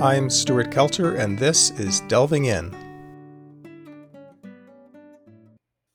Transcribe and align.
I'm 0.00 0.28
Stuart 0.28 0.70
Kelter, 0.70 1.18
and 1.18 1.38
this 1.38 1.70
is 1.70 2.02
Delving 2.02 2.44
In. 2.44 2.76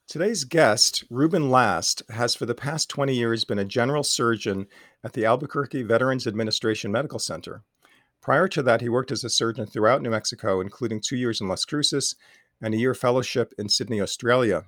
Today's 0.07 0.43
guest, 0.43 1.03
Reuben 1.11 1.51
Last, 1.51 2.01
has 2.09 2.33
for 2.33 2.47
the 2.47 2.55
past 2.55 2.89
20 2.89 3.13
years 3.13 3.45
been 3.45 3.59
a 3.59 3.63
general 3.63 4.01
surgeon 4.01 4.65
at 5.03 5.13
the 5.13 5.23
Albuquerque 5.23 5.83
Veterans 5.83 6.25
Administration 6.25 6.91
Medical 6.91 7.19
Center. 7.19 7.61
Prior 8.21 8.47
to 8.47 8.63
that, 8.63 8.81
he 8.81 8.89
worked 8.89 9.11
as 9.11 9.23
a 9.23 9.29
surgeon 9.29 9.67
throughout 9.67 10.01
New 10.01 10.09
Mexico, 10.09 10.61
including 10.61 10.99
two 10.99 11.15
years 11.15 11.39
in 11.39 11.47
Las 11.47 11.63
Cruces 11.63 12.15
and 12.59 12.73
a 12.73 12.77
year 12.77 12.95
fellowship 12.95 13.53
in 13.59 13.69
Sydney, 13.69 14.01
Australia. 14.01 14.63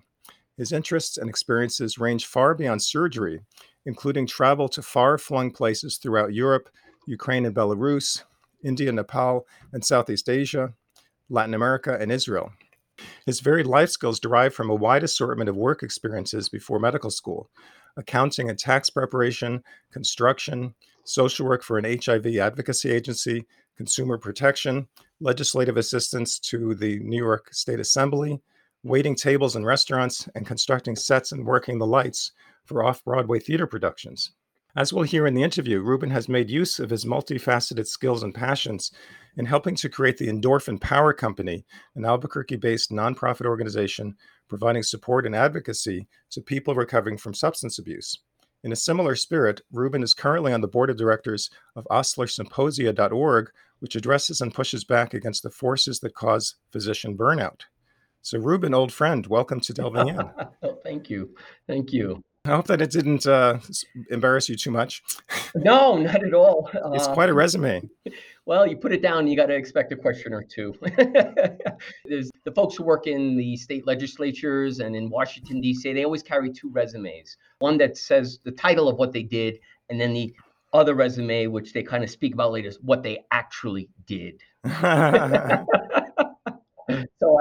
His 0.58 0.72
interests 0.72 1.18
and 1.18 1.28
experiences 1.28 1.98
range 1.98 2.28
far 2.28 2.54
beyond 2.54 2.84
surgery, 2.84 3.42
including 3.84 4.28
travel 4.28 4.70
to 4.70 4.84
far 4.84 5.18
flung 5.18 5.50
places 5.50 5.98
throughout 5.98 6.36
Europe, 6.36 6.70
Ukraine 7.08 7.48
and 7.48 7.56
Belarus, 7.56 8.22
India, 8.64 8.92
Nepal, 8.92 9.46
and 9.72 9.84
Southeast 9.84 10.30
Asia, 10.30 10.74
Latin 11.30 11.54
America, 11.54 11.98
and 12.00 12.12
Israel. 12.12 12.52
His 13.26 13.40
varied 13.40 13.68
life 13.68 13.90
skills 13.90 14.20
derive 14.20 14.54
from 14.54 14.70
a 14.70 14.76
wide 14.76 15.04
assortment 15.04 15.50
of 15.50 15.56
work 15.56 15.84
experiences 15.84 16.50
before 16.50 16.80
medical 16.80 17.10
school 17.10 17.50
accounting 17.98 18.50
and 18.50 18.58
tax 18.58 18.90
preparation, 18.90 19.64
construction, 19.92 20.74
social 21.06 21.46
work 21.46 21.62
for 21.62 21.78
an 21.78 21.86
HIV 21.86 22.26
advocacy 22.38 22.90
agency, 22.90 23.46
consumer 23.78 24.18
protection, 24.18 24.88
legislative 25.20 25.78
assistance 25.78 26.40
to 26.40 26.76
the 26.76 27.00
New 27.00 27.18
York 27.18 27.54
State 27.54 27.80
Assembly, 27.80 28.42
waiting 28.84 29.16
tables 29.16 29.56
in 29.56 29.66
restaurants, 29.66 30.28
and 30.36 30.46
constructing 30.46 30.96
sets 30.96 31.32
and 31.32 31.46
working 31.46 31.78
the 31.78 31.86
lights 31.86 32.32
for 32.66 32.84
off 32.84 33.04
Broadway 33.04 33.40
theater 33.40 33.68
productions. 33.68 34.32
As 34.76 34.92
we'll 34.92 35.04
hear 35.04 35.28
in 35.28 35.36
the 35.36 35.44
interview, 35.44 35.82
Reuben 35.82 36.10
has 36.10 36.28
made 36.28 36.50
use 36.50 36.80
of 36.80 36.90
his 36.90 37.06
multifaceted 37.06 37.86
skills 37.86 38.24
and 38.24 38.34
passions 38.34 38.92
in 39.38 39.46
helping 39.46 39.76
to 39.76 39.88
create 39.88 40.18
the 40.18 40.30
Endorphin 40.30 40.82
Power 40.82 41.14
Company, 41.14 41.64
an 41.94 42.06
Albuquerque 42.06 42.56
based 42.56 42.90
nonprofit 42.90 43.46
organization 43.46 44.16
providing 44.48 44.82
support 44.82 45.28
and 45.28 45.36
advocacy 45.36 46.08
to 46.32 46.42
people 46.42 46.74
recovering 46.74 47.20
from 47.20 47.36
substance 47.36 47.78
abuse. 47.78 48.18
In 48.64 48.72
a 48.72 48.76
similar 48.76 49.16
spirit, 49.16 49.62
Reuben 49.72 50.02
is 50.02 50.16
currently 50.16 50.54
on 50.54 50.62
the 50.62 50.68
board 50.68 50.90
of 50.90 50.98
directors 50.98 51.52
of 51.76 51.88
OslerSymposia.org, 51.92 53.52
which 53.78 53.96
addresses 53.96 54.42
and 54.42 54.56
pushes 54.56 54.84
back 54.84 55.14
against 55.14 55.44
the 55.44 55.52
forces 55.52 56.00
that 56.00 56.16
cause 56.16 56.56
physician 56.72 57.16
burnout. 57.16 57.62
So, 58.24 58.40
Reuben, 58.40 58.74
old 58.74 58.92
friend, 58.92 59.28
welcome 59.28 59.60
to 59.60 59.74
Delving 59.74 60.08
In. 60.18 60.32
thank 60.84 61.12
you. 61.12 61.36
Thank 61.68 61.94
you. 61.94 62.24
I 62.46 62.50
hope 62.50 62.68
that 62.68 62.82
it 62.82 62.92
didn't 62.92 63.26
uh, 63.26 63.60
embarrass 64.10 64.50
you 64.50 64.58
too 64.58 64.72
much. 64.72 65.02
No, 65.56 65.96
not 65.98 66.26
at 66.26 66.34
all. 66.34 66.70
It's 66.94 67.08
quite 67.08 67.30
a 67.30 67.34
resume. 67.34 67.90
Well, 68.46 68.68
you 68.68 68.76
put 68.76 68.92
it 68.92 69.02
down, 69.02 69.28
you 69.28 69.38
got 69.38 69.46
to 69.46 69.56
expect 69.56 69.94
a 69.94 69.96
question 69.96 70.34
or 70.34 70.44
two. 70.44 70.76
There's 72.06 72.30
the 72.44 72.52
folks 72.54 72.76
who 72.76 72.84
work 72.84 73.08
in 73.08 73.38
the 73.38 73.56
state 73.56 73.88
legislatures 73.88 74.80
and 74.80 74.94
in 74.94 75.10
Washington, 75.10 75.62
D.C., 75.62 75.94
they 75.94 76.04
always 76.04 76.22
carry 76.22 76.52
two 76.52 76.70
resumes 76.70 77.38
one 77.60 77.78
that 77.78 77.96
says 77.96 78.40
the 78.44 78.52
title 78.52 78.90
of 78.90 78.98
what 78.98 79.14
they 79.14 79.24
did, 79.24 79.60
and 79.90 80.02
then 80.02 80.12
the 80.14 80.36
other 80.74 80.96
resume, 80.96 81.48
which 81.48 81.72
they 81.72 81.82
kind 81.82 82.04
of 82.04 82.10
speak 82.10 82.34
about 82.34 82.52
later, 82.52 82.68
is 82.68 82.78
what 82.82 83.04
they 83.04 83.20
actually 83.32 83.88
did. 84.06 84.42
so 84.66 84.76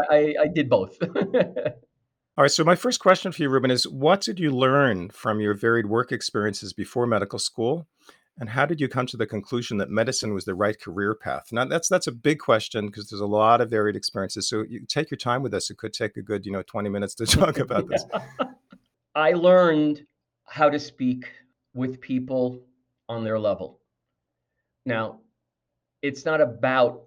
I, 0.09 0.37
I 0.41 0.47
did 0.55 0.71
both. 0.71 0.97
All 2.35 2.43
right. 2.43 2.51
So, 2.51 2.65
my 2.65 2.77
first 2.77 2.99
question 2.99 3.31
for 3.31 3.43
you, 3.43 3.51
Reuben, 3.51 3.71
is 3.71 3.87
what 3.87 4.23
did 4.23 4.41
you 4.41 4.51
learn 4.51 5.11
from 5.11 5.39
your 5.41 5.53
varied 5.53 5.85
work 5.85 6.13
experiences 6.13 6.73
before 6.73 7.07
medical 7.07 7.39
school? 7.39 7.87
And 8.41 8.49
how 8.49 8.65
did 8.65 8.81
you 8.81 8.89
come 8.89 9.05
to 9.09 9.19
the 9.19 9.27
conclusion 9.27 9.77
that 9.77 9.91
medicine 9.91 10.33
was 10.33 10.47
the 10.47 10.55
right 10.55 10.81
career 10.81 11.15
path? 11.15 11.53
Now, 11.53 11.67
that's 11.67 11.91
that's 11.91 12.07
a 12.07 12.13
big 12.13 12.39
question 12.39 12.87
because 12.87 13.11
there's 13.11 13.21
a 13.21 13.27
lot 13.27 13.61
of 13.61 13.69
varied 13.69 13.97
experiences. 13.97 14.49
So, 14.49 14.65
you 14.67 14.87
take 14.87 15.11
your 15.11 15.19
time 15.19 15.43
with 15.43 15.53
us. 15.53 15.69
It 15.69 15.77
could 15.77 15.93
take 15.93 16.17
a 16.17 16.23
good, 16.23 16.47
you 16.47 16.53
know, 16.53 16.63
20 16.63 16.89
minutes 16.89 17.15
to 17.17 17.27
talk 17.39 17.59
about 17.59 17.89
this. 17.89 18.03
I 19.15 19.33
learned 19.33 20.07
how 20.47 20.71
to 20.71 20.79
speak 20.79 21.27
with 21.75 22.01
people 22.01 22.63
on 23.11 23.25
their 23.25 23.39
level. 23.39 23.81
Now, 24.87 25.21
it's 26.01 26.25
not 26.25 26.41
about 26.41 27.03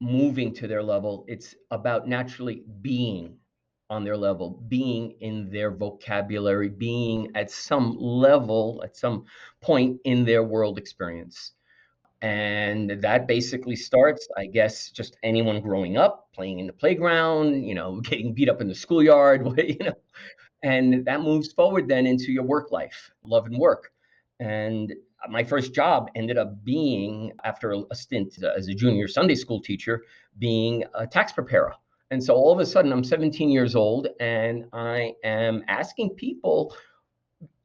moving 0.00 0.52
to 0.54 0.66
their 0.66 0.82
level, 0.82 1.24
it's 1.28 1.54
about 1.70 2.08
naturally 2.08 2.64
being 2.82 3.38
on 3.88 4.04
their 4.04 4.16
level, 4.16 4.62
being 4.68 5.14
in 5.20 5.50
their 5.50 5.70
vocabulary, 5.70 6.68
being 6.68 7.30
at 7.34 7.50
some 7.50 7.96
level, 7.98 8.80
at 8.84 8.96
some 8.96 9.24
point 9.60 10.00
in 10.04 10.24
their 10.24 10.42
world 10.42 10.78
experience. 10.78 11.52
And 12.22 12.90
that 13.02 13.28
basically 13.28 13.76
starts, 13.76 14.26
I 14.36 14.46
guess, 14.46 14.90
just 14.90 15.16
anyone 15.22 15.60
growing 15.60 15.96
up, 15.96 16.28
playing 16.34 16.58
in 16.58 16.66
the 16.66 16.72
playground, 16.72 17.62
you 17.62 17.74
know, 17.74 18.00
getting 18.02 18.32
beat 18.32 18.48
up 18.48 18.60
in 18.60 18.68
the 18.68 18.74
schoolyard, 18.74 19.46
you 19.58 19.78
know, 19.78 19.96
and 20.62 21.04
that 21.04 21.20
moves 21.20 21.52
forward 21.52 21.88
then 21.88 22.06
into 22.06 22.32
your 22.32 22.44
work 22.44 22.72
life, 22.72 23.10
love 23.24 23.46
and 23.46 23.58
work. 23.58 23.92
And 24.40 24.92
my 25.28 25.44
first 25.44 25.72
job 25.72 26.10
ended 26.14 26.38
up 26.38 26.64
being, 26.64 27.32
after 27.44 27.76
a 27.90 27.94
stint 27.94 28.42
as 28.42 28.68
a 28.68 28.74
junior 28.74 29.08
Sunday 29.08 29.34
school 29.34 29.60
teacher, 29.60 30.02
being 30.38 30.84
a 30.94 31.06
tax 31.06 31.32
preparer 31.32 31.74
and 32.10 32.22
so 32.22 32.34
all 32.34 32.52
of 32.52 32.60
a 32.60 32.66
sudden, 32.66 32.92
I'm 32.92 33.02
17 33.02 33.50
years 33.50 33.74
old 33.74 34.08
and 34.20 34.66
I 34.72 35.14
am 35.24 35.64
asking 35.66 36.10
people 36.10 36.74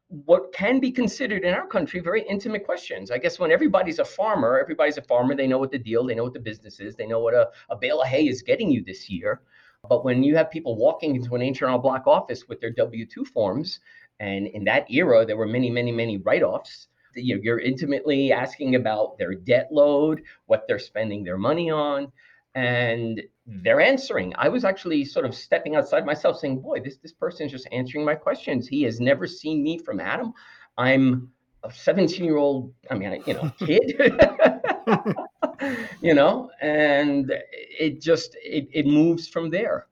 what 0.07 0.52
can 0.52 0.79
be 0.79 0.91
considered 0.91 1.44
in 1.44 1.53
our 1.53 1.68
country 1.68 2.00
very 2.00 2.24
intimate 2.28 2.66
questions. 2.66 3.12
I 3.12 3.18
guess 3.18 3.40
when 3.40 3.51
everybody's 3.51 4.00
a 4.00 4.06
farmer, 4.06 4.59
everybody's 4.59 4.97
a 4.97 5.03
farmer, 5.03 5.35
they 5.35 5.47
know 5.47 5.59
what 5.59 5.72
the 5.72 5.78
deal, 5.78 6.06
they 6.06 6.16
know 6.16 6.24
what 6.24 6.34
the 6.34 6.40
business 6.40 6.80
is, 6.80 6.96
they 6.96 7.06
know 7.06 7.19
what 7.19 7.34
a, 7.34 7.50
a 7.69 7.78
bale 7.78 8.01
of 8.01 8.07
hay 8.07 8.28
is 8.28 8.41
getting 8.41 8.69
you 8.72 8.84
this 8.84 9.09
year. 9.09 9.41
But 9.88 10.03
when 10.03 10.22
you 10.22 10.35
have 10.35 10.51
people 10.51 10.75
walking 10.75 11.16
into 11.16 11.35
an 11.35 11.41
H&R 11.41 11.80
Block 11.80 12.07
office 12.07 12.47
with 12.50 12.59
their 12.59 12.72
W 12.72 13.06
2 13.06 13.24
forms, 13.25 13.80
and 14.19 14.47
in 14.47 14.63
that 14.66 14.90
era, 14.91 15.25
there 15.25 15.38
were 15.38 15.47
many, 15.47 15.69
many, 15.69 15.91
many 15.91 16.18
write 16.18 16.44
offs. 16.44 16.88
You 17.16 17.35
know, 17.35 17.41
you're 17.44 17.59
intimately 17.59 18.31
asking 18.31 18.75
about 18.75 19.18
their 19.18 19.34
debt 19.34 19.69
load, 19.72 20.24
what 20.46 20.66
they're 20.68 20.80
spending 20.80 21.24
their 21.24 21.38
money 21.38 21.69
on 21.69 22.12
and 22.56 23.22
hmm. 23.47 23.59
they're 23.63 23.81
answering. 23.81 24.34
I 24.38 24.50
was 24.50 24.66
actually 24.66 25.06
sort 25.06 25.25
of 25.25 25.35
stepping 25.35 25.75
outside 25.75 26.06
myself 26.06 26.39
saying, 26.39 26.62
boy, 26.62 26.79
this, 26.79 26.97
this 26.97 27.13
person 27.13 27.45
is 27.45 27.51
just 27.51 27.67
answering 27.72 28.06
my 28.06 28.16
questions. 28.16 28.67
He 28.67 28.84
has 28.84 29.00
never 29.00 29.28
seen 29.28 29.63
me 29.63 29.78
from 29.78 30.00
Adam. 30.00 30.34
I'm 30.78 31.29
a 31.63 31.72
17 31.72 32.23
year 32.23 32.38
old, 32.38 32.73
I 32.89 32.95
mean, 32.95 33.22
you 33.25 33.34
know, 33.34 33.51
kid, 33.59 33.95
you 36.01 36.13
know, 36.13 36.50
and 36.62 37.31
it 37.51 38.01
just, 38.01 38.35
it, 38.44 38.68
it 38.72 38.85
moves 38.85 39.28
from 39.28 39.50
there. 39.50 39.88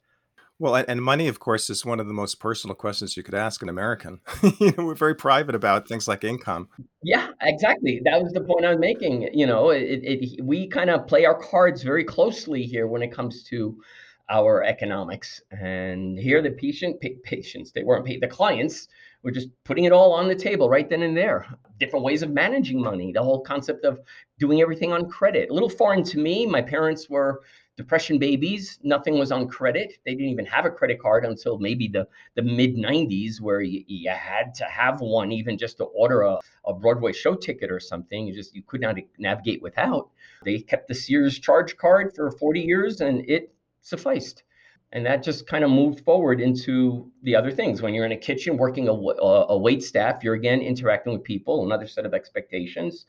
Well, 0.59 0.75
and 0.75 1.01
money, 1.01 1.29
of 1.29 1.39
course, 1.39 1.69
is 1.69 1.85
one 1.85 2.01
of 2.01 2.07
the 2.07 2.13
most 2.13 2.35
personal 2.41 2.75
questions 2.75 3.15
you 3.15 3.23
could 3.23 3.33
ask 3.33 3.61
an 3.61 3.69
American. 3.69 4.19
you 4.59 4.73
know, 4.77 4.85
we're 4.85 4.95
very 4.95 5.15
private 5.15 5.55
about 5.55 5.87
things 5.87 6.05
like 6.05 6.25
income. 6.25 6.67
Yeah, 7.01 7.29
exactly. 7.41 8.01
That 8.03 8.21
was 8.21 8.33
the 8.33 8.41
point 8.41 8.65
I 8.65 8.71
was 8.71 8.79
making. 8.79 9.29
You 9.33 9.47
know, 9.47 9.69
it, 9.69 10.01
it, 10.03 10.43
we 10.43 10.67
kind 10.67 10.89
of 10.89 11.07
play 11.07 11.23
our 11.23 11.41
cards 11.41 11.81
very 11.81 12.03
closely 12.03 12.63
here 12.63 12.87
when 12.87 13.01
it 13.01 13.13
comes 13.13 13.43
to 13.43 13.81
our 14.29 14.61
economics. 14.63 15.41
And 15.51 16.19
here, 16.19 16.41
the 16.41 16.51
patient 16.51 16.97
patients 17.23 17.71
they 17.71 17.83
weren't 17.83 18.05
paid. 18.05 18.21
The 18.21 18.27
clients 18.27 18.89
were 19.23 19.31
just 19.31 19.47
putting 19.63 19.85
it 19.85 19.93
all 19.93 20.11
on 20.11 20.27
the 20.27 20.35
table 20.35 20.69
right 20.69 20.89
then 20.89 21.03
and 21.03 21.15
there. 21.15 21.45
Different 21.79 22.03
ways 22.03 22.21
of 22.21 22.31
managing 22.31 22.81
money. 22.81 23.13
The 23.13 23.23
whole 23.23 23.41
concept 23.41 23.85
of 23.85 23.99
doing 24.39 24.61
everything 24.61 24.91
on 24.91 25.09
credit. 25.09 25.49
A 25.49 25.53
little 25.53 25.69
foreign 25.69 26.03
to 26.03 26.19
me. 26.19 26.45
My 26.45 26.61
parents 26.61 27.09
were 27.09 27.41
depression 27.79 28.19
babies 28.19 28.78
nothing 28.84 29.17
was 29.17 29.31
on 29.31 29.47
credit. 29.47 30.00
They 30.06 30.12
didn't 30.12 30.31
even 30.31 30.45
have 30.47 30.66
a 30.66 30.69
credit 30.69 31.01
card 31.01 31.23
until 31.23 31.57
maybe 31.57 31.88
the, 31.88 32.09
the 32.35 32.41
mid 32.41 32.75
90s 32.75 33.40
where 33.40 33.62
you, 33.62 33.85
you 33.88 34.12
had 34.12 34.53
to 34.56 34.66
have 34.66 35.00
one 35.00 35.31
even 35.31 35.57
just 35.57 35.78
to 35.78 35.85
order 35.85 36.24
a, 36.24 36.39
a 36.65 36.74
broadway 36.74 37.13
show 37.13 37.36
ticket 37.36 37.71
or 37.71 37.80
something. 37.80 38.27
You 38.27 38.36
just 38.36 38.53
you 38.53 38.63
could 38.63 38.81
not 38.81 38.98
navigate 39.18 39.62
without. 39.62 40.09
They 40.44 40.59
kept 40.59 40.89
the 40.89 40.94
sears 40.94 41.39
charge 41.39 41.77
card 41.77 42.13
for 42.13 42.30
40 42.31 42.59
years 42.59 43.00
and 43.00 43.24
it 43.30 43.53
sufficed. 43.81 44.44
And 44.92 45.06
that 45.06 45.24
just 45.24 45.48
kind 45.48 45.63
of 45.63 45.71
moved 45.71 46.03
forward 46.03 46.42
into 46.42 47.09
the 47.24 47.38
other 47.38 47.51
things. 47.51 47.81
When 47.81 47.94
you're 47.94 48.06
in 48.06 48.12
a 48.12 48.18
kitchen 48.18 48.57
working 48.57 48.89
a, 48.89 48.92
a, 48.92 49.57
wait 49.57 49.83
staff 49.83 50.21
you're 50.21 50.33
again 50.33 50.59
interacting 50.59 51.13
with 51.13 51.24
people 51.24 51.63
another 51.63 51.88
set 51.88 52.06
of 52.06 52.13
expectations. 52.13 53.06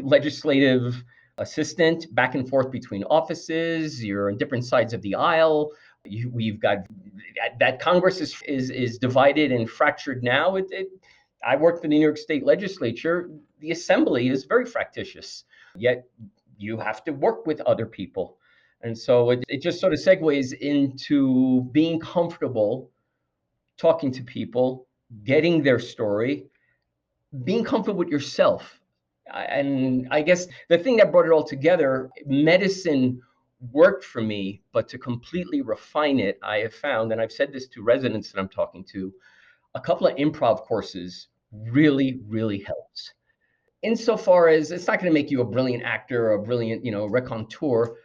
Legislative 0.00 1.02
assistant 1.38 2.12
back 2.14 2.34
and 2.34 2.48
forth 2.48 2.70
between 2.70 3.04
offices. 3.04 4.02
You're 4.02 4.30
on 4.30 4.38
different 4.38 4.64
sides 4.64 4.92
of 4.92 5.02
the 5.02 5.14
aisle. 5.14 5.72
You, 6.04 6.30
we've 6.30 6.60
got 6.60 6.78
that, 7.58 7.80
Congress 7.80 8.20
is, 8.20 8.40
is 8.46 8.70
is 8.70 8.98
divided 8.98 9.52
and 9.52 9.68
fractured 9.68 10.22
now. 10.22 10.56
It, 10.56 10.66
it, 10.70 10.88
I 11.46 11.56
work 11.56 11.76
for 11.76 11.82
the 11.82 11.88
New 11.88 12.00
York 12.00 12.18
State 12.18 12.44
Legislature. 12.44 13.30
The 13.60 13.70
Assembly 13.70 14.28
is 14.28 14.44
very 14.44 14.64
fractious. 14.64 15.44
Yet 15.76 16.04
you 16.58 16.78
have 16.78 17.04
to 17.04 17.12
work 17.12 17.46
with 17.46 17.60
other 17.62 17.86
people, 17.86 18.38
and 18.82 18.96
so 18.96 19.30
it, 19.30 19.44
it 19.48 19.62
just 19.62 19.80
sort 19.80 19.92
of 19.92 19.98
segues 19.98 20.52
into 20.52 21.64
being 21.72 22.00
comfortable 22.00 22.90
talking 23.76 24.10
to 24.10 24.22
people, 24.24 24.88
getting 25.24 25.62
their 25.62 25.78
story, 25.78 26.46
being 27.44 27.64
comfortable 27.64 27.98
with 27.98 28.08
yourself 28.08 28.77
And 29.32 30.08
I 30.10 30.22
guess 30.22 30.46
the 30.68 30.78
thing 30.78 30.96
that 30.96 31.12
brought 31.12 31.26
it 31.26 31.32
all 31.32 31.44
together, 31.44 32.10
medicine 32.26 33.20
worked 33.72 34.04
for 34.04 34.22
me, 34.22 34.62
but 34.72 34.88
to 34.88 34.98
completely 34.98 35.62
refine 35.62 36.18
it, 36.18 36.38
I 36.42 36.58
have 36.58 36.74
found, 36.74 37.12
and 37.12 37.20
I've 37.20 37.32
said 37.32 37.52
this 37.52 37.66
to 37.68 37.82
residents 37.82 38.30
that 38.30 38.40
I'm 38.40 38.48
talking 38.48 38.84
to, 38.92 39.12
a 39.74 39.80
couple 39.80 40.06
of 40.06 40.16
improv 40.16 40.62
courses 40.62 41.28
really, 41.52 42.20
really 42.26 42.60
helps. 42.60 43.14
Insofar 43.82 44.48
as 44.48 44.70
it's 44.70 44.86
not 44.86 45.00
going 45.00 45.12
to 45.12 45.14
make 45.14 45.30
you 45.30 45.40
a 45.40 45.44
brilliant 45.44 45.84
actor 45.84 46.28
or 46.28 46.34
a 46.34 46.42
brilliant, 46.42 46.84
you 46.84 46.90
know, 46.90 47.06
raconteur, 47.06 47.96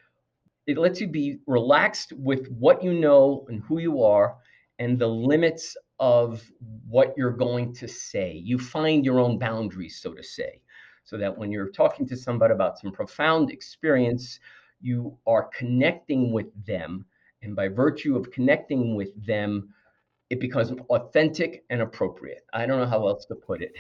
it 0.68 0.78
lets 0.78 1.02
you 1.02 1.08
be 1.08 1.40
relaxed 1.48 2.14
with 2.14 2.48
what 2.48 2.84
you 2.84 2.94
know 2.94 3.46
and 3.50 3.62
who 3.64 3.80
you 3.80 4.02
are 4.04 4.36
and 4.80 4.98
the 4.98 5.08
limits 5.08 5.76
of 6.00 6.44
what 6.88 7.14
you're 7.18 7.32
going 7.32 7.74
to 7.76 7.88
say. 7.88 8.34
You 8.34 8.58
find 8.58 9.06
your 9.06 9.20
own 9.20 9.38
boundaries, 9.38 10.00
so 10.02 10.14
to 10.14 10.24
say, 10.24 10.62
so 11.04 11.18
that 11.18 11.38
when 11.38 11.52
you're 11.52 11.70
talking 11.70 12.08
to 12.08 12.18
somebody 12.18 12.54
about 12.54 12.80
some 12.80 12.92
profound 12.92 13.52
experience, 13.52 14.40
you 14.82 15.18
are 15.28 15.50
connecting 15.58 16.32
with 16.32 16.48
them. 16.66 17.06
And 17.42 17.56
by 17.56 17.68
virtue 17.68 18.16
of 18.16 18.32
connecting 18.32 18.96
with 18.96 19.10
them, 19.26 19.74
it 20.30 20.40
becomes 20.40 20.72
authentic 20.90 21.64
and 21.70 21.82
appropriate. 21.82 22.46
I 22.54 22.66
don't 22.66 22.80
know 22.80 22.86
how 22.86 23.08
else 23.08 23.26
to 23.26 23.36
put 23.36 23.62
it. 23.62 23.74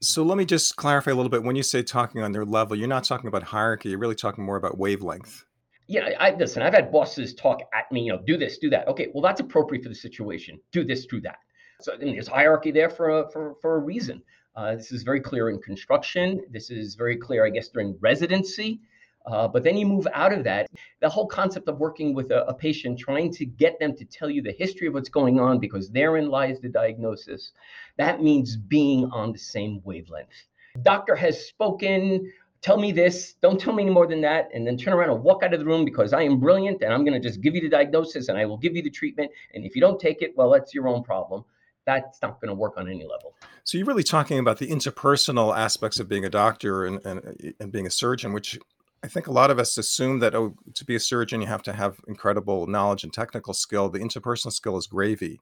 So 0.00 0.22
let 0.22 0.36
me 0.36 0.44
just 0.44 0.76
clarify 0.76 1.12
a 1.12 1.14
little 1.14 1.30
bit. 1.30 1.42
When 1.42 1.56
you 1.56 1.62
say 1.62 1.82
talking 1.82 2.22
on 2.22 2.32
their 2.32 2.44
level, 2.44 2.76
you're 2.76 2.88
not 2.88 3.04
talking 3.04 3.28
about 3.28 3.42
hierarchy. 3.42 3.90
You're 3.90 3.98
really 3.98 4.14
talking 4.14 4.44
more 4.44 4.56
about 4.56 4.76
wavelength. 4.76 5.44
Yeah, 5.88 6.10
I 6.18 6.34
listen. 6.34 6.62
I've 6.62 6.74
had 6.74 6.90
bosses 6.90 7.32
talk 7.34 7.60
at 7.72 7.90
me. 7.92 8.02
You 8.02 8.14
know, 8.14 8.22
do 8.26 8.36
this, 8.36 8.58
do 8.58 8.68
that. 8.70 8.88
Okay, 8.88 9.08
well, 9.14 9.22
that's 9.22 9.40
appropriate 9.40 9.84
for 9.84 9.88
the 9.88 9.94
situation. 9.94 10.58
Do 10.72 10.84
this, 10.84 11.06
do 11.06 11.20
that. 11.20 11.38
So 11.80 11.96
there's 11.98 12.26
hierarchy 12.26 12.72
there 12.72 12.90
for 12.90 13.20
a, 13.20 13.30
for 13.30 13.54
for 13.62 13.76
a 13.76 13.78
reason. 13.78 14.22
Uh, 14.56 14.74
this 14.74 14.90
is 14.90 15.02
very 15.02 15.20
clear 15.20 15.50
in 15.50 15.60
construction. 15.60 16.42
This 16.50 16.70
is 16.70 16.94
very 16.94 17.16
clear, 17.16 17.44
I 17.44 17.50
guess, 17.50 17.68
during 17.68 17.96
residency. 18.00 18.80
Uh, 19.26 19.48
but 19.48 19.64
then 19.64 19.76
you 19.76 19.84
move 19.84 20.06
out 20.14 20.32
of 20.32 20.44
that. 20.44 20.68
The 21.00 21.08
whole 21.08 21.26
concept 21.26 21.68
of 21.68 21.78
working 21.78 22.14
with 22.14 22.30
a, 22.30 22.46
a, 22.46 22.54
patient, 22.54 22.98
trying 22.98 23.32
to 23.34 23.44
get 23.44 23.78
them 23.80 23.94
to 23.96 24.04
tell 24.04 24.30
you 24.30 24.40
the 24.40 24.52
history 24.52 24.86
of 24.86 24.94
what's 24.94 25.08
going 25.08 25.40
on 25.40 25.58
because 25.58 25.90
therein 25.90 26.30
lies 26.30 26.60
the 26.60 26.68
diagnosis, 26.68 27.52
that 27.98 28.22
means 28.22 28.56
being 28.56 29.10
on 29.10 29.32
the 29.32 29.38
same 29.38 29.80
wavelength. 29.84 30.46
Doctor 30.82 31.16
has 31.16 31.44
spoken, 31.44 32.32
tell 32.62 32.76
me 32.76 32.92
this, 32.92 33.34
don't 33.42 33.60
tell 33.60 33.72
me 33.72 33.82
any 33.82 33.92
more 33.92 34.06
than 34.06 34.20
that, 34.20 34.48
and 34.54 34.64
then 34.64 34.76
turn 34.76 34.94
around 34.94 35.10
and 35.10 35.22
walk 35.24 35.42
out 35.42 35.52
of 35.52 35.58
the 35.58 35.66
room 35.66 35.84
because 35.84 36.12
I 36.12 36.22
am 36.22 36.38
brilliant 36.38 36.82
and 36.82 36.92
I'm 36.92 37.04
going 37.04 37.20
to 37.20 37.28
just 37.28 37.40
give 37.40 37.54
you 37.54 37.60
the 37.60 37.68
diagnosis 37.68 38.28
and 38.28 38.38
I 38.38 38.46
will 38.46 38.58
give 38.58 38.76
you 38.76 38.82
the 38.82 38.90
treatment. 38.90 39.32
And 39.54 39.64
if 39.64 39.74
you 39.74 39.80
don't 39.80 39.98
take 39.98 40.22
it, 40.22 40.36
well, 40.36 40.50
that's 40.50 40.72
your 40.72 40.86
own 40.86 41.02
problem. 41.02 41.44
That's 41.86 42.20
not 42.20 42.40
going 42.40 42.48
to 42.48 42.54
work 42.54 42.74
on 42.76 42.88
any 42.88 43.04
level. 43.04 43.34
So 43.64 43.78
you're 43.78 43.86
really 43.86 44.02
talking 44.02 44.38
about 44.38 44.58
the 44.58 44.66
interpersonal 44.66 45.56
aspects 45.56 46.00
of 46.00 46.08
being 46.08 46.24
a 46.24 46.30
doctor 46.30 46.84
and, 46.84 47.04
and, 47.06 47.54
and 47.60 47.72
being 47.72 47.86
a 47.86 47.90
surgeon, 47.90 48.32
which 48.32 48.58
I 49.02 49.08
think 49.08 49.28
a 49.28 49.32
lot 49.32 49.50
of 49.50 49.58
us 49.58 49.78
assume 49.78 50.18
that 50.20 50.34
oh, 50.34 50.54
to 50.74 50.84
be 50.84 50.96
a 50.96 51.00
surgeon 51.00 51.40
you 51.40 51.46
have 51.46 51.62
to 51.62 51.72
have 51.72 52.00
incredible 52.08 52.66
knowledge 52.66 53.04
and 53.04 53.12
technical 53.12 53.54
skill. 53.54 53.88
The 53.88 54.00
interpersonal 54.00 54.52
skill 54.52 54.76
is 54.76 54.86
gravy, 54.86 55.40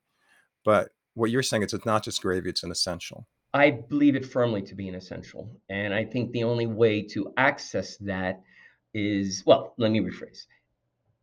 but 0.64 0.90
what 1.14 1.30
you're 1.30 1.42
saying 1.42 1.62
is 1.62 1.72
it's 1.72 1.86
not 1.86 2.04
just 2.04 2.20
gravy; 2.20 2.50
it's 2.50 2.62
an 2.62 2.70
essential. 2.70 3.26
I 3.54 3.70
believe 3.70 4.16
it 4.16 4.26
firmly 4.26 4.62
to 4.62 4.74
be 4.74 4.88
an 4.88 4.94
essential, 4.94 5.48
and 5.70 5.94
I 5.94 6.04
think 6.04 6.32
the 6.32 6.44
only 6.44 6.66
way 6.66 7.02
to 7.08 7.32
access 7.36 7.96
that 7.98 8.42
is 8.92 9.44
well. 9.46 9.74
Let 9.78 9.92
me 9.92 10.00
rephrase. 10.00 10.46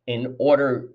In 0.06 0.34
order 0.40 0.88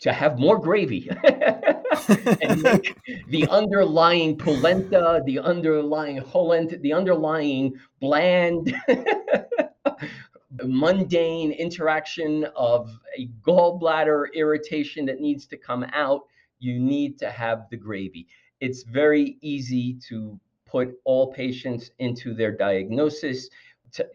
to 0.00 0.12
have 0.12 0.38
more 0.38 0.58
gravy 0.58 1.10
and 2.08 2.94
the 3.28 3.46
underlying 3.50 4.36
polenta, 4.36 5.22
the 5.24 5.38
underlying 5.38 6.20
cholent, 6.20 6.80
the 6.82 6.92
underlying 6.92 7.74
bland 8.00 8.74
mundane 10.64 11.52
interaction 11.52 12.44
of 12.56 12.90
a 13.16 13.28
gallbladder 13.46 14.26
irritation 14.34 15.06
that 15.06 15.20
needs 15.20 15.46
to 15.46 15.56
come 15.56 15.84
out, 15.92 16.22
you 16.58 16.78
need 16.78 17.18
to 17.18 17.30
have 17.30 17.66
the 17.70 17.76
gravy. 17.76 18.26
It's 18.60 18.82
very 18.82 19.38
easy 19.40 19.98
to 20.08 20.38
put 20.66 20.94
all 21.04 21.32
patients 21.32 21.90
into 21.98 22.34
their 22.34 22.52
diagnosis. 22.52 23.48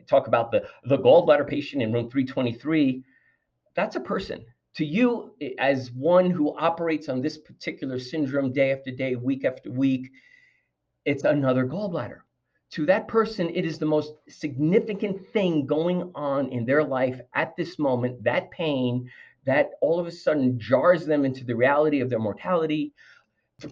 Talk 0.07 0.27
about 0.27 0.51
the, 0.51 0.63
the 0.85 0.97
gallbladder 0.97 1.47
patient 1.47 1.81
in 1.81 1.93
room 1.93 2.09
323, 2.09 3.03
that's 3.75 3.95
a 3.95 3.99
person. 3.99 4.45
To 4.75 4.85
you, 4.85 5.33
eh, 5.41 5.51
as 5.59 5.91
one 5.91 6.29
who 6.29 6.57
operates 6.57 7.09
on 7.09 7.21
this 7.21 7.37
particular 7.37 7.99
syndrome 7.99 8.51
day 8.51 8.71
after 8.71 8.91
day, 8.91 9.15
week 9.15 9.45
after 9.45 9.71
week, 9.71 10.11
it's 11.05 11.23
another 11.23 11.65
gallbladder 11.65 12.21
to 12.73 12.87
that 12.87 13.07
person, 13.07 13.51
it 13.53 13.65
is 13.65 13.77
the 13.77 13.85
most 13.85 14.15
significant 14.27 15.27
thing 15.27 15.67
going 15.67 16.11
on 16.15 16.49
in 16.49 16.65
their 16.65 16.83
life 16.83 17.21
at 17.35 17.55
this 17.55 17.77
moment. 17.77 18.23
That 18.23 18.49
pain 18.49 19.11
that 19.45 19.71
all 19.79 19.99
of 19.99 20.07
a 20.07 20.11
sudden 20.11 20.59
jars 20.59 21.05
them 21.05 21.23
into 21.23 21.43
the 21.43 21.55
reality 21.55 21.99
of 21.99 22.09
their 22.09 22.17
mortality, 22.17 22.91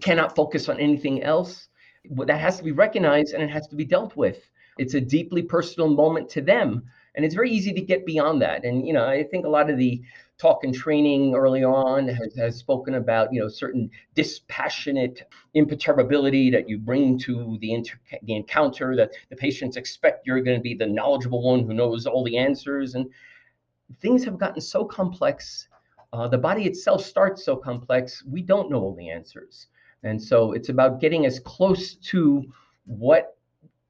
cannot 0.00 0.36
focus 0.36 0.68
on 0.68 0.78
anything 0.78 1.22
else. 1.24 1.68
That 2.10 2.38
has 2.38 2.58
to 2.58 2.64
be 2.64 2.70
recognized 2.70 3.34
and 3.34 3.42
it 3.42 3.50
has 3.50 3.66
to 3.68 3.76
be 3.76 3.84
dealt 3.84 4.14
with. 4.14 4.38
It's 4.78 4.94
a 4.94 5.00
deeply 5.00 5.42
personal 5.42 5.88
moment 5.88 6.28
to 6.30 6.40
them. 6.40 6.84
And 7.14 7.24
it's 7.24 7.34
very 7.34 7.50
easy 7.50 7.72
to 7.72 7.80
get 7.80 8.06
beyond 8.06 8.40
that. 8.42 8.64
And, 8.64 8.86
you 8.86 8.92
know, 8.92 9.06
I 9.06 9.22
think 9.24 9.44
a 9.44 9.48
lot 9.48 9.68
of 9.68 9.76
the 9.76 10.02
talk 10.42 10.64
and 10.64 10.74
training 10.74 11.36
early 11.36 11.62
on 11.62 12.08
has, 12.08 12.34
has 12.34 12.56
spoken 12.56 12.94
about 12.94 13.32
you 13.32 13.40
know 13.40 13.46
certain 13.46 13.88
dispassionate 14.16 15.22
imperturbability 15.54 16.50
that 16.50 16.68
you 16.68 16.78
bring 16.78 17.16
to 17.16 17.56
the, 17.60 17.72
inter- 17.72 18.00
the 18.24 18.34
encounter 18.34 18.96
that 18.96 19.12
the 19.30 19.36
patients 19.36 19.76
expect 19.76 20.26
you're 20.26 20.40
going 20.40 20.56
to 20.56 20.62
be 20.62 20.74
the 20.74 20.86
knowledgeable 20.86 21.42
one 21.42 21.64
who 21.64 21.72
knows 21.72 22.06
all 22.06 22.24
the 22.24 22.36
answers 22.36 22.96
and 22.96 23.08
things 24.00 24.24
have 24.24 24.36
gotten 24.36 24.60
so 24.60 24.84
complex 24.84 25.68
uh, 26.12 26.26
the 26.26 26.38
body 26.38 26.64
itself 26.64 27.04
starts 27.04 27.44
so 27.44 27.54
complex 27.54 28.24
we 28.24 28.42
don't 28.42 28.68
know 28.68 28.80
all 28.80 28.96
the 28.96 29.10
answers 29.10 29.68
and 30.02 30.20
so 30.20 30.52
it's 30.52 30.70
about 30.70 31.00
getting 31.00 31.24
as 31.24 31.38
close 31.38 31.94
to 31.94 32.42
what 32.86 33.36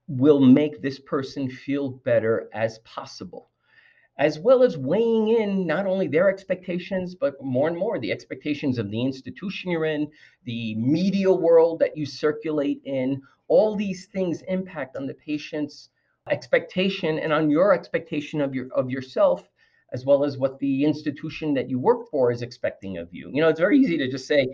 will 0.08 0.40
make 0.40 0.82
this 0.82 0.98
person 0.98 1.48
feel 1.48 1.90
better 1.90 2.48
as 2.52 2.78
possible 2.80 3.50
as 4.18 4.38
well 4.38 4.62
as 4.62 4.76
weighing 4.76 5.28
in 5.28 5.66
not 5.66 5.86
only 5.86 6.06
their 6.06 6.28
expectations, 6.28 7.14
but 7.14 7.42
more 7.42 7.68
and 7.68 7.76
more 7.76 7.98
the 7.98 8.12
expectations 8.12 8.78
of 8.78 8.90
the 8.90 9.02
institution 9.02 9.70
you're 9.70 9.86
in, 9.86 10.10
the 10.44 10.74
media 10.74 11.32
world 11.32 11.78
that 11.78 11.96
you 11.96 12.04
circulate 12.04 12.80
in. 12.84 13.20
All 13.48 13.74
these 13.74 14.06
things 14.06 14.42
impact 14.42 14.96
on 14.96 15.06
the 15.06 15.14
patient's 15.14 15.88
expectation 16.30 17.18
and 17.18 17.32
on 17.32 17.50
your 17.50 17.74
expectation 17.74 18.40
of 18.40 18.54
your 18.54 18.68
of 18.74 18.90
yourself 18.90 19.48
as 19.92 20.06
well 20.06 20.24
as 20.24 20.38
what 20.38 20.58
the 20.58 20.84
institution 20.84 21.52
that 21.52 21.68
you 21.68 21.78
work 21.78 22.08
for 22.08 22.30
is 22.30 22.40
expecting 22.40 22.96
of 22.96 23.12
you. 23.12 23.28
You 23.30 23.42
know, 23.42 23.48
it's 23.48 23.60
very 23.60 23.78
easy 23.78 23.98
to 23.98 24.08
just 24.10 24.26
say 24.26 24.46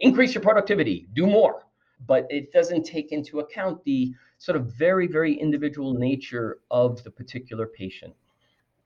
increase 0.00 0.34
your 0.34 0.42
productivity, 0.42 1.06
do 1.14 1.26
more, 1.26 1.62
but 2.06 2.26
it 2.28 2.52
doesn't 2.52 2.84
take 2.84 3.12
into 3.12 3.40
account 3.40 3.82
the 3.84 4.12
sort 4.38 4.56
of 4.56 4.66
very 4.72 5.06
very 5.06 5.34
individual 5.34 5.94
nature 5.94 6.58
of 6.70 7.02
the 7.04 7.10
particular 7.10 7.66
patient. 7.66 8.14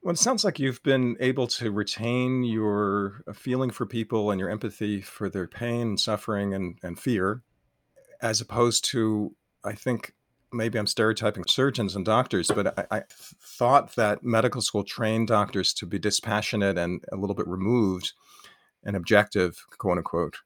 Well, 0.02 0.14
it 0.14 0.18
sounds 0.18 0.44
like 0.44 0.58
you've 0.58 0.82
been 0.82 1.16
able 1.20 1.46
to 1.48 1.70
retain 1.70 2.42
your 2.42 3.22
uh, 3.28 3.34
feeling 3.34 3.70
for 3.70 3.84
people 3.84 4.30
and 4.30 4.40
your 4.40 4.48
empathy 4.48 5.02
for 5.02 5.28
their 5.28 5.46
pain 5.46 5.88
and 5.88 6.00
suffering 6.00 6.54
and, 6.54 6.78
and 6.82 6.98
fear, 6.98 7.42
as 8.22 8.40
opposed 8.40 8.86
to, 8.92 9.36
I 9.62 9.74
think, 9.74 10.14
maybe 10.52 10.78
I'm 10.78 10.86
stereotyping 10.86 11.44
surgeons 11.46 11.94
and 11.94 12.04
doctors, 12.04 12.48
but 12.48 12.78
I, 12.78 12.98
I 12.98 13.02
thought 13.10 13.94
that 13.96 14.24
medical 14.24 14.62
school 14.62 14.84
trained 14.84 15.28
doctors 15.28 15.74
to 15.74 15.86
be 15.86 15.98
dispassionate 15.98 16.78
and 16.78 17.04
a 17.12 17.16
little 17.16 17.36
bit 17.36 17.46
removed 17.46 18.14
and 18.82 18.96
objective, 18.96 19.64
quote 19.78 19.98
unquote, 19.98 20.38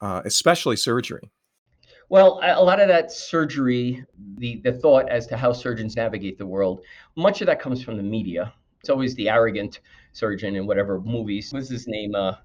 uh, 0.00 0.22
especially 0.24 0.76
surgery. 0.76 1.32
Well, 2.08 2.40
a 2.42 2.62
lot 2.62 2.80
of 2.80 2.88
that 2.88 3.10
surgery, 3.10 4.04
the, 4.38 4.60
the 4.62 4.72
thought 4.72 5.08
as 5.08 5.26
to 5.28 5.36
how 5.36 5.52
surgeons 5.52 5.96
navigate 5.96 6.38
the 6.38 6.46
world, 6.46 6.82
much 7.16 7.40
of 7.40 7.46
that 7.48 7.60
comes 7.60 7.82
from 7.82 7.96
the 7.96 8.02
media 8.02 8.52
it's 8.86 8.90
always 8.92 9.16
the 9.16 9.28
arrogant 9.28 9.80
surgeon 10.12 10.54
in 10.54 10.64
whatever 10.64 11.00
movies. 11.00 11.52
What's 11.52 11.68
his 11.68 11.88
name? 11.88 12.14
Uh, 12.14 12.36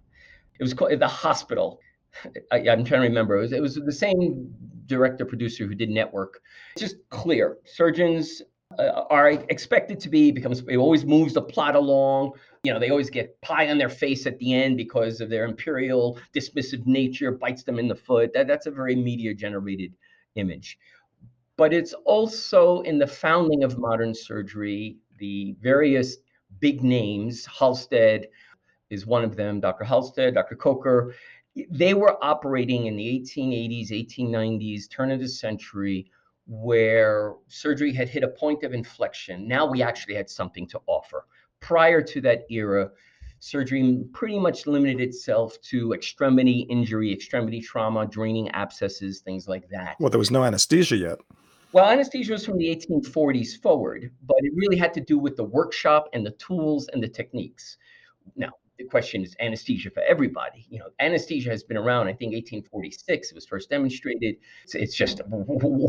it 0.59 0.63
was 0.63 0.73
called 0.73 0.99
The 0.99 1.07
Hospital. 1.07 1.79
I, 2.51 2.61
am 2.61 2.83
trying 2.83 3.01
to 3.01 3.07
remember. 3.07 3.37
It 3.37 3.41
was, 3.41 3.51
it 3.53 3.61
was 3.61 3.75
the 3.75 3.91
same 3.91 4.51
director 4.87 5.23
producer 5.23 5.67
who 5.67 5.75
did 5.75 5.91
Network. 5.91 6.41
It's 6.73 6.81
just 6.81 6.95
clear. 7.11 7.57
Surgeons 7.65 8.41
Uh, 8.77 9.05
are 9.09 9.29
expected 9.29 9.99
to 9.99 10.09
be 10.09 10.31
becomes 10.31 10.61
it 10.67 10.77
always 10.77 11.05
moves 11.05 11.33
the 11.33 11.41
plot 11.41 11.75
along. 11.75 12.31
You 12.63 12.73
know, 12.73 12.79
they 12.79 12.89
always 12.89 13.09
get 13.09 13.39
pie 13.41 13.69
on 13.69 13.77
their 13.77 13.89
face 13.89 14.25
at 14.25 14.37
the 14.39 14.53
end 14.53 14.77
because 14.77 15.19
of 15.19 15.29
their 15.29 15.45
imperial 15.45 16.19
dismissive 16.33 16.85
nature 16.85 17.31
bites 17.31 17.63
them 17.63 17.79
in 17.79 17.87
the 17.87 17.95
foot. 17.95 18.33
That, 18.33 18.47
that's 18.47 18.67
a 18.67 18.71
very 18.71 18.95
media 18.95 19.33
generated 19.33 19.93
image. 20.35 20.77
But 21.57 21.73
it's 21.73 21.93
also 22.05 22.81
in 22.81 22.97
the 22.97 23.07
founding 23.07 23.63
of 23.63 23.77
modern 23.77 24.13
surgery, 24.13 24.97
the 25.17 25.55
various 25.61 26.17
big 26.59 26.83
names. 26.83 27.45
Halsted 27.45 28.25
is 28.89 29.05
one 29.05 29.23
of 29.23 29.35
them, 29.35 29.59
Dr. 29.59 29.83
Halsted, 29.83 30.35
Dr. 30.35 30.55
Kocher. 30.55 31.13
They 31.69 31.93
were 31.93 32.23
operating 32.23 32.85
in 32.85 32.95
the 32.95 33.19
1880s, 33.19 33.91
1890s, 33.91 34.89
turn 34.89 35.11
of 35.11 35.19
the 35.19 35.27
century 35.27 36.09
where 36.47 37.35
surgery 37.47 37.93
had 37.93 38.09
hit 38.09 38.23
a 38.23 38.27
point 38.27 38.63
of 38.63 38.73
inflection. 38.73 39.47
Now 39.47 39.65
we 39.65 39.81
actually 39.81 40.15
had 40.15 40.29
something 40.29 40.67
to 40.67 40.81
offer. 40.87 41.25
Prior 41.59 42.01
to 42.01 42.21
that 42.21 42.45
era, 42.49 42.89
surgery 43.39 44.03
pretty 44.13 44.39
much 44.39 44.67
limited 44.67 44.99
itself 45.01 45.59
to 45.61 45.93
extremity 45.93 46.61
injury, 46.69 47.11
extremity 47.11 47.59
trauma, 47.59 48.05
draining 48.05 48.49
abscesses, 48.51 49.19
things 49.19 49.47
like 49.47 49.67
that. 49.69 49.95
Well, 49.99 50.09
there 50.09 50.19
was 50.19 50.31
no 50.31 50.43
anesthesia 50.43 50.95
yet. 50.95 51.19
Well, 51.73 51.89
anesthesia 51.89 52.33
was 52.33 52.45
from 52.45 52.57
the 52.57 52.67
1840s 52.75 53.61
forward, 53.61 54.11
but 54.23 54.37
it 54.39 54.51
really 54.55 54.77
had 54.77 54.93
to 54.95 55.01
do 55.01 55.17
with 55.17 55.37
the 55.37 55.43
workshop 55.43 56.09
and 56.13 56.25
the 56.25 56.31
tools 56.31 56.89
and 56.91 57.01
the 57.01 57.07
techniques. 57.07 57.77
Now, 58.35 58.51
the 58.81 58.89
question 58.89 59.23
is 59.23 59.35
anesthesia 59.39 59.89
for 59.89 60.01
everybody. 60.03 60.65
You 60.69 60.79
know, 60.79 60.87
anesthesia 60.99 61.49
has 61.49 61.63
been 61.63 61.77
around. 61.77 62.07
I 62.07 62.13
think 62.13 62.33
1846 62.33 63.29
it 63.29 63.35
was 63.35 63.45
first 63.45 63.69
demonstrated. 63.69 64.37
It's, 64.63 64.75
it's 64.75 64.95
just 64.95 65.21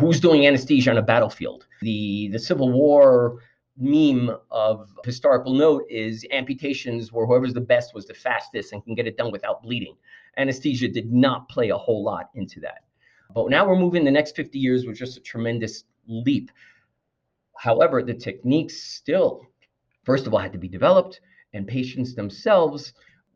who's 0.01 0.21
doing 0.21 0.47
anesthesia 0.47 0.91
on 0.91 0.99
a 0.99 1.03
battlefield. 1.03 1.67
The 1.81 2.29
the 2.29 2.39
Civil 2.39 2.71
War 2.71 3.39
meme 3.79 4.31
of 4.51 4.91
historical 5.05 5.55
note 5.55 5.85
is 5.89 6.27
amputations 6.31 7.13
where 7.13 7.27
whoever's 7.27 7.55
the 7.55 7.61
best 7.61 7.95
was 7.95 8.07
the 8.07 8.15
fastest 8.15 8.73
and 8.73 8.85
can 8.85 8.95
get 8.95 9.07
it 9.07 9.17
done 9.17 9.33
without 9.33 9.63
bleeding. 9.63 9.97
Anesthesia 10.37 10.89
did 10.89 11.11
not 11.11 11.49
play 11.49 11.71
a 11.71 11.77
whole 11.77 12.05
lot 12.05 12.29
into 12.35 12.61
that. 12.61 12.85
But 13.35 13.49
now 13.49 13.67
we're 13.67 13.79
moving 13.79 14.05
the 14.05 14.11
next 14.11 14.37
50 14.37 14.59
years 14.59 14.87
with 14.87 14.99
just 14.99 15.17
a 15.17 15.21
tremendous 15.21 15.85
leap. 16.07 16.51
However, 17.57 18.03
the 18.03 18.13
techniques 18.13 18.77
still, 18.77 19.47
first 20.05 20.27
of 20.27 20.35
all, 20.35 20.41
had 20.41 20.53
to 20.53 20.59
be 20.59 20.69
developed, 20.69 21.21
and 21.53 21.67
patients 21.67 22.15
themselves 22.15 22.93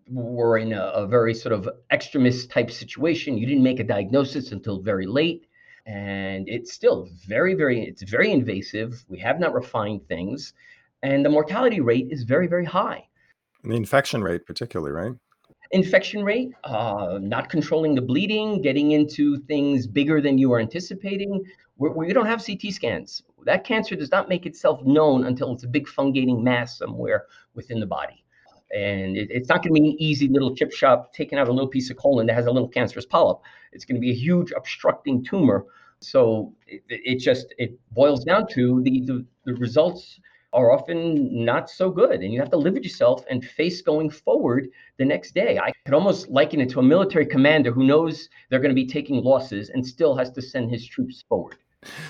were 0.08 0.58
in 0.58 0.72
a, 0.72 0.82
a 0.82 1.06
very 1.06 1.34
sort 1.34 1.52
of 1.52 1.68
extremist 1.90 2.50
type 2.50 2.70
situation. 2.70 3.36
You 3.36 3.46
didn't 3.46 3.64
make 3.64 3.80
a 3.80 3.84
diagnosis 3.84 4.52
until 4.52 4.80
very 4.80 5.06
late 5.06 5.46
and 5.86 6.48
it's 6.48 6.72
still 6.72 7.08
very 7.28 7.54
very 7.54 7.80
it's 7.84 8.02
very 8.02 8.32
invasive 8.32 9.04
we 9.08 9.20
have 9.20 9.38
not 9.38 9.54
refined 9.54 10.00
things 10.08 10.52
and 11.04 11.24
the 11.24 11.28
mortality 11.28 11.80
rate 11.80 12.08
is 12.10 12.24
very 12.24 12.48
very 12.48 12.64
high 12.64 13.06
and 13.62 13.70
the 13.70 13.76
infection 13.76 14.20
rate 14.20 14.44
particularly 14.46 14.90
right 14.90 15.12
infection 15.70 16.24
rate, 16.24 16.50
uh, 16.64 17.18
not 17.20 17.48
controlling 17.48 17.94
the 17.94 18.02
bleeding, 18.02 18.62
getting 18.62 18.92
into 18.92 19.38
things 19.42 19.86
bigger 19.86 20.20
than 20.20 20.38
you 20.38 20.50
were 20.50 20.60
anticipating. 20.60 21.42
Where, 21.76 21.92
we 21.92 22.12
don't 22.12 22.26
have 22.26 22.44
CT 22.44 22.72
scans. 22.72 23.22
That 23.46 23.64
cancer 23.64 23.94
does 23.94 24.10
not 24.10 24.28
make 24.28 24.44
itself 24.44 24.84
known 24.84 25.24
until 25.24 25.52
it's 25.52 25.62
a 25.62 25.68
big 25.68 25.86
fungating 25.86 26.42
mass 26.42 26.76
somewhere 26.76 27.26
within 27.54 27.78
the 27.80 27.86
body. 27.86 28.24
And 28.74 29.16
it, 29.16 29.28
it's 29.30 29.48
not 29.48 29.62
going 29.62 29.72
to 29.74 29.80
be 29.80 29.90
an 29.90 29.96
easy 30.00 30.28
little 30.28 30.54
chip 30.54 30.72
shop 30.72 31.12
taking 31.14 31.38
out 31.38 31.48
a 31.48 31.52
little 31.52 31.68
piece 31.68 31.88
of 31.88 31.96
colon 31.96 32.26
that 32.26 32.34
has 32.34 32.46
a 32.46 32.50
little 32.50 32.68
cancerous 32.68 33.06
polyp. 33.06 33.38
It's 33.72 33.84
going 33.84 33.94
to 33.94 34.00
be 34.00 34.10
a 34.10 34.14
huge 34.14 34.52
obstructing 34.56 35.24
tumor. 35.24 35.64
So 36.00 36.52
it, 36.66 36.82
it 36.88 37.18
just 37.20 37.54
it 37.56 37.78
boils 37.92 38.24
down 38.24 38.48
to 38.48 38.82
the, 38.82 39.00
the, 39.06 39.24
the 39.44 39.54
results 39.54 40.18
are 40.52 40.72
often 40.72 41.44
not 41.44 41.70
so 41.70 41.90
good. 41.90 42.22
And 42.22 42.32
you 42.32 42.40
have 42.40 42.50
to 42.50 42.56
live 42.56 42.74
with 42.74 42.82
yourself 42.82 43.24
and 43.30 43.44
face 43.44 43.80
going 43.80 44.10
forward 44.10 44.68
the 44.98 45.04
next 45.04 45.34
day. 45.34 45.58
I 45.58 45.70
could 45.84 45.94
almost 45.94 46.28
liken 46.28 46.60
it 46.60 46.70
to 46.70 46.80
a 46.80 46.82
military 46.82 47.26
commander 47.26 47.70
who 47.70 47.84
knows 47.84 48.28
they're 48.50 48.60
going 48.60 48.74
to 48.74 48.82
be 48.82 48.86
taking 48.86 49.22
losses 49.22 49.70
and 49.70 49.86
still 49.86 50.16
has 50.16 50.30
to 50.32 50.42
send 50.42 50.70
his 50.70 50.84
troops 50.84 51.22
forward. 51.28 51.58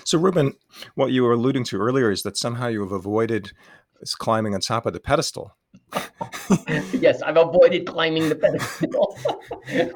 So, 0.05 0.19
Reuben, 0.19 0.55
what 0.95 1.13
you 1.13 1.23
were 1.23 1.33
alluding 1.33 1.65
to 1.65 1.79
earlier 1.79 2.11
is 2.11 2.23
that 2.23 2.37
somehow 2.37 2.69
you 2.69 2.81
have 2.81 2.93
avoided 2.93 3.53
climbing 4.19 4.55
on 4.55 4.61
top 4.61 4.87
of 4.87 4.93
the 4.93 5.01
pedestal. 5.01 5.57
yes, 6.93 7.23
I've 7.23 7.37
avoided 7.37 7.87
climbing 7.87 8.29
the 8.29 8.37
pedestal, 8.37 9.19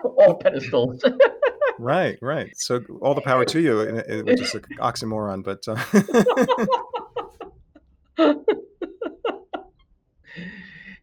all 0.19 0.35
pedestals. 0.37 1.03
right, 1.79 2.19
right. 2.21 2.53
So, 2.57 2.81
all 3.01 3.15
the 3.15 3.21
power 3.21 3.45
to 3.47 3.61
you, 3.61 4.25
which 4.25 4.41
is 4.41 4.55
an 4.55 4.65
oxymoron, 4.79 5.45
but. 5.45 5.67
Uh... 5.67 5.77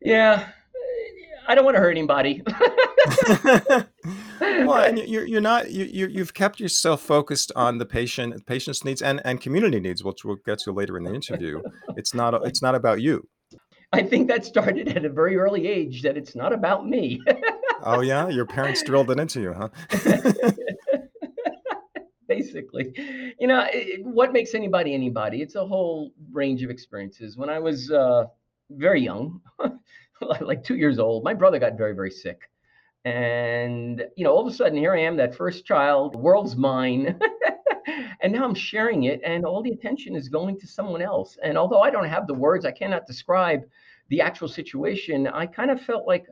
yeah, 0.02 0.50
I 1.48 1.56
don't 1.56 1.66
want 1.66 1.76
to 1.76 1.82
hurt 1.82 1.92
anybody. 1.92 2.44
well, 4.40 4.84
and 4.84 5.00
you're 5.00 5.26
you're 5.26 5.42
not 5.42 5.72
you 5.72 6.08
you've 6.08 6.34
kept 6.34 6.60
yourself 6.60 7.02
focused 7.02 7.52
on 7.56 7.78
the 7.78 7.86
patient, 7.86 8.36
the 8.36 8.44
patient's 8.44 8.84
needs, 8.84 9.02
and 9.02 9.22
and 9.26 9.40
community 9.40 9.80
needs, 9.80 10.04
which 10.04 10.26
we'll 10.26 10.38
get 10.46 10.60
to 10.60 10.72
later 10.72 10.98
in 10.98 11.04
the 11.04 11.14
interview. 11.14 11.62
It's 11.96 12.14
not 12.14 12.34
it's 12.46 12.62
not 12.62 12.76
about 12.76 13.02
you. 13.02 13.28
I 13.94 14.04
think 14.04 14.28
that 14.28 14.46
started 14.46 14.90
at 14.90 15.06
a 15.06 15.10
very 15.10 15.38
early 15.38 15.68
age. 15.68 16.02
That 16.02 16.18
it's 16.18 16.36
not 16.36 16.52
about 16.52 16.88
me. 16.88 17.22
oh 17.84 18.02
yeah, 18.02 18.28
your 18.28 18.46
parents 18.46 18.84
drilled 18.84 19.10
it 19.12 19.20
into 19.20 19.42
you, 19.42 19.54
huh? 19.54 19.70
basically. 22.28 22.94
You 23.40 23.48
know, 23.48 23.66
it, 23.72 24.06
what 24.06 24.34
makes 24.34 24.54
anybody 24.54 24.94
anybody? 24.94 25.42
It's 25.42 25.56
a 25.56 25.66
whole 25.66 26.12
range 26.32 26.64
of 26.64 26.70
experiences. 26.70 27.38
When 27.38 27.50
I 27.50 27.60
was 27.60 27.90
uh, 27.90 28.26
very 28.70 29.02
young, 29.02 29.42
like 30.42 30.64
two 30.64 30.76
years 30.76 31.00
old, 31.00 31.24
my 31.24 31.34
brother 31.34 31.60
got 31.60 31.78
very, 31.78 31.94
very 31.94 32.12
sick. 32.12 32.50
And, 33.06 34.04
you 34.16 34.24
know, 34.24 34.32
all 34.32 34.46
of 34.46 34.52
a 34.52 34.56
sudden, 34.56 34.78
here 34.78 34.94
I 34.94 35.00
am, 35.00 35.16
that 35.18 35.36
first 35.36 35.66
child, 35.66 36.14
the 36.14 36.18
world's 36.18 36.56
mine. 36.56 37.20
and 38.22 38.34
now 38.34 38.44
I'm 38.44 38.56
sharing 38.56 39.04
it, 39.04 39.22
and 39.24 39.46
all 39.46 39.62
the 39.62 39.72
attention 39.72 40.16
is 40.16 40.28
going 40.28 40.60
to 40.60 40.68
someone 40.68 41.02
else. 41.02 41.38
And 41.42 41.58
although 41.58 41.82
I 41.82 41.90
don't 41.90 42.08
have 42.08 42.28
the 42.28 42.34
words, 42.34 42.66
I 42.66 42.72
cannot 42.72 43.06
describe 43.06 43.62
the 44.10 44.22
actual 44.22 44.48
situation. 44.48 45.28
I 45.28 45.46
kind 45.46 45.72
of 45.72 45.82
felt 45.82 46.06
like, 46.06 46.26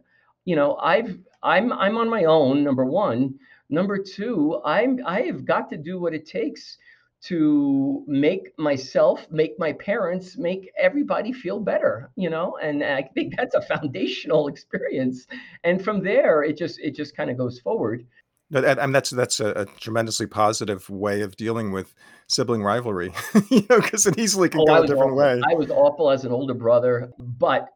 you 0.43 0.55
know, 0.55 0.75
I've 0.77 1.17
I'm 1.43 1.71
I'm 1.71 1.97
on 1.97 2.09
my 2.09 2.25
own. 2.25 2.63
Number 2.63 2.85
one, 2.85 3.39
Number 3.69 3.97
two, 3.97 4.61
I'm 4.63 4.99
I 5.05 5.21
have 5.21 5.43
got 5.43 5.69
to 5.71 5.77
do 5.77 5.99
what 5.99 6.13
it 6.13 6.25
takes 6.25 6.77
to 7.25 8.03
make 8.08 8.58
myself, 8.60 9.25
make 9.32 9.58
my 9.58 9.74
parents, 9.74 10.38
make 10.38 10.72
everybody 10.77 11.34
feel 11.34 11.60
better, 11.60 12.12
you 12.15 12.29
know? 12.29 12.58
And 12.62 12.84
I 12.84 13.03
think 13.13 13.36
that's 13.36 13.55
a 13.55 13.62
foundational 13.62 14.48
experience. 14.50 15.27
And 15.63 15.84
from 15.84 16.03
there, 16.03 16.44
it 16.44 16.58
just 16.58 16.79
it 16.79 16.96
just 16.96 17.15
kind 17.15 17.29
of 17.29 17.38
goes 17.38 17.60
forward. 17.60 18.05
I 18.53 18.75
mean, 18.75 18.91
that's 18.91 19.10
that's 19.10 19.39
a, 19.39 19.50
a, 19.51 19.65
tremendously 19.65 20.27
positive 20.27 20.88
way 20.88 21.22
of 21.22 21.36
dealing 21.36 21.72
with 21.72 21.96
sibling 22.27 22.62
rivalry, 22.62 23.12
you 23.50 23.65
know, 23.70 23.82
because 23.82 24.05
it 24.05 24.20
easily 24.20 24.50
can 24.50 24.62
oh, 24.62 24.65
go 24.65 24.84
a 24.84 24.88
different 24.88 25.13
awful. 25.13 25.17
way. 25.17 25.41
I 25.50 25.55
was 25.55 25.72
awful 25.72 26.12
as 26.12 26.25
an 26.25 26.32
older 26.32 26.53
brother, 26.53 27.12
but 27.17 27.70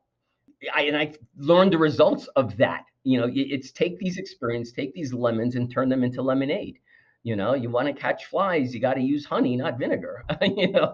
I 0.73 0.83
and 0.83 0.95
I 0.95 1.15
learned 1.37 1.73
the 1.73 1.79
results 1.79 2.27
of 2.35 2.55
that 2.57 2.85
you 3.03 3.19
know 3.19 3.29
it's 3.33 3.71
take 3.71 3.97
these 3.97 4.17
experiences 4.17 4.73
take 4.73 4.93
these 4.93 5.13
lemons 5.13 5.55
and 5.55 5.71
turn 5.71 5.87
them 5.87 6.03
into 6.03 6.21
lemonade 6.21 6.79
you 7.23 7.35
know 7.35 7.53
you 7.53 7.69
want 7.69 7.87
to 7.87 7.93
catch 7.93 8.25
flies 8.25 8.73
you 8.73 8.79
got 8.79 8.93
to 8.93 9.01
use 9.01 9.25
honey 9.25 9.55
not 9.55 9.77
vinegar 9.77 10.23
you 10.41 10.71
know? 10.71 10.93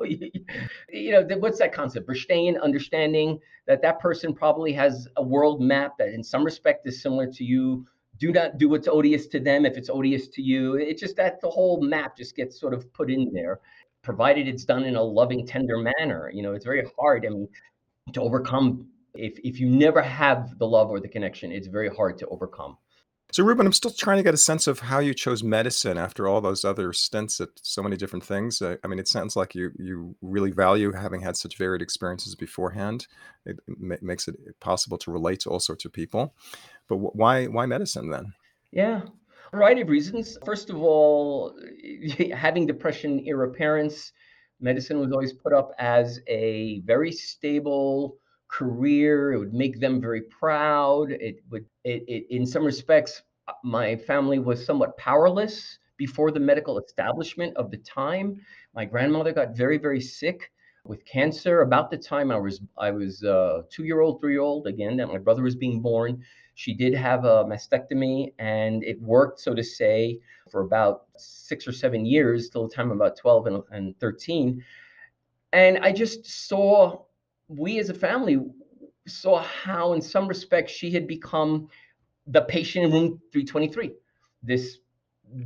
You, 0.89 1.12
know 1.12 1.38
what's 1.38 1.60
that 1.60 1.74
concept? 1.74 2.08
Verstehen 2.08 2.60
understanding 2.62 3.39
that 3.67 3.82
that 3.82 4.00
person 4.00 4.34
probably 4.34 4.74
has 4.74 5.08
a 5.17 5.24
world 5.24 5.62
map 5.62 5.98
that 5.98 6.10
in 6.10 6.24
some 6.24 6.44
respect 6.44 6.88
is 6.88 7.01
similar 7.01 7.27
to 7.32 7.44
you. 7.44 7.86
Do 8.20 8.32
not 8.32 8.58
do 8.58 8.70
what's 8.70 8.88
odious 8.88 9.27
to 9.27 9.39
them 9.39 9.65
if 9.65 9.77
it's 9.77 9.89
odious 9.89 10.27
to 10.29 10.41
you. 10.41 10.75
It's 10.75 11.01
just 11.01 11.17
that 11.17 11.41
the 11.41 11.50
whole 11.50 11.82
map 11.82 12.15
just 12.15 12.36
gets 12.36 12.60
sort 12.60 12.74
of 12.74 12.91
put 12.94 13.12
in 13.12 13.32
there 13.34 13.60
provided 14.03 14.48
it's 14.48 14.65
done 14.65 14.84
in 14.84 14.96
a 14.96 15.03
loving 15.03 15.46
tender 15.46 15.77
manner. 15.77 16.29
You 16.34 16.44
know 16.44 16.53
it's 16.53 16.65
very 16.65 16.84
hard 16.98 17.25
i 17.25 17.29
mean 17.29 17.48
to 18.13 18.22
overcome 18.22 18.88
if 19.15 19.38
if 19.44 19.60
you 19.60 19.70
never 19.70 20.01
have 20.01 20.58
the 20.60 20.67
love 20.67 20.89
or 20.89 21.00
the 21.00 21.08
connection, 21.08 21.51
it's 21.51 21.67
very 21.67 21.89
hard 21.89 22.17
to 22.20 22.27
overcome. 22.27 22.77
So, 23.32 23.44
Reuben, 23.44 23.65
I'm 23.65 23.74
still 23.74 23.91
trying 23.91 24.17
to 24.17 24.24
get 24.24 24.34
a 24.34 24.38
sense 24.38 24.67
of 24.67 24.79
how 24.79 25.00
you 25.00 25.13
chose 25.13 25.44
medicine 25.44 25.98
after 25.98 26.27
all 26.27 26.41
those 26.41 26.63
other 26.63 26.94
stints 26.94 27.41
at 27.41 27.50
so 27.62 27.82
many 27.82 27.98
different 27.98 28.24
things. 28.24 28.62
I, 28.62 28.77
I 28.84 28.88
mean, 28.88 29.00
it 29.00 29.08
sounds 29.08 29.36
like 29.36 29.55
you 29.55 29.72
you 29.77 30.15
really 30.22 30.51
value 30.51 30.91
having 30.91 31.22
had 31.22 31.36
such 31.36 31.58
varied 31.58 31.82
experiences 31.82 32.36
beforehand. 32.36 33.08
It, 33.46 33.60
it 33.67 34.03
makes 34.03 34.27
it 34.27 34.36
possible 34.60 34.98
to 35.00 35.12
relate 35.12 35.41
to 35.41 35.50
all 35.50 35.60
sorts 35.60 35.86
of 35.86 35.91
people. 35.91 36.34
But 36.88 36.98
why 36.98 37.46
why 37.48 37.65
medicine 37.65 38.10
then? 38.10 38.34
Yeah, 38.72 39.01
a 39.51 39.55
variety 39.58 39.82
of 39.82 39.89
reasons. 39.89 40.38
First 40.46 40.70
of 40.70 40.77
all, 40.77 41.58
having 42.34 42.65
depression 42.65 43.22
era 43.25 43.50
parents, 43.50 44.13
medicine 44.60 45.00
was 45.00 45.12
always 45.12 45.34
put 45.34 45.51
up 45.51 45.72
as 45.79 46.20
a 46.27 46.82
very 46.86 47.12
stable 47.12 48.17
career. 48.58 49.34
It 49.34 49.40
would 49.40 49.54
make 49.54 49.80
them 49.80 50.00
very 50.00 50.22
proud. 50.22 51.12
It 51.12 51.44
would, 51.50 51.66
it, 51.84 52.04
it, 52.08 52.28
in 52.30 52.46
some 52.46 52.64
respects, 52.64 53.22
uh, 53.48 53.54
my 53.64 53.96
family 53.96 54.40
was 54.40 54.66
somewhat 54.66 54.98
powerless 54.98 55.80
before 55.98 56.32
the 56.32 56.40
medical 56.40 56.80
establishment 56.80 57.56
of 57.58 57.72
the 57.72 57.78
time. 57.78 58.40
My 58.74 58.86
grandmother 58.86 59.34
got 59.34 59.56
very, 59.56 59.78
very 59.78 60.02
sick 60.02 60.52
with 60.86 61.04
cancer 61.06 61.62
about 61.62 61.90
the 61.90 61.98
time 61.98 62.32
I 62.32 62.38
was 62.38 62.62
I 62.78 62.92
was 62.92 63.24
uh, 63.24 63.64
two 63.70 63.86
year 63.86 64.02
old, 64.02 64.22
three 64.22 64.34
year 64.34 64.42
old 64.42 64.68
again 64.68 64.98
that 64.98 65.08
my 65.08 65.18
brother 65.18 65.44
was 65.44 65.56
being 65.56 65.82
born. 65.82 66.24
She 66.54 66.74
did 66.74 66.94
have 66.94 67.26
a 67.26 67.44
mastectomy, 67.44 68.34
and 68.40 68.84
it 68.84 69.02
worked, 69.02 69.42
so 69.42 69.54
to 69.54 69.64
say, 69.64 70.22
for 70.50 70.62
about 70.62 71.08
six 71.18 71.68
or 71.68 71.74
seven 71.74 72.06
years 72.06 72.50
till 72.50 72.68
the 72.68 72.74
time 72.74 72.92
about 72.92 73.18
12 73.18 73.48
and, 73.48 73.64
and 73.72 74.00
13. 74.00 74.64
And 75.52 75.80
I 75.80 75.92
just 75.92 76.26
saw 76.48 77.06
we 77.48 77.80
as 77.80 77.90
a 77.90 77.94
family 77.94 78.40
saw 79.08 79.42
how, 79.42 79.94
in 79.94 80.02
some 80.02 80.28
respects, 80.28 80.72
she 80.72 80.92
had 80.92 81.08
become 81.08 81.68
the 82.28 82.42
patient 82.42 82.86
in 82.86 82.92
room 82.92 83.22
323. 83.32 83.92
This 84.42 84.80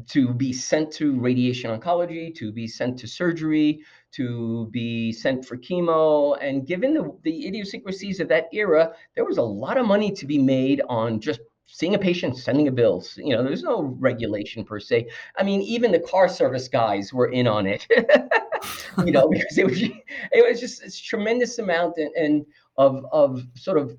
to 0.08 0.34
be 0.34 0.52
sent 0.52 0.92
to 0.92 1.20
radiation 1.20 1.72
oncology, 1.78 2.36
to 2.36 2.52
be 2.52 2.68
sent 2.68 3.00
to 3.00 3.08
surgery, 3.08 3.82
to 4.12 4.68
be 4.72 5.12
sent 5.12 5.46
for 5.46 5.58
chemo. 5.58 6.38
And 6.42 6.68
given 6.68 6.94
the, 6.94 7.16
the 7.24 7.48
idiosyncrasies 7.48 8.20
of 8.20 8.28
that 8.28 8.48
era, 8.52 8.94
there 9.16 9.26
was 9.26 9.38
a 9.38 9.44
lot 9.44 9.78
of 9.78 9.86
money 9.86 10.12
to 10.12 10.26
be 10.26 10.38
made 10.38 10.82
on 10.90 11.20
just 11.22 11.40
seeing 11.66 11.96
a 11.96 12.00
patient, 12.00 12.38
sending 12.38 12.68
a 12.68 12.72
bill. 12.72 13.04
You 13.16 13.36
know, 13.36 13.44
there's 13.44 13.64
no 13.64 13.84
regulation 14.00 14.66
per 14.66 14.80
se. 14.80 15.08
I 15.38 15.44
mean, 15.44 15.62
even 15.62 15.92
the 15.92 16.00
car 16.00 16.28
service 16.28 16.68
guys 16.68 17.14
were 17.14 17.32
in 17.32 17.48
on 17.48 17.66
it. 17.68 17.88
you 19.06 19.12
know, 19.12 19.28
because 19.28 19.58
it 19.58 19.66
was 19.66 19.82
it 19.82 20.50
was 20.50 20.60
just 20.60 20.84
a 20.84 20.92
tremendous 20.92 21.60
amount 21.60 21.98
and, 21.98 22.14
and 22.16 22.46
of 22.78 23.06
of 23.12 23.44
sort 23.56 23.78
of 23.78 23.98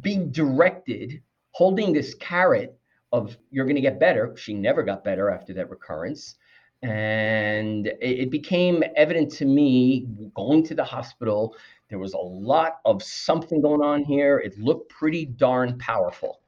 being 0.00 0.30
directed, 0.30 1.22
holding 1.52 1.92
this 1.92 2.14
carrot 2.14 2.78
of 3.12 3.36
you're 3.50 3.64
going 3.64 3.76
to 3.76 3.82
get 3.82 4.00
better. 4.00 4.34
She 4.36 4.54
never 4.54 4.82
got 4.82 5.04
better 5.04 5.30
after 5.30 5.54
that 5.54 5.70
recurrence. 5.70 6.34
And 6.82 7.86
it, 7.86 7.96
it 8.02 8.30
became 8.30 8.82
evident 8.96 9.30
to 9.34 9.44
me 9.44 10.06
going 10.34 10.64
to 10.64 10.74
the 10.74 10.84
hospital, 10.84 11.56
there 11.88 11.98
was 11.98 12.14
a 12.14 12.18
lot 12.18 12.80
of 12.84 13.02
something 13.02 13.62
going 13.62 13.80
on 13.80 14.02
here. 14.02 14.38
It 14.38 14.58
looked 14.58 14.90
pretty 14.90 15.26
darn 15.26 15.78
powerful, 15.78 16.40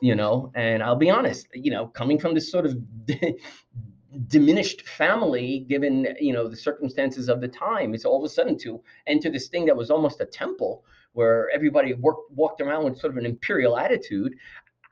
you 0.00 0.14
know. 0.14 0.52
And 0.54 0.82
I'll 0.82 0.96
be 0.96 1.10
honest, 1.10 1.48
you 1.52 1.70
know, 1.70 1.88
coming 1.88 2.18
from 2.18 2.32
this 2.32 2.50
sort 2.50 2.64
of 2.64 2.76
diminished 4.28 4.88
family 4.88 5.64
given 5.68 6.14
you 6.20 6.32
know 6.32 6.48
the 6.48 6.56
circumstances 6.56 7.28
of 7.28 7.40
the 7.40 7.48
time 7.48 7.94
it's 7.94 8.04
all 8.04 8.18
of 8.18 8.24
a 8.24 8.32
sudden 8.32 8.56
to 8.58 8.80
enter 9.06 9.30
this 9.30 9.48
thing 9.48 9.66
that 9.66 9.76
was 9.76 9.90
almost 9.90 10.20
a 10.20 10.26
temple 10.26 10.84
where 11.12 11.50
everybody 11.50 11.94
worked 11.94 12.30
walked 12.32 12.60
around 12.60 12.84
with 12.84 12.98
sort 12.98 13.12
of 13.12 13.16
an 13.16 13.26
imperial 13.26 13.76
attitude 13.76 14.34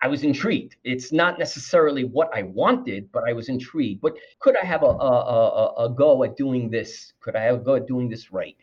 I 0.05 0.09
was 0.09 0.25
intrigued. 0.25 0.75
It's 0.83 1.12
not 1.12 1.38
necessarily 1.38 2.02
what 2.02 2.29
I 2.35 2.43
wanted, 2.43 3.12
but 3.12 3.23
I 3.25 3.33
was 3.33 3.49
intrigued. 3.49 4.00
But 4.00 4.17
could 4.41 4.57
I 4.57 4.64
have 4.64 4.83
a, 4.83 4.87
a, 4.87 4.91
a, 4.91 5.85
a, 5.85 5.88
go 5.88 6.25
at 6.25 6.37
doing 6.37 6.69
this? 6.69 7.12
Could 7.21 7.37
I 7.37 7.43
have 7.45 7.55
a 7.55 7.59
go 7.59 7.76
at 7.76 7.87
doing 7.87 8.09
this 8.09 8.33
right? 8.33 8.57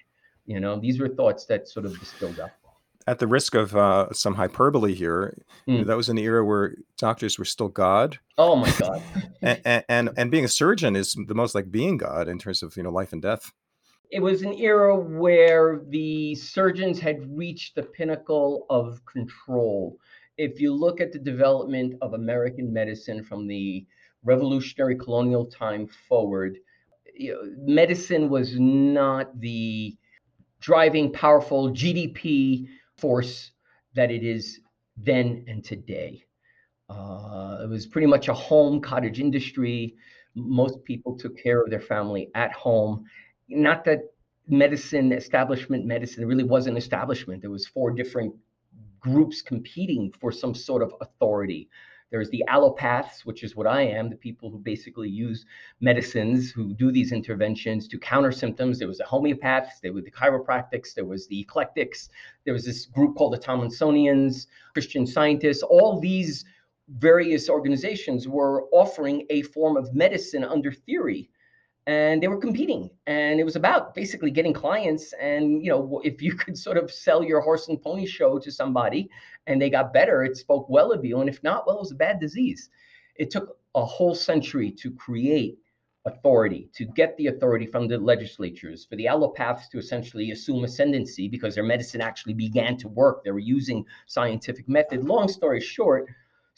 You 0.46 0.60
know, 0.60 0.78
these 0.78 1.00
were 1.00 1.08
thoughts 1.08 1.46
that 1.46 1.70
sort 1.70 1.86
of 1.86 1.98
distilled 1.98 2.42
up. 2.42 2.52
At 3.10 3.20
the 3.20 3.28
risk 3.28 3.56
of 3.56 3.76
uh, 3.76 4.14
some 4.14 4.36
hyperbole 4.36 4.94
here, 4.94 5.36
mm. 5.68 5.86
that 5.86 5.98
was 5.98 6.10
an 6.10 6.20
era 6.20 6.46
where 6.46 6.76
doctors 6.98 7.40
were 7.40 7.46
still 7.46 7.70
God. 7.70 8.20
Oh 8.38 8.56
my 8.56 8.72
God! 8.78 9.02
and, 9.42 9.84
and 9.90 10.10
and 10.16 10.30
being 10.30 10.46
a 10.46 10.50
surgeon 10.50 10.96
is 10.96 11.16
the 11.28 11.34
most 11.34 11.56
like 11.56 11.72
being 11.72 11.98
God 11.98 12.28
in 12.28 12.38
terms 12.38 12.62
of 12.62 12.78
you 12.78 12.84
know 12.84 12.92
life 12.92 13.12
and 13.14 13.22
death 13.22 13.52
it 14.12 14.22
was 14.22 14.42
an 14.42 14.56
era 14.56 14.96
where 14.96 15.82
the 15.90 16.34
surgeons 16.34 17.00
had 17.00 17.38
reached 17.38 17.76
the 17.76 17.84
pinnacle 17.84 18.66
of 18.68 19.00
control 19.06 20.00
if 20.40 20.62
you 20.62 20.74
look 20.74 21.02
at 21.02 21.12
the 21.12 21.20
development 21.20 21.96
of 22.02 22.14
American 22.14 22.72
medicine 22.72 23.22
from 23.22 23.46
the 23.46 23.86
revolutionary 24.24 24.96
colonial 24.96 25.46
time 25.46 25.86
forward, 26.08 26.58
you 27.14 27.34
know, 27.34 27.42
medicine 27.74 28.30
was 28.30 28.58
not 28.58 29.38
the 29.42 29.94
driving, 30.62 31.12
powerful 31.12 31.70
GDP 31.72 32.68
force 33.00 33.52
that 33.96 34.12
it 34.12 34.24
is 34.24 34.60
then 34.98 35.46
and 35.48 35.64
today. 35.64 36.24
Uh, 36.90 37.60
it 37.64 37.70
was 37.70 37.86
pretty 37.86 38.08
much 38.08 38.28
a 38.28 38.34
home 38.34 38.82
cottage 38.82 39.20
industry. 39.20 39.96
Most 40.36 40.84
people 40.84 41.18
took 41.18 41.38
care 41.38 41.62
of 41.62 41.70
their 41.70 41.82
family 41.82 42.30
at 42.36 42.52
home. 42.52 43.06
Not 43.48 43.84
that 43.86 44.00
medicine, 44.48 45.12
establishment 45.12 45.86
medicine, 45.86 46.26
really 46.26 46.44
was 46.44 46.68
an 46.68 46.78
establishment. 46.78 47.42
There 47.42 47.52
was 47.52 47.68
four 47.68 47.92
different 47.92 48.34
groups 49.00 49.42
competing 49.42 50.12
for 50.20 50.32
some 50.32 50.54
sort 50.54 50.82
of 50.82 50.94
authority. 51.02 51.70
There's 52.12 52.30
the 52.32 52.44
allopaths, 52.48 53.24
which 53.24 53.44
is 53.44 53.56
what 53.56 53.68
I 53.68 53.84
am, 53.84 54.10
the 54.10 54.16
people 54.16 54.50
who 54.50 54.58
basically 54.58 55.10
use 55.10 55.46
medicines, 55.80 56.50
who 56.50 56.74
do 56.74 56.92
these 56.92 57.12
interventions 57.12 57.88
to 57.88 58.00
counter 58.00 58.32
symptoms. 58.32 58.80
There 58.80 58.88
was 58.88 58.98
the 58.98 59.04
homeopaths, 59.04 59.80
there 59.82 59.94
were 59.94 60.02
the 60.02 60.10
chiropractics, 60.10 60.96
there 60.96 61.06
was 61.06 61.28
the 61.28 61.40
eclectics, 61.40 62.10
there 62.46 62.54
was 62.54 62.66
this 62.66 62.88
group 62.88 63.16
called 63.16 63.34
the 63.34 63.38
Tomlinsonians, 63.38 64.48
Christian 64.74 65.06
scientists. 65.06 65.62
All 65.62 66.00
these 66.00 66.46
various 66.98 67.50
organizations 67.50 68.28
were 68.28 68.64
offering 68.72 69.28
a 69.30 69.44
form 69.44 69.78
of 69.78 69.94
medicine 69.94 70.44
under 70.44 70.72
theory 70.72 71.30
and 71.88 72.22
they 72.22 72.28
were 72.28 72.38
competing 72.38 72.90
and 73.08 73.40
it 73.40 73.44
was 73.44 73.56
about 73.56 73.96
basically 73.96 74.32
getting 74.32 74.54
clients 74.54 75.14
and 75.14 75.64
you 75.64 75.70
know 75.70 76.02
if 76.04 76.22
you 76.22 76.34
could 76.42 76.58
sort 76.58 76.78
of 76.78 76.92
sell 76.92 77.24
your 77.24 77.42
horse 77.42 77.68
and 77.68 77.82
pony 77.82 78.06
show 78.06 78.38
to 78.38 78.52
somebody 78.52 79.10
and 79.48 79.62
they 79.62 79.70
got 79.70 79.94
better 79.94 80.24
it 80.24 80.38
spoke 80.38 80.70
well 80.70 80.92
of 80.92 81.04
you 81.04 81.20
and 81.20 81.30
if 81.30 81.42
not 81.44 81.66
well 81.66 81.78
it 81.78 81.82
was 81.82 81.92
a 81.92 81.96
bad 81.96 82.20
disease. 82.20 82.70
It 83.16 83.32
took 83.32 83.58
a 83.76 83.84
whole 83.84 84.16
century 84.16 84.72
to 84.72 84.92
create 84.92 85.60
authority 86.06 86.70
to 86.74 86.86
get 86.86 87.16
the 87.18 87.28
authority 87.28 87.66
from 87.66 87.88
the 87.88 87.98
legislatures 87.98 88.86
for 88.86 88.96
the 88.96 89.06
allopaths 89.06 89.70
to 89.70 89.78
essentially 89.78 90.32
assume 90.32 90.64
ascendancy 90.64 91.28
because 91.28 91.56
their 91.56 91.64
medicine 91.64 92.02
actually 92.02 92.34
began 92.34 92.78
to 92.78 92.88
work. 92.88 93.24
They 93.24 93.32
were 93.32 93.40
using 93.40 93.86
scientific 94.08 94.68
method. 94.70 95.04
Long 95.04 95.28
story 95.28 95.60
short 95.60 96.08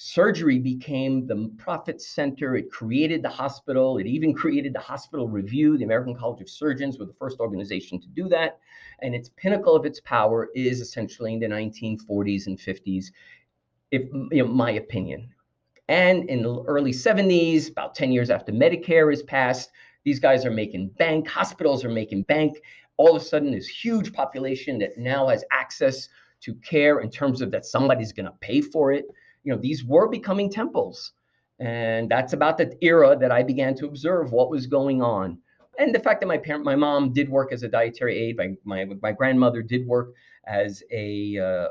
Surgery 0.03 0.57
became 0.57 1.27
the 1.27 1.51
profit 1.59 2.01
center. 2.01 2.55
It 2.55 2.71
created 2.71 3.21
the 3.21 3.29
hospital. 3.29 3.99
It 3.99 4.07
even 4.07 4.33
created 4.33 4.73
the 4.73 4.79
Hospital 4.79 5.29
Review. 5.29 5.77
The 5.77 5.83
American 5.83 6.15
College 6.15 6.41
of 6.41 6.49
Surgeons 6.49 6.97
were 6.97 7.05
the 7.05 7.13
first 7.13 7.39
organization 7.39 8.01
to 8.01 8.07
do 8.07 8.27
that. 8.29 8.57
And 9.03 9.13
its 9.13 9.29
pinnacle 9.37 9.75
of 9.75 9.85
its 9.85 9.99
power 9.99 10.49
is 10.55 10.81
essentially 10.81 11.33
in 11.33 11.39
the 11.39 11.45
1940s 11.45 12.47
and 12.47 12.57
50s, 12.57 13.11
if 13.91 14.01
you 14.11 14.43
know, 14.43 14.47
my 14.47 14.71
opinion. 14.71 15.29
And 15.87 16.27
in 16.31 16.41
the 16.41 16.63
early 16.63 16.93
70s, 16.93 17.69
about 17.69 17.93
10 17.93 18.11
years 18.11 18.31
after 18.31 18.51
Medicare 18.51 19.13
is 19.13 19.21
passed, 19.21 19.69
these 20.03 20.19
guys 20.19 20.47
are 20.47 20.51
making 20.51 20.87
bank, 20.97 21.27
hospitals 21.27 21.85
are 21.85 21.89
making 21.89 22.23
bank. 22.23 22.59
All 22.97 23.15
of 23.15 23.21
a 23.21 23.25
sudden, 23.25 23.51
this 23.51 23.67
huge 23.67 24.13
population 24.13 24.79
that 24.79 24.97
now 24.97 25.27
has 25.27 25.45
access 25.51 26.09
to 26.39 26.55
care 26.55 27.01
in 27.01 27.11
terms 27.11 27.39
of 27.39 27.51
that 27.51 27.67
somebody's 27.67 28.11
going 28.11 28.25
to 28.25 28.35
pay 28.41 28.61
for 28.61 28.91
it 28.91 29.05
you 29.43 29.53
know, 29.53 29.59
these 29.59 29.83
were 29.83 30.07
becoming 30.07 30.49
temples. 30.49 31.13
And 31.59 32.09
that's 32.09 32.33
about 32.33 32.57
the 32.57 32.75
era 32.81 33.15
that 33.19 33.31
I 33.31 33.43
began 33.43 33.75
to 33.75 33.85
observe 33.85 34.31
what 34.31 34.49
was 34.49 34.65
going 34.65 35.01
on. 35.01 35.37
And 35.77 35.93
the 35.93 35.99
fact 35.99 36.21
that 36.21 36.27
my 36.27 36.37
parent, 36.37 36.65
my 36.65 36.75
mom 36.75 37.13
did 37.13 37.29
work 37.29 37.51
as 37.51 37.63
a 37.63 37.67
dietary 37.67 38.17
aide, 38.17 38.37
my, 38.37 38.55
my, 38.63 38.85
my 39.01 39.11
grandmother 39.11 39.61
did 39.61 39.85
work 39.87 40.13
as 40.47 40.83
a 40.91 41.37
uh, 41.37 41.67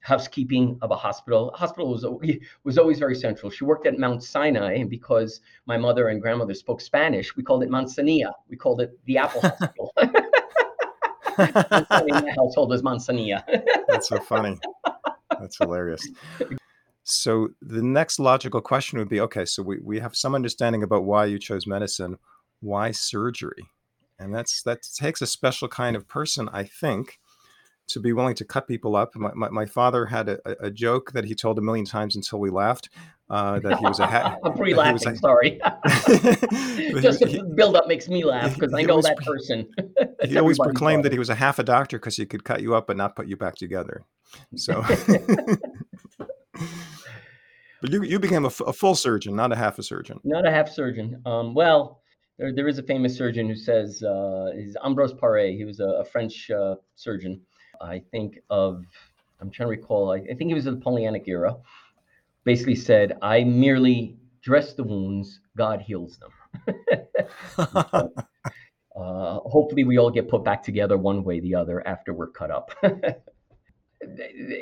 housekeeping 0.00 0.78
of 0.82 0.90
a 0.90 0.96
hospital. 0.96 1.52
Hospital 1.54 1.90
was, 1.90 2.04
was 2.64 2.78
always 2.78 2.98
very 2.98 3.14
central. 3.14 3.50
She 3.50 3.64
worked 3.64 3.86
at 3.86 3.98
Mount 3.98 4.22
Sinai, 4.22 4.74
and 4.74 4.90
because 4.90 5.40
my 5.66 5.76
mother 5.76 6.08
and 6.08 6.20
grandmother 6.20 6.54
spoke 6.54 6.80
Spanish, 6.80 7.36
we 7.36 7.42
called 7.42 7.62
it 7.62 7.70
Manzanilla. 7.70 8.32
We 8.48 8.56
called 8.56 8.80
it 8.80 8.98
the 9.06 9.18
Apple 9.18 9.40
Hospital. 9.42 9.92
my 11.38 12.32
household 12.36 12.70
was 12.70 12.82
Manzanilla. 12.82 13.42
That's 13.88 14.08
so 14.08 14.18
funny. 14.18 14.58
That's 15.38 15.56
hilarious. 15.58 16.06
So 17.10 17.50
the 17.60 17.82
next 17.82 18.18
logical 18.18 18.60
question 18.60 18.98
would 18.98 19.08
be 19.08 19.20
okay, 19.20 19.44
so 19.44 19.62
we, 19.62 19.78
we 19.80 19.98
have 20.00 20.16
some 20.16 20.34
understanding 20.34 20.82
about 20.82 21.04
why 21.04 21.26
you 21.26 21.38
chose 21.38 21.66
medicine. 21.66 22.18
Why 22.60 22.90
surgery? 22.90 23.66
And 24.18 24.34
that's 24.34 24.62
that 24.62 24.82
takes 24.94 25.22
a 25.22 25.26
special 25.26 25.68
kind 25.68 25.96
of 25.96 26.06
person, 26.06 26.48
I 26.52 26.64
think, 26.64 27.18
to 27.88 28.00
be 28.00 28.12
willing 28.12 28.34
to 28.36 28.44
cut 28.44 28.68
people 28.68 28.96
up. 28.96 29.14
My, 29.16 29.32
my, 29.34 29.48
my 29.48 29.66
father 29.66 30.06
had 30.06 30.28
a, 30.28 30.66
a, 30.66 30.70
joke 30.70 31.12
that 31.12 31.24
he 31.24 31.34
told 31.34 31.58
a 31.58 31.62
million 31.62 31.84
times 31.84 32.16
until 32.16 32.38
we 32.38 32.50
laughed. 32.50 32.90
Uh, 33.28 33.60
that 33.60 33.78
he 33.78 33.86
was 33.86 34.00
a 34.00 34.06
ha- 34.06 34.36
I'm 34.44 34.54
pre 34.54 34.74
laughing. 34.74 35.16
Sorry, 35.16 35.60
just 37.00 37.24
he, 37.24 37.38
the 37.38 37.52
build 37.54 37.76
up 37.76 37.86
makes 37.86 38.08
me 38.08 38.24
laugh 38.24 38.54
because 38.54 38.74
I 38.74 38.82
know 38.82 38.94
always, 38.94 39.06
that 39.06 39.18
person. 39.18 39.68
he 40.24 40.36
always 40.36 40.58
proclaimed 40.58 41.04
that 41.04 41.12
he 41.12 41.18
was 41.18 41.30
a 41.30 41.36
half 41.36 41.60
a 41.60 41.62
doctor 41.62 41.98
because 41.98 42.16
he 42.16 42.26
could 42.26 42.42
cut 42.42 42.60
you 42.60 42.74
up 42.74 42.88
but 42.88 42.96
not 42.96 43.14
put 43.14 43.28
you 43.28 43.36
back 43.36 43.54
together. 43.54 44.02
So 44.56 44.84
but 47.80 47.92
you, 47.92 48.02
you 48.02 48.18
became 48.18 48.44
a, 48.44 48.48
f- 48.48 48.60
a 48.66 48.72
full 48.72 48.94
surgeon, 48.94 49.34
not 49.36 49.52
a 49.52 49.56
half 49.56 49.78
a 49.78 49.82
surgeon. 49.82 50.20
Not 50.24 50.46
a 50.46 50.50
half 50.50 50.68
surgeon. 50.68 51.22
Um, 51.26 51.54
well, 51.54 52.00
there, 52.38 52.54
there 52.54 52.68
is 52.68 52.78
a 52.78 52.82
famous 52.82 53.16
surgeon 53.16 53.48
who 53.48 53.54
says, 53.54 54.02
uh, 54.02 54.50
is 54.54 54.76
Ambroise 54.84 55.18
Paré. 55.18 55.56
He 55.56 55.64
was 55.64 55.80
a, 55.80 56.00
a 56.00 56.04
French 56.04 56.50
uh, 56.50 56.76
surgeon. 56.94 57.40
I 57.80 58.02
think 58.10 58.38
of, 58.50 58.84
I'm 59.40 59.50
trying 59.50 59.68
to 59.68 59.70
recall, 59.70 60.12
I, 60.12 60.16
I 60.16 60.34
think 60.34 60.48
he 60.48 60.54
was 60.54 60.66
in 60.66 60.74
the 60.74 60.78
Napoleonic 60.78 61.26
era. 61.26 61.56
Basically 62.44 62.74
said, 62.74 63.18
I 63.22 63.44
merely 63.44 64.16
dress 64.42 64.72
the 64.72 64.84
wounds, 64.84 65.40
God 65.56 65.80
heals 65.80 66.18
them. 66.18 66.30
uh, 67.58 68.08
hopefully, 68.96 69.84
we 69.84 69.98
all 69.98 70.10
get 70.10 70.28
put 70.28 70.44
back 70.44 70.62
together 70.62 70.96
one 70.96 71.22
way 71.22 71.38
or 71.38 71.42
the 71.42 71.54
other 71.54 71.86
after 71.86 72.12
we're 72.12 72.28
cut 72.28 72.50
up. 72.50 72.70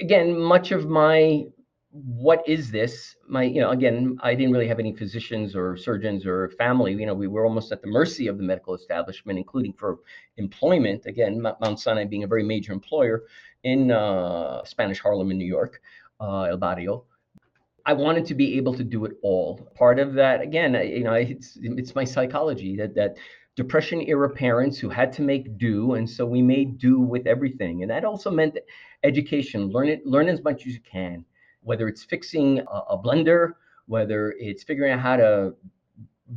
Again, 0.01 0.37
much 0.37 0.73
of 0.73 0.89
my 0.89 1.45
what 1.91 2.47
is 2.47 2.71
this? 2.71 3.17
My, 3.27 3.45
you 3.45 3.61
know, 3.61 3.71
again, 3.71 4.19
I 4.23 4.35
didn't 4.35 4.53
really 4.53 4.69
have 4.69 4.79
any 4.79 4.95
physicians 4.95 5.57
or 5.57 5.77
surgeons 5.77 6.27
or 6.27 6.51
family. 6.51 6.93
You 6.93 7.07
know, 7.07 7.15
we 7.15 7.29
were 7.29 7.45
almost 7.45 7.73
at 7.73 7.81
the 7.81 7.89
mercy 7.89 8.27
of 8.27 8.37
the 8.37 8.45
medical 8.45 8.75
establishment, 8.75 9.39
including 9.39 9.73
for 9.73 9.99
employment. 10.37 11.07
Again, 11.07 11.41
Mount 11.41 11.81
Sinai 11.81 12.05
being 12.05 12.25
a 12.25 12.27
very 12.27 12.43
major 12.43 12.73
employer 12.73 13.25
in 13.65 13.91
uh, 13.91 14.65
Spanish 14.65 15.01
Harlem 15.01 15.31
in 15.31 15.39
New 15.39 15.47
York, 15.47 15.81
uh, 16.21 16.43
El 16.43 16.59
Barrio. 16.59 17.05
I 17.87 17.95
wanted 17.95 18.27
to 18.27 18.35
be 18.35 18.59
able 18.59 18.75
to 18.75 18.85
do 18.85 19.07
it 19.07 19.13
all. 19.23 19.71
Part 19.75 19.99
of 19.99 20.13
that, 20.15 20.43
again, 20.43 20.75
you 20.75 21.05
know, 21.05 21.15
it's 21.15 21.57
it's 21.63 21.95
my 21.95 22.05
psychology 22.05 22.77
that 22.77 22.95
that 22.97 23.17
depression 23.57 24.03
era 24.03 24.29
parents 24.29 24.79
who 24.79 24.91
had 24.91 25.13
to 25.13 25.23
make 25.23 25.59
do 25.59 25.95
and 25.95 26.09
so 26.09 26.25
we 26.25 26.41
made 26.41 26.79
do 26.79 27.01
with 27.01 27.27
everything 27.27 27.83
and 27.83 27.91
that 27.91 28.05
also 28.05 28.31
meant 28.31 28.57
education 29.03 29.67
learn 29.71 29.89
it 29.89 30.07
learn 30.07 30.29
as 30.29 30.41
much 30.45 30.65
as 30.65 30.75
you 30.75 30.81
can 30.89 31.25
whether 31.69 31.87
it's 31.89 32.03
fixing 32.03 32.61
a, 32.61 32.79
a 32.95 32.99
blender 32.99 33.53
whether 33.87 34.35
it's 34.39 34.63
figuring 34.63 34.93
out 34.93 35.01
how 35.01 35.17
to 35.17 35.55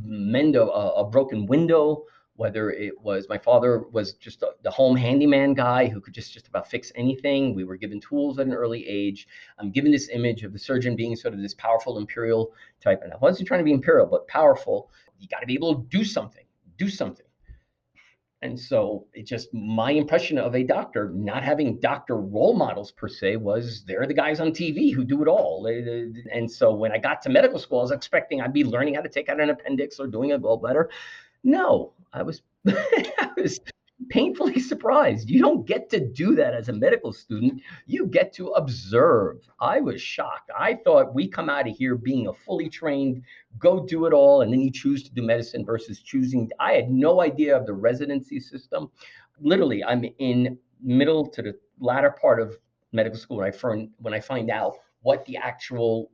mend 0.04 0.56
a, 0.56 0.62
a 0.62 1.04
broken 1.04 1.46
window 1.46 2.04
whether 2.36 2.70
it 2.70 2.98
was 3.00 3.28
my 3.28 3.38
father 3.38 3.84
was 3.92 4.14
just 4.14 4.42
a, 4.42 4.48
the 4.62 4.70
home 4.70 4.96
handyman 4.96 5.54
guy 5.54 5.86
who 5.86 6.00
could 6.00 6.14
just 6.14 6.32
just 6.32 6.48
about 6.48 6.66
fix 6.66 6.90
anything. 6.94 7.54
We 7.54 7.64
were 7.64 7.76
given 7.76 8.00
tools 8.00 8.38
at 8.38 8.46
an 8.46 8.54
early 8.54 8.88
age. 8.88 9.28
I'm 9.58 9.70
given 9.70 9.92
this 9.92 10.08
image 10.08 10.42
of 10.42 10.54
the 10.54 10.58
surgeon 10.58 10.96
being 10.96 11.14
sort 11.14 11.34
of 11.34 11.42
this 11.42 11.52
powerful 11.52 11.98
imperial 11.98 12.52
type 12.80 13.02
and 13.04 13.12
i 13.12 13.16
wasn't 13.18 13.46
trying 13.46 13.60
to 13.60 13.64
be 13.64 13.72
imperial 13.72 14.06
but 14.06 14.26
powerful. 14.28 14.90
You 15.18 15.28
got 15.28 15.40
to 15.40 15.46
be 15.46 15.54
able 15.54 15.74
to 15.74 15.82
do 15.88 16.04
something 16.04 16.44
do 16.82 16.88
something. 16.88 17.26
And 18.42 18.58
so 18.58 19.06
it 19.14 19.24
just 19.24 19.54
my 19.54 19.92
impression 19.92 20.36
of 20.36 20.56
a 20.56 20.64
doctor 20.64 21.10
not 21.14 21.44
having 21.44 21.78
doctor 21.78 22.16
role 22.16 22.54
models 22.54 22.90
per 22.90 23.08
se 23.08 23.36
was 23.36 23.84
they're 23.86 24.06
the 24.06 24.14
guys 24.14 24.40
on 24.40 24.50
TV 24.50 24.92
who 24.92 25.04
do 25.04 25.22
it 25.22 25.28
all. 25.28 25.66
And 25.66 26.50
so 26.50 26.74
when 26.74 26.90
I 26.90 26.98
got 26.98 27.22
to 27.22 27.30
medical 27.30 27.60
school, 27.60 27.78
I 27.78 27.82
was 27.82 27.90
expecting 27.92 28.40
I'd 28.40 28.52
be 28.52 28.64
learning 28.64 28.94
how 28.94 29.02
to 29.02 29.08
take 29.08 29.28
out 29.28 29.40
an 29.40 29.50
appendix 29.50 30.00
or 30.00 30.08
doing 30.08 30.32
a 30.32 30.38
gallbladder. 30.38 30.86
No, 31.44 31.92
I 32.12 32.22
was 32.22 32.42
I 32.66 33.30
was 33.36 33.60
painfully 34.08 34.60
surprised. 34.72 35.30
You 35.30 35.40
don't 35.40 35.66
get 35.66 35.90
to 35.90 36.00
do 36.00 36.34
that 36.36 36.54
as 36.54 36.68
a 36.68 36.72
medical 36.72 37.12
student. 37.12 37.62
You 37.86 38.06
get 38.06 38.32
to 38.34 38.48
observe. 38.48 39.48
I 39.60 39.80
was 39.80 40.00
shocked. 40.00 40.50
I 40.56 40.74
thought 40.84 41.14
we 41.14 41.28
come 41.28 41.50
out 41.50 41.68
of 41.68 41.76
here 41.76 41.96
being 41.96 42.28
a 42.28 42.32
fully 42.32 42.68
trained, 42.68 43.22
go 43.58 43.84
do 43.84 44.06
it 44.06 44.12
all, 44.12 44.42
and 44.42 44.52
then 44.52 44.60
you 44.60 44.70
choose 44.70 45.02
to 45.04 45.12
do 45.12 45.22
medicine 45.22 45.64
versus 45.64 46.00
choosing. 46.00 46.50
I 46.60 46.72
had 46.72 46.90
no 46.90 47.20
idea 47.20 47.56
of 47.56 47.66
the 47.66 47.74
residency 47.74 48.40
system. 48.40 48.90
Literally, 49.40 49.82
I'm 49.82 50.04
in 50.18 50.58
middle 50.82 51.26
to 51.26 51.42
the 51.42 51.58
latter 51.80 52.10
part 52.10 52.40
of 52.40 52.56
medical 52.92 53.18
school 53.18 53.38
when 53.38 53.46
I 53.46 53.50
find 53.50 53.90
when 53.98 54.14
I 54.14 54.20
find 54.20 54.50
out 54.50 54.76
what 55.02 55.24
the 55.24 55.36
actual 55.36 56.10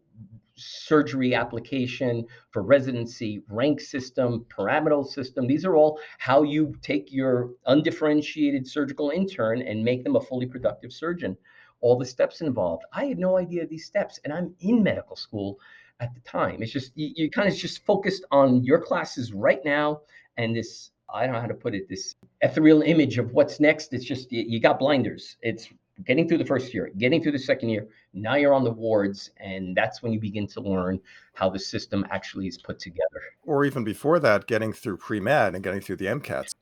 surgery 0.58 1.34
application 1.34 2.26
for 2.50 2.62
residency, 2.62 3.42
rank 3.48 3.80
system, 3.80 4.44
pyramidal 4.54 5.04
system. 5.04 5.46
These 5.46 5.64
are 5.64 5.76
all 5.76 6.00
how 6.18 6.42
you 6.42 6.74
take 6.82 7.12
your 7.12 7.50
undifferentiated 7.66 8.66
surgical 8.66 9.10
intern 9.10 9.62
and 9.62 9.84
make 9.84 10.04
them 10.04 10.16
a 10.16 10.20
fully 10.20 10.46
productive 10.46 10.92
surgeon. 10.92 11.36
All 11.80 11.96
the 11.96 12.04
steps 12.04 12.40
involved. 12.40 12.84
I 12.92 13.04
had 13.04 13.18
no 13.18 13.36
idea 13.38 13.66
these 13.66 13.86
steps, 13.86 14.18
and 14.24 14.32
I'm 14.32 14.54
in 14.60 14.82
medical 14.82 15.14
school 15.16 15.58
at 16.00 16.14
the 16.14 16.20
time. 16.20 16.62
It's 16.62 16.72
just 16.72 16.92
you, 16.96 17.12
you 17.14 17.30
kind 17.30 17.48
of 17.48 17.54
just 17.54 17.84
focused 17.84 18.24
on 18.30 18.64
your 18.64 18.80
classes 18.80 19.32
right 19.32 19.64
now 19.64 20.02
and 20.36 20.54
this 20.54 20.90
I 21.12 21.24
don't 21.24 21.34
know 21.34 21.40
how 21.40 21.46
to 21.46 21.54
put 21.54 21.74
it, 21.74 21.88
this 21.88 22.14
ethereal 22.42 22.82
image 22.82 23.16
of 23.18 23.32
what's 23.32 23.60
next. 23.60 23.94
It's 23.94 24.04
just 24.04 24.30
you, 24.30 24.44
you 24.46 24.60
got 24.60 24.78
blinders. 24.78 25.36
It's 25.40 25.68
getting 26.04 26.28
through 26.28 26.38
the 26.38 26.44
first 26.44 26.72
year, 26.72 26.90
getting 26.98 27.22
through 27.22 27.32
the 27.32 27.38
second 27.38 27.70
year. 27.70 27.88
Now 28.12 28.36
you're 28.36 28.54
on 28.54 28.64
the 28.64 28.70
wards, 28.70 29.30
and 29.38 29.76
that's 29.76 30.02
when 30.02 30.12
you 30.12 30.20
begin 30.20 30.46
to 30.48 30.60
learn 30.60 31.00
how 31.34 31.50
the 31.50 31.58
system 31.58 32.06
actually 32.10 32.46
is 32.46 32.58
put 32.58 32.78
together. 32.78 33.20
Or 33.44 33.64
even 33.64 33.84
before 33.84 34.18
that, 34.20 34.46
getting 34.46 34.72
through 34.72 34.98
pre 34.98 35.20
med 35.20 35.54
and 35.54 35.62
getting 35.64 35.80
through 35.80 35.96
the 35.96 36.06
MCATs. 36.06 36.54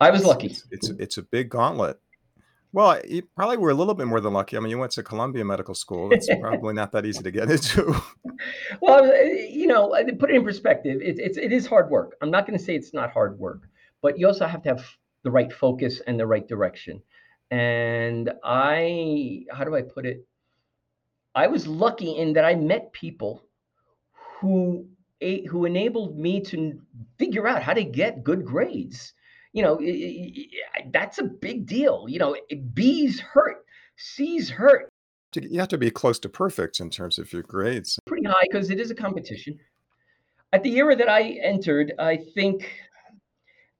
I 0.00 0.10
was 0.10 0.24
lucky. 0.24 0.46
It's, 0.46 0.64
it's 0.70 0.88
it's 0.90 1.18
a 1.18 1.22
big 1.22 1.48
gauntlet. 1.50 1.98
Well, 2.72 3.00
you 3.08 3.22
probably 3.34 3.56
were 3.56 3.70
a 3.70 3.74
little 3.74 3.94
bit 3.94 4.06
more 4.06 4.20
than 4.20 4.34
lucky. 4.34 4.56
I 4.56 4.60
mean, 4.60 4.70
you 4.70 4.78
went 4.78 4.92
to 4.92 5.02
Columbia 5.02 5.44
Medical 5.44 5.74
School. 5.74 6.12
It's 6.12 6.28
probably 6.40 6.74
not 6.74 6.92
that 6.92 7.06
easy 7.06 7.22
to 7.22 7.30
get 7.30 7.50
into. 7.50 7.96
well, 8.80 9.04
uh, 9.04 9.14
you 9.22 9.66
know, 9.66 9.94
uh, 9.94 10.04
put 10.18 10.30
it 10.30 10.36
in 10.36 10.44
perspective. 10.44 11.00
It, 11.02 11.18
it's 11.18 11.38
it 11.38 11.52
is 11.52 11.66
hard 11.66 11.90
work. 11.90 12.16
I'm 12.20 12.30
not 12.30 12.46
going 12.46 12.58
to 12.58 12.64
say 12.64 12.76
it's 12.76 12.92
not 12.92 13.10
hard 13.10 13.38
work, 13.38 13.68
but 14.02 14.18
you 14.18 14.26
also 14.26 14.46
have 14.46 14.62
to 14.62 14.68
have 14.68 14.86
the 15.24 15.30
right 15.30 15.52
focus 15.52 16.00
and 16.06 16.20
the 16.20 16.26
right 16.26 16.46
direction. 16.46 17.02
And 17.50 18.32
I, 18.44 19.44
how 19.50 19.64
do 19.64 19.74
I 19.74 19.82
put 19.82 20.06
it? 20.06 20.26
I 21.34 21.46
was 21.46 21.66
lucky 21.66 22.16
in 22.16 22.32
that 22.34 22.44
I 22.44 22.54
met 22.54 22.92
people 22.92 23.44
who 24.40 24.86
who 25.20 25.64
enabled 25.64 26.16
me 26.16 26.40
to 26.40 26.80
figure 27.18 27.48
out 27.48 27.62
how 27.62 27.74
to 27.74 27.82
get 27.82 28.22
good 28.22 28.44
grades. 28.44 29.14
You 29.52 29.62
know, 29.62 29.80
that's 30.92 31.18
a 31.18 31.24
big 31.24 31.66
deal. 31.66 32.06
You 32.08 32.18
know, 32.18 32.36
B's 32.74 33.20
hurt, 33.20 33.64
C's 33.96 34.48
hurt. 34.48 34.88
You 35.34 35.58
have 35.58 35.68
to 35.68 35.78
be 35.78 35.90
close 35.90 36.18
to 36.20 36.28
perfect 36.28 36.80
in 36.80 36.90
terms 36.90 37.18
of 37.18 37.32
your 37.32 37.42
grades. 37.42 37.98
Pretty 38.06 38.26
high 38.26 38.46
because 38.50 38.70
it 38.70 38.80
is 38.80 38.90
a 38.90 38.94
competition. 38.94 39.58
At 40.52 40.62
the 40.62 40.76
era 40.76 40.96
that 40.96 41.08
I 41.08 41.22
entered, 41.42 41.92
I 41.98 42.16
think 42.16 42.70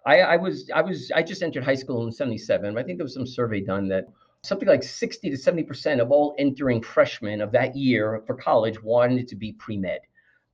I, 0.07 0.21
I 0.21 0.37
was 0.37 0.71
I 0.75 0.81
was 0.81 1.11
I 1.15 1.23
just 1.23 1.43
entered 1.43 1.65
high 1.65 1.75
school 1.75 2.07
in 2.07 2.13
'77. 2.13 2.79
I 2.79 2.83
think 2.83 2.99
there 2.99 3.05
was 3.05 3.15
some 3.15 3.27
survey 3.27 3.61
done 3.61 3.89
that 3.89 4.07
something 4.43 4.69
like 4.69 4.83
60 4.83 5.31
to 5.31 5.37
70 5.37 5.65
percent 5.65 6.01
of 6.01 6.11
all 6.11 6.35
entering 6.39 6.83
freshmen 6.83 7.41
of 7.41 7.53
that 7.53 7.77
year 7.77 8.23
for 8.27 8.35
college 8.35 8.83
wanted 8.83 9.29
to 9.29 9.37
be 9.37 9.53
pre-med. 9.53 10.01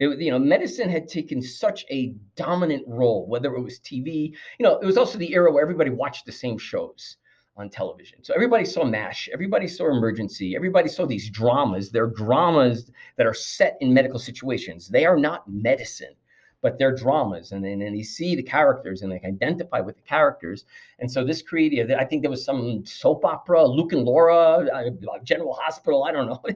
It, 0.01 0.19
you 0.19 0.31
know, 0.31 0.39
medicine 0.39 0.89
had 0.89 1.09
taken 1.09 1.41
such 1.41 1.85
a 1.91 2.15
dominant 2.35 2.85
role, 2.89 3.27
whether 3.29 3.55
it 3.55 3.63
was 3.63 3.79
TV. 3.79 4.35
You 4.59 4.65
know, 4.65 4.79
it 4.79 4.87
was 4.87 4.97
also 4.97 5.19
the 5.19 5.33
era 5.33 5.53
where 5.53 5.63
everybody 5.63 5.91
watched 5.91 6.27
the 6.27 6.33
same 6.33 6.59
shows 6.59 7.17
on 7.57 7.71
television. 7.71 8.25
So 8.25 8.35
everybody 8.35 8.65
saw 8.65 8.85
MASH, 8.85 9.29
everybody 9.33 9.69
saw 9.69 9.89
Emergency, 9.89 10.57
everybody 10.57 10.89
saw 10.89 11.07
these 11.07 11.31
dramas. 11.31 11.91
They're 11.91 12.09
dramas 12.09 12.91
that 13.17 13.27
are 13.27 13.35
set 13.35 13.77
in 13.81 13.95
medical 13.95 14.19
situations. 14.19 14.89
They 14.89 15.07
are 15.07 15.17
not 15.17 15.47
medicine 15.47 16.17
but 16.65 16.79
they're 16.79 16.97
dramas 16.97 17.53
and, 17.53 17.63
and, 17.67 17.83
and 17.83 17.95
you 17.95 18.03
see 18.03 18.35
the 18.35 18.43
characters 18.43 19.03
and 19.03 19.13
they 19.13 19.21
identify 19.23 19.81
with 19.81 19.97
the 19.97 20.03
characters. 20.03 20.65
And 20.99 21.13
so 21.13 21.23
this 21.23 21.43
created 21.43 21.93
i 21.93 22.05
think 22.07 22.23
there 22.23 22.31
was 22.31 22.43
some 22.43 22.87
soap 22.87 23.25
opera 23.27 23.67
luke 23.67 23.93
and 23.93 24.03
laura 24.03 24.67
uh, 24.75 25.19
general 25.23 25.53
hospital 25.53 26.05
i 26.05 26.11
don't 26.11 26.27
know. 26.27 26.43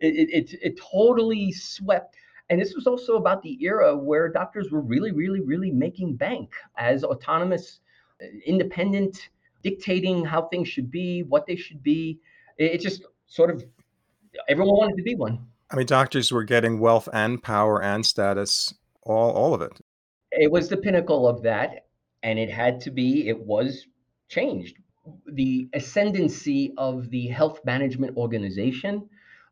It, 0.00 0.16
it, 0.16 0.30
it, 0.38 0.58
it 0.62 0.80
totally 0.80 1.52
swept. 1.52 2.16
And 2.48 2.60
this 2.60 2.74
was 2.74 2.88
also 2.88 3.14
about 3.14 3.40
the 3.40 3.56
era 3.62 3.96
where 3.96 4.28
doctors 4.28 4.72
were 4.72 4.80
really 4.80 5.12
really 5.12 5.40
really 5.40 5.70
making 5.70 6.16
bank 6.16 6.50
as 6.76 7.04
autonomous 7.04 7.78
uh, 8.20 8.26
independent 8.44 9.28
dictating 9.62 10.24
how 10.24 10.40
things 10.48 10.66
should 10.66 10.90
be 10.90 11.22
what 11.22 11.46
they 11.46 11.54
should 11.54 11.84
be. 11.84 12.18
It, 12.58 12.72
it 12.74 12.80
just 12.80 13.04
sort 13.26 13.50
of 13.50 13.64
everyone 14.48 14.76
wanted 14.76 14.96
to 14.96 15.04
be 15.04 15.14
one. 15.14 15.46
I 15.70 15.76
mean, 15.76 15.86
doctors 15.86 16.32
were 16.32 16.42
getting 16.42 16.80
wealth 16.80 17.08
and 17.12 17.40
power 17.40 17.80
and 17.80 18.04
status 18.04 18.74
all 19.02 19.30
all 19.30 19.54
of 19.54 19.62
it. 19.62 19.72
It 20.32 20.50
was 20.50 20.68
the 20.68 20.76
pinnacle 20.76 21.26
of 21.26 21.42
that, 21.42 21.86
and 22.22 22.38
it 22.38 22.50
had 22.50 22.80
to 22.82 22.90
be. 22.90 23.28
It 23.28 23.38
was 23.38 23.86
changed. 24.28 24.76
The 25.26 25.68
ascendancy 25.72 26.72
of 26.76 27.10
the 27.10 27.26
health 27.28 27.60
management 27.64 28.16
organization. 28.16 29.08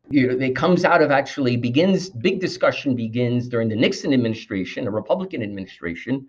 You 0.09 0.27
know, 0.27 0.45
it 0.45 0.55
comes 0.55 0.85
out 0.85 1.01
of 1.01 1.11
actually 1.11 1.57
begins 1.57 2.09
big 2.09 2.39
discussion 2.39 2.95
begins 2.95 3.47
during 3.47 3.69
the 3.69 3.75
Nixon 3.75 4.13
administration, 4.13 4.87
a 4.87 4.91
Republican 4.91 5.43
administration. 5.43 6.27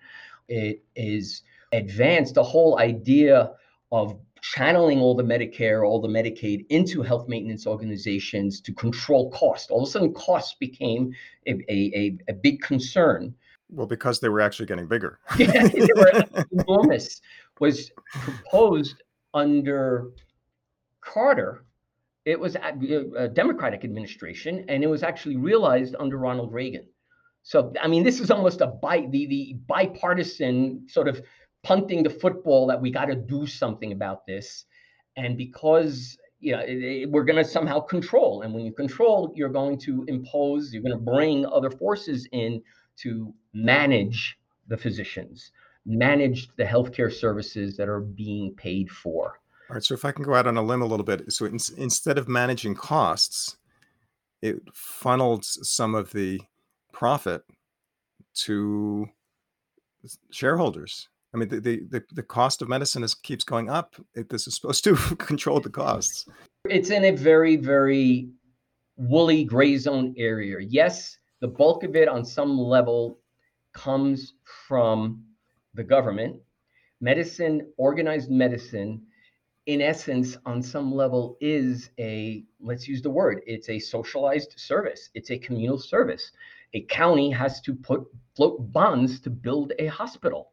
It 0.49 0.83
is 0.97 1.43
advanced 1.73 2.35
the 2.35 2.43
whole 2.43 2.79
idea 2.79 3.53
of 3.93 4.19
channeling 4.42 5.00
all 5.00 5.14
the 5.14 5.22
Medicare, 5.22 5.87
all 5.87 6.00
the 6.00 6.09
Medicaid 6.09 6.66
into 6.70 7.03
health 7.03 7.29
maintenance 7.29 7.66
organizations 7.66 8.61
to 8.62 8.72
control 8.72 9.31
cost. 9.31 9.70
All 9.70 9.83
of 9.83 9.88
a 9.88 9.90
sudden, 9.90 10.12
costs 10.14 10.57
became 10.59 11.12
a, 11.46 11.53
a, 11.68 12.18
a 12.29 12.33
big 12.33 12.61
concern. 12.61 13.35
Well, 13.68 13.87
because 13.87 14.20
they 14.20 14.29
were 14.29 14.40
actually 14.40 14.66
getting 14.66 14.88
bigger. 14.88 15.20
yeah, 15.38 15.68
they 15.68 15.88
were 15.94 16.24
enormous. 16.53 17.20
Was 17.61 17.90
proposed 18.12 19.03
under 19.35 20.11
Carter. 21.03 21.64
It 22.24 22.38
was 22.38 22.57
a, 22.57 23.14
a 23.16 23.29
Democratic 23.29 23.85
administration, 23.85 24.64
and 24.68 24.83
it 24.83 24.87
was 24.87 25.03
actually 25.03 25.37
realized 25.37 25.94
under 25.98 26.18
Ronald 26.18 26.53
Reagan. 26.53 26.87
So, 27.42 27.72
I 27.83 27.88
mean, 27.88 28.05
this 28.05 28.20
is 28.20 28.31
almost 28.31 28.61
a 28.61 28.66
bi- 28.66 29.07
the, 29.11 29.26
the 29.26 29.57
bipartisan 29.66 30.87
sort 30.88 31.09
of 31.09 31.22
punting 31.62 32.03
the 32.03 32.11
football 32.11 32.66
that 32.66 32.81
we 32.81 32.90
got 32.90 33.07
to 33.07 33.14
do 33.14 33.46
something 33.46 33.92
about 33.92 34.27
this. 34.27 34.64
And 35.16 35.37
because 35.37 36.16
you 36.40 36.53
know, 36.53 36.61
it, 36.61 36.83
it, 36.83 37.11
we're 37.11 37.25
going 37.25 37.42
to 37.42 37.49
somehow 37.49 37.81
control. 37.81 38.42
And 38.42 38.53
when 38.53 38.64
you 38.64 38.73
control, 38.73 39.33
you're 39.37 39.51
going 39.51 39.79
to 39.81 40.05
impose, 40.09 40.73
you're 40.73 40.83
going 40.83 40.96
to 40.96 41.05
bring 41.05 41.46
other 41.46 41.70
forces 41.70 42.27
in 42.33 42.62
to 42.96 43.33
manage 43.53 44.38
the 44.68 44.77
physicians, 44.77 45.53
manage 45.85 46.49
the 46.57 46.64
healthcare 46.64 47.12
services 47.12 47.77
that 47.77 47.88
are 47.88 48.01
being 48.01 48.55
paid 48.55 48.90
for. 48.90 49.38
All 49.68 49.75
right. 49.75 49.85
So 49.85 49.94
if 49.94 50.05
I 50.05 50.12
can 50.12 50.25
go 50.25 50.35
out 50.35 50.46
on 50.46 50.57
a 50.57 50.62
limb 50.62 50.83
a 50.83 50.87
little 50.87 51.05
bit, 51.05 51.31
so 51.31 51.44
in, 51.44 51.59
instead 51.77 52.18
of 52.18 52.29
managing 52.29 52.75
costs, 52.75 53.57
it 54.42 54.62
funneled 54.73 55.44
some 55.44 55.94
of 55.94 56.12
the 56.12 56.40
profit 56.92 57.42
to 58.33 59.07
shareholders 60.31 61.10
I 61.33 61.37
mean, 61.37 61.49
the, 61.49 61.61
the, 61.61 62.03
the 62.12 62.23
cost 62.23 62.61
of 62.61 62.69
medicine 62.69 63.05
is, 63.05 63.14
keeps 63.14 63.45
going 63.45 63.71
up. 63.71 63.95
It, 64.14 64.29
this 64.29 64.47
is 64.47 64.57
supposed 64.57 64.85
to 64.85 64.97
control 65.19 65.61
the 65.61 65.71
costs. 65.71 66.27
It's 66.69 66.90
in 66.90 67.05
a 67.05 67.12
very, 67.12 67.57
very 67.57 68.29
woolly 68.97 69.45
gray 69.45 69.77
zone 69.79 70.14
area. 70.19 70.59
Yes, 70.61 71.19
the 71.40 71.49
bulk 71.49 71.85
of 71.85 71.97
it 71.97 72.09
on 72.09 72.25
some 72.25 72.59
level 72.59 73.19
comes 73.73 74.35
from 74.69 75.23
the 75.75 75.85
government. 75.85 76.37
Medicine, 77.01 77.66
organized 77.77 78.31
medicine, 78.31 79.01
in 79.66 79.81
essence, 79.81 80.37
on 80.45 80.62
some 80.62 80.93
level, 80.93 81.38
is 81.40 81.90
a, 81.99 82.45
let's 82.61 82.88
use 82.88 83.03
the 83.03 83.11
word, 83.11 83.40
it's 83.47 83.69
a 83.69 83.79
socialized 83.79 84.55
service, 84.57 85.11
it's 85.14 85.31
a 85.31 85.38
communal 85.38 85.79
service. 85.79 86.33
A 86.75 86.83
county 86.83 87.31
has 87.31 87.61
to 87.62 87.75
put 87.75 88.05
float 88.37 88.73
bonds 88.73 89.21
to 89.21 89.31
build 89.31 89.73
a 89.79 89.87
hospital. 89.87 90.53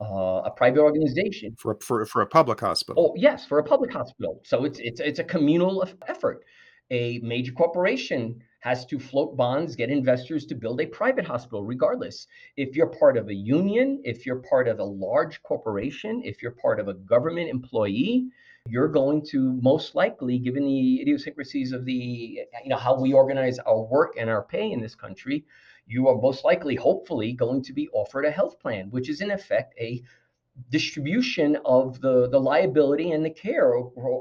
Uh, 0.00 0.42
a 0.44 0.50
private 0.50 0.80
organization 0.80 1.54
for, 1.56 1.78
for 1.80 2.04
for 2.04 2.22
a 2.22 2.26
public 2.26 2.58
hospital. 2.60 3.00
Oh 3.00 3.14
yes, 3.16 3.46
for 3.46 3.58
a 3.58 3.62
public 3.62 3.92
hospital. 3.92 4.40
So 4.44 4.64
it's 4.64 4.80
it's 4.80 5.00
it's 5.00 5.20
a 5.20 5.24
communal 5.24 5.88
effort. 6.08 6.44
A 6.90 7.20
major 7.22 7.52
corporation 7.52 8.42
has 8.60 8.84
to 8.86 8.98
float 8.98 9.36
bonds, 9.36 9.76
get 9.76 9.90
investors 9.90 10.46
to 10.46 10.54
build 10.54 10.80
a 10.80 10.86
private 10.86 11.24
hospital, 11.24 11.64
regardless. 11.64 12.26
If 12.56 12.74
you're 12.76 12.88
part 12.88 13.16
of 13.16 13.28
a 13.28 13.34
union, 13.34 14.00
if 14.04 14.26
you're 14.26 14.42
part 14.50 14.68
of 14.68 14.80
a 14.80 14.84
large 14.84 15.42
corporation, 15.42 16.22
if 16.24 16.42
you're 16.42 16.56
part 16.60 16.80
of 16.80 16.88
a 16.88 16.94
government 16.94 17.48
employee, 17.48 18.28
you're 18.66 18.88
going 18.88 19.24
to 19.26 19.58
most 19.60 19.94
likely, 19.94 20.38
given 20.38 20.64
the 20.64 21.00
idiosyncrasies 21.02 21.72
of 21.72 21.84
the, 21.84 21.92
you 22.64 22.68
know, 22.68 22.78
how 22.78 22.98
we 22.98 23.12
organize 23.12 23.58
our 23.60 23.82
work 23.82 24.14
and 24.18 24.30
our 24.30 24.42
pay 24.42 24.72
in 24.72 24.80
this 24.80 24.94
country, 24.94 25.44
you 25.86 26.08
are 26.08 26.16
most 26.16 26.44
likely, 26.44 26.74
hopefully, 26.74 27.32
going 27.32 27.62
to 27.62 27.72
be 27.72 27.88
offered 27.90 28.24
a 28.24 28.30
health 28.30 28.58
plan, 28.58 28.90
which 28.90 29.08
is 29.08 29.20
in 29.20 29.30
effect 29.30 29.74
a 29.78 30.02
distribution 30.70 31.58
of 31.64 32.00
the, 32.00 32.28
the 32.28 32.40
liability 32.40 33.10
and 33.12 33.24
the 33.24 33.30
care 33.30 33.74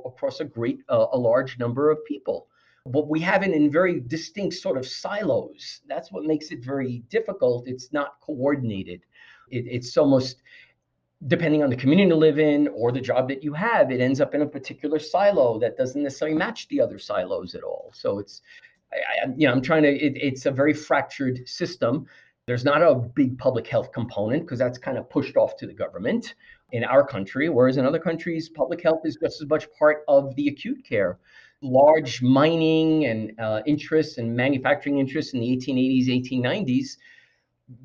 across 0.06 0.40
a 0.40 0.46
great, 0.46 0.80
uh, 0.90 1.08
a 1.14 1.18
large 1.18 1.60
number 1.60 1.92
of 1.92 2.04
people 2.06 2.48
but 2.86 3.08
we 3.08 3.20
have 3.22 3.44
it 3.44 3.52
in 3.52 3.72
very 3.72 4.02
distinct 4.02 4.56
sort 4.56 4.78
of 4.78 4.86
silos. 4.86 5.82
That's 5.88 6.12
what 6.12 6.26
makes 6.26 6.52
it 6.52 6.64
very 6.64 7.00
difficult. 7.10 7.68
It's 7.68 7.94
not 7.94 8.20
coordinated. 8.20 9.02
It, 9.50 9.66
it's 9.68 9.96
almost 9.96 10.42
depending 11.28 11.64
on 11.64 11.70
the 11.70 11.76
community 11.76 12.10
you 12.10 12.16
live 12.16 12.40
in 12.40 12.68
or 12.70 12.92
the 12.92 13.00
job 13.00 13.30
that 13.30 13.44
you 13.44 13.54
have, 13.54 13.92
it 13.92 14.02
ends 14.02 14.20
up 14.20 14.36
in 14.36 14.42
a 14.42 14.46
particular 14.46 15.00
silo 15.00 15.58
that 15.60 15.78
doesn't 15.78 16.04
necessarily 16.04 16.38
match 16.38 16.68
the 16.68 16.82
other 16.82 17.00
silos 17.00 17.56
at 17.56 17.64
all. 17.64 17.92
So 17.96 18.20
it's, 18.20 18.42
I, 18.94 19.28
you 19.36 19.48
know, 19.48 19.54
I'm 19.54 19.62
trying 19.62 19.84
to. 19.84 19.90
It, 19.90 20.14
it's 20.16 20.46
a 20.46 20.52
very 20.52 20.74
fractured 20.74 21.48
system. 21.48 22.06
There's 22.46 22.66
not 22.66 22.82
a 22.82 22.96
big 22.96 23.38
public 23.38 23.68
health 23.68 23.92
component 23.94 24.44
because 24.44 24.60
that's 24.60 24.78
kind 24.78 24.98
of 24.98 25.10
pushed 25.10 25.38
off 25.38 25.56
to 25.58 25.68
the 25.68 25.74
government 25.74 26.36
in 26.72 26.84
our 26.84 27.06
country, 27.06 27.50
whereas 27.50 27.78
in 27.78 27.86
other 27.86 28.00
countries, 28.00 28.50
public 28.50 28.84
health 28.84 29.02
is 29.06 29.18
just 29.22 29.42
as 29.42 29.48
much 29.48 29.68
part 29.80 30.04
of 30.08 30.36
the 30.36 30.48
acute 30.48 30.84
care 30.84 31.20
large 31.64 32.22
mining 32.22 33.06
and 33.06 33.40
uh, 33.40 33.62
interests 33.66 34.18
and 34.18 34.36
manufacturing 34.36 35.00
interests 35.00 35.34
in 35.34 35.40
the 35.40 35.48
1880s, 35.48 36.08
1890s 36.08 36.98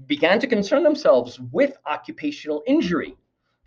began 0.07 0.41
to 0.41 0.47
concern 0.47 0.83
themselves 0.83 1.41
with 1.53 1.77
occupational 1.87 2.63
injury. 2.67 3.17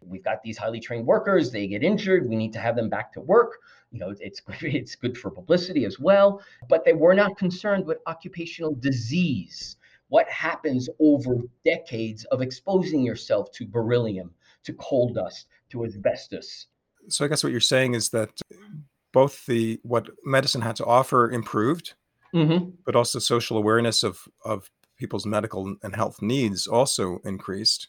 We've 0.02 0.24
got 0.24 0.42
these 0.44 0.58
highly 0.58 0.80
trained 0.80 1.06
workers, 1.06 1.52
they 1.52 1.68
get 1.68 1.84
injured, 1.84 2.28
we 2.28 2.36
need 2.36 2.54
to 2.54 2.60
have 2.60 2.76
them 2.76 2.90
back 2.90 3.14
to 3.14 3.22
work. 3.22 3.60
You 3.92 4.00
know, 4.00 4.14
it's 4.20 4.42
it's 4.62 4.96
good 4.96 5.18
for 5.18 5.30
publicity 5.30 5.86
as 5.86 6.00
well, 6.00 6.42
but 6.70 6.86
they 6.86 6.94
were 6.94 7.14
not 7.14 7.38
concerned 7.38 7.86
with 7.86 8.00
occupational 8.08 8.76
disease. 8.76 9.78
What 10.10 10.28
happens 10.30 10.90
over 11.00 11.38
decades 11.64 12.26
of 12.26 12.42
exposing 12.42 13.02
yourself 13.02 13.52
to 13.54 13.66
beryllium, 13.66 14.34
to 14.64 14.74
coal 14.74 15.14
dust, 15.14 15.48
to 15.70 15.86
asbestos? 15.86 16.68
So 17.08 17.24
I 17.24 17.28
guess 17.30 17.44
what 17.44 17.52
you're 17.52 17.62
saying 17.62 17.94
is 17.94 18.10
that 18.10 18.42
both 19.14 19.46
the 19.46 19.80
what 19.84 20.10
medicine 20.24 20.62
had 20.62 20.76
to 20.78 20.86
offer 20.86 21.30
improved, 21.32 21.94
mm-hmm. 22.34 22.72
but 22.86 22.96
also 22.96 23.20
social 23.20 23.58
awareness 23.58 24.04
of 24.04 24.28
of 24.44 24.70
people's 24.98 25.26
medical 25.26 25.76
and 25.82 25.96
health 25.96 26.22
needs 26.22 26.68
also 26.68 27.20
increased. 27.26 27.88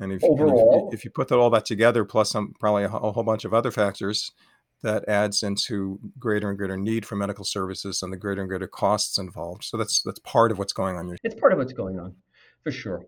And 0.00 0.12
if, 0.12 0.24
Overall, 0.24 0.84
and 0.84 0.94
if, 0.94 1.00
if, 1.00 1.04
you 1.04 1.10
put 1.10 1.28
that, 1.28 1.36
all 1.36 1.50
that 1.50 1.66
together, 1.66 2.04
plus 2.04 2.30
some 2.30 2.54
probably 2.58 2.84
a, 2.84 2.88
a, 2.88 3.12
whole 3.12 3.22
bunch 3.22 3.44
of 3.44 3.52
other 3.52 3.70
factors, 3.70 4.32
that 4.82 5.06
adds 5.08 5.42
into 5.42 5.98
greater 6.18 6.48
and 6.48 6.56
greater 6.56 6.76
need 6.76 7.04
for 7.04 7.16
medical 7.16 7.44
services 7.44 8.02
and 8.02 8.12
the 8.12 8.16
greater 8.16 8.40
and 8.40 8.48
greater 8.48 8.66
costs 8.66 9.18
involved. 9.18 9.64
So 9.64 9.76
that's 9.76 10.02
that's 10.02 10.18
part 10.20 10.50
of 10.50 10.58
what's 10.58 10.72
going 10.72 10.96
on. 10.96 11.16
It's 11.22 11.34
part 11.34 11.52
of 11.52 11.58
what's 11.58 11.74
going 11.74 11.98
on, 11.98 12.14
for 12.64 12.72
sure. 12.72 13.04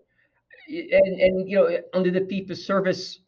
And 0.69 1.19
and 1.19 1.49
you 1.49 1.57
know, 1.57 1.77
under 1.93 2.11
the 2.11 2.25
fee 2.27 2.45
for 2.45 2.55
service 2.55 3.19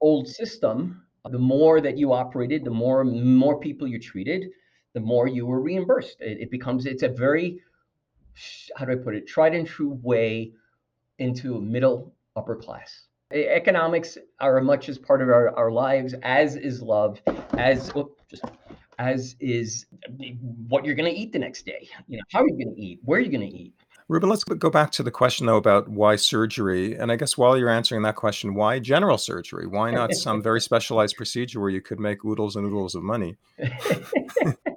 old 0.00 0.28
system, 0.28 1.02
the 1.30 1.38
more 1.38 1.80
that 1.80 1.96
you 1.96 2.12
operated, 2.12 2.64
the 2.64 2.70
more 2.70 3.04
more 3.04 3.60
people 3.60 3.86
you 3.86 4.00
treated, 4.00 4.50
the 4.92 5.00
more 5.00 5.28
you 5.28 5.46
were 5.46 5.60
reimbursed. 5.60 6.20
It, 6.20 6.40
it 6.40 6.50
becomes 6.50 6.86
it's 6.86 7.02
a 7.02 7.08
very 7.08 7.60
how 8.76 8.84
do 8.84 8.92
I 8.92 8.96
put 8.96 9.14
it 9.14 9.28
tried 9.28 9.54
and 9.54 9.66
true 9.66 9.98
way 10.02 10.52
into 11.18 11.56
a 11.56 11.60
middle 11.60 12.13
upper 12.36 12.56
class. 12.56 13.06
Economics 13.32 14.18
are 14.40 14.60
much 14.60 14.88
as 14.88 14.98
part 14.98 15.22
of 15.22 15.28
our, 15.28 15.56
our 15.56 15.70
lives 15.70 16.14
as 16.22 16.56
is 16.56 16.82
love, 16.82 17.20
as 17.54 17.92
just 18.30 18.44
as 18.98 19.34
is 19.40 19.86
what 20.68 20.84
you're 20.84 20.94
going 20.94 21.12
to 21.12 21.18
eat 21.18 21.32
the 21.32 21.38
next 21.38 21.66
day. 21.66 21.88
You 22.06 22.18
know, 22.18 22.22
how 22.32 22.42
are 22.42 22.48
you 22.48 22.64
going 22.64 22.74
to 22.74 22.80
eat? 22.80 23.00
Where 23.04 23.18
are 23.18 23.22
you 23.22 23.30
going 23.30 23.50
to 23.50 23.56
eat? 23.56 23.74
Reuben, 24.08 24.28
let's 24.28 24.44
go 24.44 24.68
back 24.68 24.90
to 24.92 25.02
the 25.02 25.10
question 25.10 25.46
though 25.46 25.56
about 25.56 25.88
why 25.88 26.16
surgery. 26.16 26.94
And 26.94 27.10
I 27.10 27.16
guess 27.16 27.38
while 27.38 27.56
you're 27.56 27.70
answering 27.70 28.02
that 28.02 28.16
question, 28.16 28.54
why 28.54 28.78
general 28.78 29.16
surgery? 29.16 29.66
Why 29.66 29.90
not 29.90 30.12
some 30.12 30.42
very 30.42 30.60
specialized 30.60 31.16
procedure 31.16 31.58
where 31.58 31.70
you 31.70 31.80
could 31.80 31.98
make 31.98 32.24
oodles 32.24 32.54
and 32.54 32.66
oodles 32.66 32.94
of 32.94 33.02
money? 33.02 33.36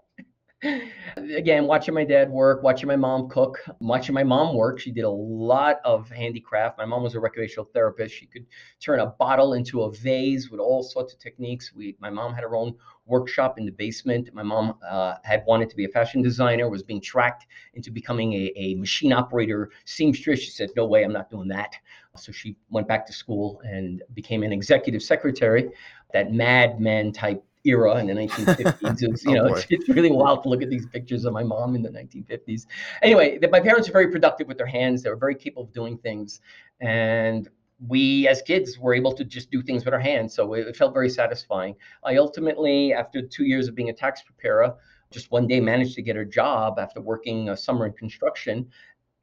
again, 1.38 1.68
watching 1.68 1.94
my 1.94 2.04
dad 2.04 2.30
work, 2.30 2.64
watching 2.64 2.88
my 2.88 2.96
mom 2.96 3.30
cook, 3.30 3.64
watching 3.80 4.16
my 4.16 4.24
mom 4.24 4.56
work. 4.56 4.80
She 4.80 4.92
did 4.92 5.04
a 5.04 5.10
lot 5.10 5.78
of 5.86 6.10
handicraft. 6.10 6.80
My 6.80 6.86
mom 6.86 7.04
was 7.04 7.14
a 7.14 7.20
recreational 7.20 7.66
therapist. 7.66 8.14
She 8.14 8.26
could 8.26 8.46
turn 8.80 9.00
a 9.00 9.06
bottle 9.06 9.54
into 9.54 9.84
a 9.84 9.92
vase 9.92 10.50
with 10.50 10.60
all 10.60 10.82
sorts 10.82 11.14
of 11.14 11.20
techniques. 11.20 11.72
We, 11.76 11.96
my 12.00 12.10
mom 12.10 12.34
had 12.34 12.44
her 12.44 12.56
own 12.56 12.76
workshop 13.06 13.60
in 13.60 13.66
the 13.66 13.72
basement. 13.72 14.30
My 14.34 14.44
mom 14.44 14.80
uh, 14.86 15.16
had 15.24 15.44
wanted 15.48 15.70
to 15.70 15.76
be 15.76 15.86
a 15.86 15.90
fashion 15.90 16.24
designer, 16.24 16.70
was 16.70 16.84
being 16.84 17.02
tracked 17.02 17.46
into 17.76 17.92
becoming 17.92 18.34
a, 18.34 18.52
a 18.56 18.76
machine 18.76 19.14
operator 19.14 19.70
seamstress. 19.86 20.40
She 20.40 20.52
said, 20.52 20.72
No 20.76 20.88
way, 20.88 21.04
I'm 21.04 21.14
not 21.14 21.30
doing 21.30 21.48
that. 21.50 21.76
So 22.16 22.32
she 22.32 22.58
went 22.72 22.88
back 22.88 23.06
to 23.06 23.14
school 23.14 23.62
and 23.64 24.02
became 24.16 24.42
an 24.42 24.52
executive 24.52 25.04
secretary, 25.04 25.70
that 26.14 26.34
Mad 26.34 26.80
Men 26.80 27.12
type 27.12 27.44
era 27.68 27.98
in 27.98 28.08
the 28.08 28.14
1950s. 28.14 29.02
It 29.02 29.12
was, 29.12 29.24
oh, 29.28 29.32
you 29.32 29.40
oh, 29.40 29.48
know, 29.48 29.54
it's, 29.56 29.68
it's, 29.70 29.90
really 29.90 30.12
wild 30.12 30.44
to 30.44 30.50
look 30.50 30.62
at 30.62 30.70
these 30.70 30.86
pictures 30.86 31.26
of 31.26 31.34
my 31.34 31.44
mom 31.44 31.76
in 31.76 31.84
the 31.84 31.90
1950s. 31.90 32.66
Anyway, 33.02 33.38
the, 33.38 33.50
my 33.50 33.60
parents 33.60 33.88
were 33.88 33.94
very 33.94 34.12
productive 34.12 34.48
with 34.48 34.58
their 34.58 34.68
hands. 34.68 35.04
They 35.04 35.10
were 35.10 35.16
very 35.16 35.36
capable 35.36 35.64
of 35.64 35.74
doing 35.74 35.98
things. 35.98 36.42
And 36.80 37.50
we 37.88 38.28
as 38.28 38.42
kids 38.42 38.80
were 38.80 38.94
able 38.94 39.14
to 39.14 39.24
just 39.24 39.52
do 39.52 39.62
things 39.62 39.86
with 39.86 39.94
our 39.94 40.00
hands. 40.00 40.34
So 40.34 40.54
it, 40.54 40.68
it 40.68 40.76
felt 40.76 40.94
very 40.94 41.10
satisfying. 41.10 41.76
I 42.04 42.18
ultimately, 42.18 42.94
after 42.94 43.22
two 43.22 43.46
years 43.46 43.68
of 43.68 43.76
being 43.76 43.90
a 43.90 43.94
tax 43.94 44.22
preparer, 44.24 44.76
just 45.12 45.32
one 45.32 45.48
day 45.48 45.60
managed 45.60 45.96
to 45.96 46.02
get 46.02 46.18
a 46.18 46.26
job 46.26 46.80
after 46.80 47.02
working 47.02 47.50
a 47.50 47.58
summer 47.58 47.86
in 47.86 47.94
construction. 47.94 48.68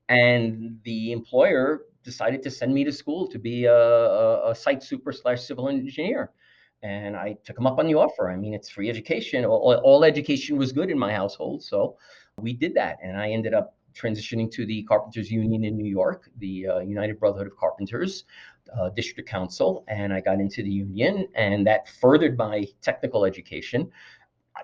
And 0.08 0.78
the 0.84 1.12
employer 1.12 1.82
decided 2.04 2.42
to 2.42 2.50
send 2.50 2.72
me 2.72 2.84
to 2.84 2.92
school 2.92 3.26
to 3.28 3.38
be 3.38 3.64
a, 3.64 3.74
a, 3.74 4.50
a 4.50 4.54
site 4.54 4.82
super 4.82 5.12
slash 5.12 5.42
civil 5.42 5.68
engineer 5.68 6.30
and 6.84 7.16
I 7.16 7.36
took 7.44 7.58
him 7.58 7.66
up 7.66 7.78
on 7.78 7.86
the 7.86 7.94
offer. 7.94 8.30
I 8.30 8.36
mean, 8.36 8.52
it's 8.52 8.68
free 8.68 8.90
education. 8.90 9.44
All, 9.44 9.74
all, 9.82 10.04
education 10.04 10.58
was 10.58 10.70
good 10.70 10.90
in 10.90 10.98
my 10.98 11.12
household, 11.12 11.62
so 11.62 11.96
we 12.38 12.52
did 12.52 12.74
that, 12.74 12.98
and 13.02 13.16
I 13.16 13.30
ended 13.30 13.54
up 13.54 13.74
transitioning 13.94 14.50
to 14.52 14.66
the 14.66 14.82
Carpenters 14.82 15.30
Union 15.30 15.64
in 15.64 15.76
New 15.76 15.88
York, 15.88 16.28
the 16.38 16.66
uh, 16.66 16.78
United 16.80 17.18
Brotherhood 17.18 17.46
of 17.46 17.56
Carpenters 17.56 18.24
uh, 18.78 18.90
District 18.90 19.28
Council, 19.28 19.84
and 19.88 20.12
I 20.12 20.20
got 20.20 20.40
into 20.40 20.62
the 20.62 20.70
union, 20.70 21.26
and 21.34 21.66
that 21.66 21.88
furthered 21.88 22.36
my 22.36 22.66
technical 22.82 23.24
education. 23.24 23.90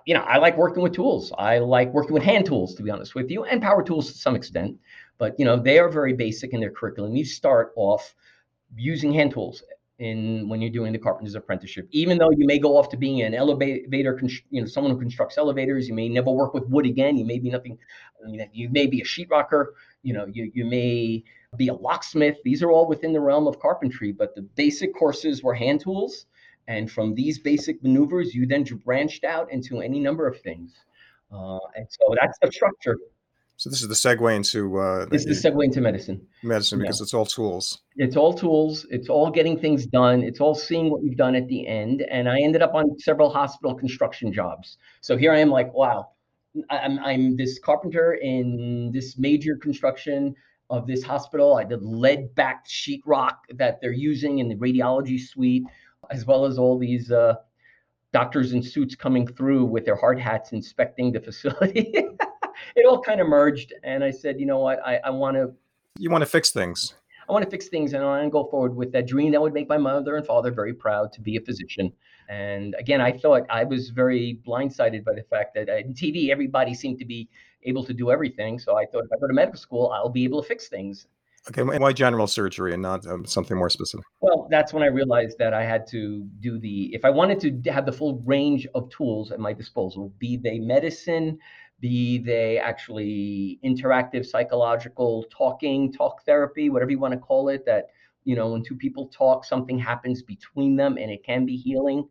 You 0.05 0.15
know, 0.15 0.23
I 0.23 0.37
like 0.37 0.57
working 0.59 0.83
with 0.83 0.93
tools. 0.93 1.33
I 1.39 1.59
like 1.59 1.93
working 1.93 2.13
with 2.13 2.23
hand 2.23 2.45
tools, 2.45 2.75
to 2.75 2.83
be 2.83 2.91
honest 2.91 3.15
with 3.15 3.31
you, 3.31 3.45
and 3.45 3.63
power 3.63 3.83
tools 3.83 4.13
to 4.13 4.19
some 4.19 4.37
extent. 4.37 4.77
But 5.17 5.39
you 5.39 5.45
know, 5.47 5.57
they 5.57 5.79
are 5.79 5.89
very 5.89 6.13
basic 6.13 6.53
in 6.53 6.61
their 6.61 6.71
curriculum. 6.71 7.17
You 7.17 7.25
start 7.25 7.73
off 7.77 8.15
using 8.77 9.13
hand 9.13 9.33
tools 9.33 9.63
in 10.01 10.49
when 10.49 10.63
you're 10.63 10.71
doing 10.71 10.93
the 10.93 10.99
carpenter's 10.99 11.35
apprenticeship. 11.35 11.87
Even 11.93 12.19
though 12.19 12.31
you 12.31 12.47
may 12.47 12.59
go 12.59 12.77
off 12.77 12.89
to 12.89 12.97
being 12.97 13.21
an 13.23 13.35
elevator, 13.35 14.19
you 14.51 14.61
know, 14.61 14.67
someone 14.67 14.93
who 14.93 14.99
constructs 14.99 15.37
elevators, 15.37 15.87
you 15.87 15.95
may 15.95 16.09
never 16.09 16.31
work 16.31 16.55
with 16.55 16.67
wood 16.69 16.87
again. 16.87 17.17
You 17.17 17.25
may 17.25 17.39
be 17.39 17.51
nothing. 17.51 17.79
You 18.53 18.71
may 18.71 18.87
be 18.87 19.01
a 19.01 19.05
sheetrocker. 19.05 19.67
You 20.03 20.15
know, 20.15 20.27
you 20.27 20.51
you 20.55 20.65
may 20.65 21.23
be 21.57 21.69
a 21.69 21.75
locksmith. 21.75 22.39
These 22.45 22.63
are 22.63 22.71
all 22.71 22.89
within 22.89 23.13
the 23.13 23.21
realm 23.21 23.47
of 23.47 23.61
carpentry. 23.61 24.11
But 24.11 24.35
the 24.35 24.43
basic 24.43 24.95
courses 24.95 25.43
were 25.43 25.55
hand 25.55 25.81
tools, 25.81 26.27
and 26.67 26.91
from 26.91 27.15
these 27.15 27.39
basic 27.39 27.83
maneuvers, 27.83 28.35
you 28.35 28.47
then 28.47 28.65
branched 28.85 29.25
out 29.25 29.53
into 29.53 29.81
any 29.81 30.01
number 30.01 30.27
of 30.27 30.41
things. 30.41 30.73
Uh, 31.31 31.59
and 31.77 31.87
so 31.89 32.15
that's 32.21 32.39
the 32.41 32.51
structure. 32.51 32.99
So 33.61 33.69
this 33.69 33.83
is 33.83 33.89
the 33.89 33.95
segue 33.95 34.35
into 34.35 34.79
uh, 34.79 35.05
this 35.11 35.27
is 35.27 35.43
the 35.43 35.51
segue 35.51 35.63
into 35.63 35.83
medicine. 35.83 36.27
Medicine 36.43 36.79
because 36.79 36.99
yeah. 36.99 37.05
it's 37.05 37.13
all 37.13 37.27
tools. 37.27 37.83
It's 37.97 38.17
all 38.17 38.33
tools. 38.33 38.87
It's 38.89 39.11
all 39.11 39.31
getting 39.31 39.61
things 39.61 39.85
done. 39.85 40.23
It's 40.23 40.41
all 40.41 40.55
seeing 40.55 40.91
what 40.91 41.03
you've 41.05 41.19
done 41.19 41.35
at 41.35 41.47
the 41.47 41.67
end. 41.67 42.01
And 42.11 42.27
I 42.27 42.41
ended 42.41 42.63
up 42.63 42.73
on 42.75 42.99
several 42.99 43.29
hospital 43.29 43.75
construction 43.75 44.33
jobs. 44.33 44.79
So 45.03 45.15
here 45.15 45.31
I 45.31 45.41
am, 45.41 45.51
like, 45.51 45.75
wow, 45.75 46.09
I'm, 46.71 47.01
I'm 47.01 47.37
this 47.37 47.59
carpenter 47.59 48.15
in 48.15 48.93
this 48.95 49.19
major 49.19 49.57
construction 49.57 50.35
of 50.71 50.87
this 50.87 51.03
hospital. 51.03 51.57
I 51.57 51.65
did 51.65 51.83
lead 51.83 52.35
backed 52.35 52.67
sheetrock 52.67 53.35
that 53.57 53.79
they're 53.83 53.93
using 53.93 54.39
in 54.39 54.49
the 54.49 54.55
radiology 54.55 55.21
suite, 55.21 55.65
as 56.11 56.25
well 56.25 56.47
as 56.47 56.59
all 56.59 56.79
these 56.79 57.13
uh, 57.13 57.35
doctors 58.15 58.55
in 58.55 58.63
suits 58.63 58.95
coming 58.95 59.27
through 59.27 59.67
with 59.67 59.85
their 59.85 59.97
hard 59.97 60.19
hats 60.19 60.53
inspecting 60.53 61.13
the 61.13 61.21
facility. 61.21 61.93
it 62.77 62.87
all 62.87 63.01
kind 63.01 63.21
of 63.21 63.29
merged. 63.29 63.73
And 63.83 64.03
I 64.05 64.11
said, 64.11 64.39
you 64.39 64.47
know 64.47 64.59
what? 64.59 64.81
I, 64.87 65.01
I 65.05 65.11
want 65.11 65.37
to. 65.37 65.53
You 65.99 66.11
want 66.11 66.23
to 66.23 66.27
fix 66.27 66.51
things. 66.51 66.95
I 67.29 67.33
want 67.33 67.45
to 67.45 67.51
fix 67.51 67.69
things 67.69 67.93
and 67.93 68.03
I 68.03 68.07
want 68.07 68.25
to 68.25 68.31
go 68.31 68.49
forward 68.51 68.75
with 68.75 68.91
that 68.93 69.07
dream 69.07 69.31
that 69.33 69.41
would 69.41 69.55
make 69.55 69.69
my 69.69 69.79
mother 69.79 70.17
and 70.17 70.27
father 70.27 70.51
very 70.51 70.75
proud 70.75 71.13
to 71.13 71.21
be 71.21 71.37
a 71.37 71.41
physician. 71.41 71.93
And 72.29 72.75
again, 72.77 73.01
I 73.01 73.13
thought 73.13 73.43
I 73.49 73.63
was 73.63 73.91
very 73.91 74.41
blindsided 74.45 75.05
by 75.05 75.15
the 75.15 75.23
fact 75.23 75.55
that 75.55 75.69
in 75.69 75.95
TV, 75.95 76.31
everybody 76.31 76.75
seemed 76.75 76.99
to 76.99 77.05
be 77.05 77.29
able 77.63 77.85
to 77.85 77.95
do 77.95 78.11
everything. 78.11 78.59
So 78.59 78.77
I 78.77 78.85
thought 78.85 79.05
if 79.05 79.13
I 79.13 79.21
go 79.21 79.29
to 79.29 79.33
medical 79.33 79.61
school, 79.61 79.93
I'll 79.95 80.09
be 80.09 80.25
able 80.25 80.43
to 80.43 80.49
fix 80.49 80.69
things. 80.69 81.07
Okay, 81.49 81.63
why 81.63 81.93
general 81.93 82.27
surgery 82.27 82.75
and 82.75 82.83
not 82.83 83.07
um, 83.07 83.25
something 83.25 83.57
more 83.57 83.71
specific? 83.71 84.05
Well, 84.21 84.47
that's 84.51 84.75
when 84.75 84.83
I 84.83 84.87
realized 84.87 85.39
that 85.39 85.55
I 85.55 85.65
had 85.65 85.87
to 85.89 86.29
do 86.41 86.59
the, 86.59 86.95
if 86.95 87.05
I 87.05 87.11
wanted 87.11 87.65
to 87.65 87.73
have 87.73 87.87
the 87.87 87.93
full 87.93 88.23
range 88.27 88.67
of 88.75 88.91
tools 88.91 89.33
at 89.33 89.41
my 89.41 89.53
disposal, 89.55 90.13
be 90.19 90.37
they 90.37 90.59
medicine, 90.59 91.39
be 91.81 92.19
they 92.19 92.59
actually 92.59 93.59
interactive 93.65 94.27
psychological 94.27 95.25
talking, 95.31 95.93
talk 95.93 96.25
therapy, 96.25 96.71
whatever 96.71 96.91
you 96.91 96.99
want 96.99 97.15
to 97.15 97.19
call 97.19 97.49
it, 97.49 97.65
that, 97.67 97.89
you 98.25 98.37
know, 98.37 98.53
when 98.53 98.63
two 98.63 98.77
people 98.77 99.09
talk, 99.09 99.45
something 99.45 99.79
happens 99.79 100.23
between 100.23 100.77
them 100.77 100.99
and 100.99 101.11
it 101.11 101.25
can 101.25 101.47
be 101.47 101.57
healing, 101.57 102.07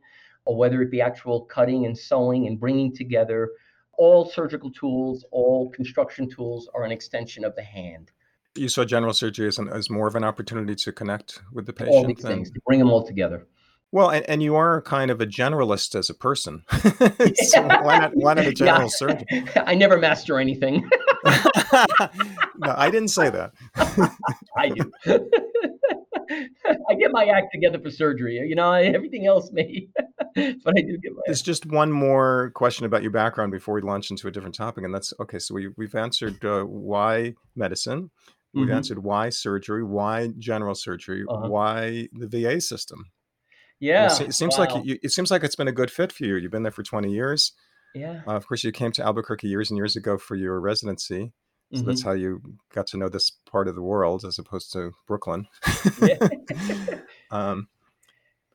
or 0.45 0.57
whether 0.57 0.81
it 0.81 0.91
be 0.91 1.01
actual 1.01 1.41
cutting 1.41 1.85
and 1.85 1.97
sewing 1.97 2.47
and 2.47 2.59
bringing 2.59 2.95
together. 2.95 3.51
All 3.97 4.29
surgical 4.29 4.71
tools, 4.71 5.25
all 5.31 5.69
construction 5.71 6.29
tools 6.29 6.69
are 6.73 6.83
an 6.83 6.91
extension 6.91 7.43
of 7.43 7.55
the 7.55 7.63
hand 7.63 8.11
you 8.55 8.69
saw 8.69 8.83
general 8.85 9.13
surgery 9.13 9.47
as, 9.47 9.57
an, 9.57 9.69
as 9.69 9.89
more 9.89 10.07
of 10.07 10.15
an 10.15 10.23
opportunity 10.23 10.75
to 10.75 10.91
connect 10.91 11.41
with 11.53 11.65
the 11.65 11.73
patient. 11.73 11.95
All 11.95 12.05
these 12.05 12.23
and, 12.23 12.35
things 12.35 12.51
to 12.51 12.59
bring 12.65 12.79
them 12.79 12.89
all 12.89 13.05
together. 13.05 13.47
Well, 13.91 14.09
and, 14.09 14.27
and 14.29 14.43
you 14.43 14.55
are 14.55 14.81
kind 14.81 15.09
of 15.09 15.19
a 15.19 15.25
generalist 15.25 15.95
as 15.95 16.09
a 16.09 16.13
person. 16.13 16.63
so 16.71 17.61
why 17.63 17.99
not? 17.99 18.11
Why 18.13 18.33
not 18.35 18.45
a 18.45 18.53
general 18.53 18.83
yeah. 18.83 18.87
surgeon? 18.89 19.49
I 19.65 19.75
never 19.75 19.97
master 19.97 20.39
anything. 20.39 20.87
no, 21.25 22.75
I 22.75 22.89
didn't 22.91 23.09
say 23.09 23.29
that. 23.29 23.51
I 24.57 24.69
do. 24.69 24.91
I 26.89 26.93
get 26.93 27.11
my 27.11 27.25
act 27.25 27.47
together 27.51 27.79
for 27.79 27.89
surgery. 27.89 28.35
You 28.35 28.55
know, 28.55 28.71
everything 28.71 29.25
else 29.25 29.49
may, 29.51 29.87
but 30.35 30.77
I 30.77 30.81
do 30.81 30.97
get 31.01 31.13
my. 31.13 31.21
There's 31.25 31.41
just 31.41 31.65
one 31.65 31.91
more 31.91 32.51
question 32.53 32.85
about 32.85 33.01
your 33.01 33.11
background 33.11 33.51
before 33.51 33.73
we 33.73 33.81
launch 33.81 34.11
into 34.11 34.27
a 34.27 34.31
different 34.31 34.55
topic, 34.55 34.83
and 34.83 34.93
that's 34.93 35.13
okay. 35.19 35.39
So 35.39 35.55
we 35.55 35.69
we've 35.75 35.95
answered 35.95 36.45
uh, 36.45 36.61
why 36.61 37.33
medicine, 37.55 38.11
We've 38.53 38.65
mm-hmm. 38.65 38.75
answered 38.75 39.03
why 39.03 39.29
surgery, 39.29 39.83
why 39.83 40.29
general 40.37 40.73
surgery, 40.73 41.23
uh-huh. 41.29 41.47
why 41.49 42.09
the 42.13 42.27
VA 42.27 42.59
system. 42.59 43.05
Yeah, 43.79 44.07
it, 44.21 44.33
seems 44.33 44.57
wow. 44.57 44.65
like 44.65 44.85
you, 44.85 44.99
it 45.01 45.11
seems 45.11 45.31
like 45.31 45.43
it's 45.43 45.55
been 45.55 45.67
a 45.67 45.73
good 45.73 45.91
fit 45.91 46.11
for 46.11 46.25
you. 46.25 46.35
You've 46.35 46.51
been 46.51 46.63
there 46.63 46.71
for 46.71 46.83
20 46.83 47.11
years. 47.11 47.53
Yeah. 47.95 48.21
Uh, 48.27 48.35
of 48.35 48.47
course, 48.47 48.63
you 48.63 48.71
came 48.71 48.91
to 48.93 49.03
Albuquerque 49.03 49.47
years 49.47 49.71
and 49.71 49.77
years 49.77 49.95
ago 49.95 50.17
for 50.17 50.35
your 50.35 50.59
residency. 50.59 51.31
So 51.71 51.79
mm-hmm. 51.79 51.87
that's 51.87 52.01
how 52.01 52.11
you 52.11 52.41
got 52.73 52.87
to 52.87 52.97
know 52.97 53.09
this 53.09 53.31
part 53.49 53.67
of 53.67 53.75
the 53.75 53.81
world 53.81 54.25
as 54.25 54.39
opposed 54.39 54.73
to 54.73 54.91
Brooklyn. 55.07 55.47
um, 57.31 57.67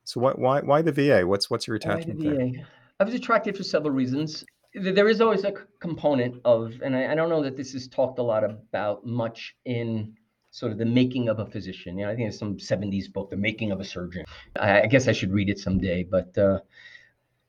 so 0.04 0.20
why, 0.20 0.32
why 0.32 0.60
why 0.60 0.82
the 0.82 0.92
VA? 0.92 1.26
What's 1.26 1.48
what's 1.48 1.66
your 1.66 1.76
attachment 1.76 2.20
there? 2.20 2.66
I 3.00 3.04
was 3.04 3.14
attracted 3.14 3.56
for 3.56 3.62
several 3.62 3.92
reasons 3.92 4.44
there 4.74 5.08
is 5.08 5.20
always 5.20 5.44
a 5.44 5.52
component 5.80 6.40
of, 6.44 6.74
and 6.84 6.96
I, 6.96 7.12
I, 7.12 7.14
don't 7.14 7.28
know 7.28 7.42
that 7.42 7.56
this 7.56 7.74
is 7.74 7.87
talked 7.88 8.18
a 8.18 8.22
lot 8.22 8.42
about 8.44 9.06
much 9.06 9.54
in 9.64 10.16
sort 10.54 10.70
of 10.70 10.78
the 10.78 10.84
making 10.84 11.28
of 11.28 11.40
a 11.40 11.46
physician. 11.46 11.98
You 11.98 12.04
know, 12.06 12.12
I 12.12 12.14
think 12.14 12.28
it's 12.28 12.38
some 12.38 12.56
70s 12.58 13.12
book, 13.12 13.28
The 13.28 13.36
Making 13.36 13.72
of 13.72 13.80
a 13.80 13.84
Surgeon. 13.84 14.24
I, 14.54 14.82
I 14.82 14.86
guess 14.86 15.08
I 15.08 15.12
should 15.12 15.32
read 15.32 15.50
it 15.50 15.58
someday. 15.58 16.04
But 16.04 16.38
uh, 16.38 16.60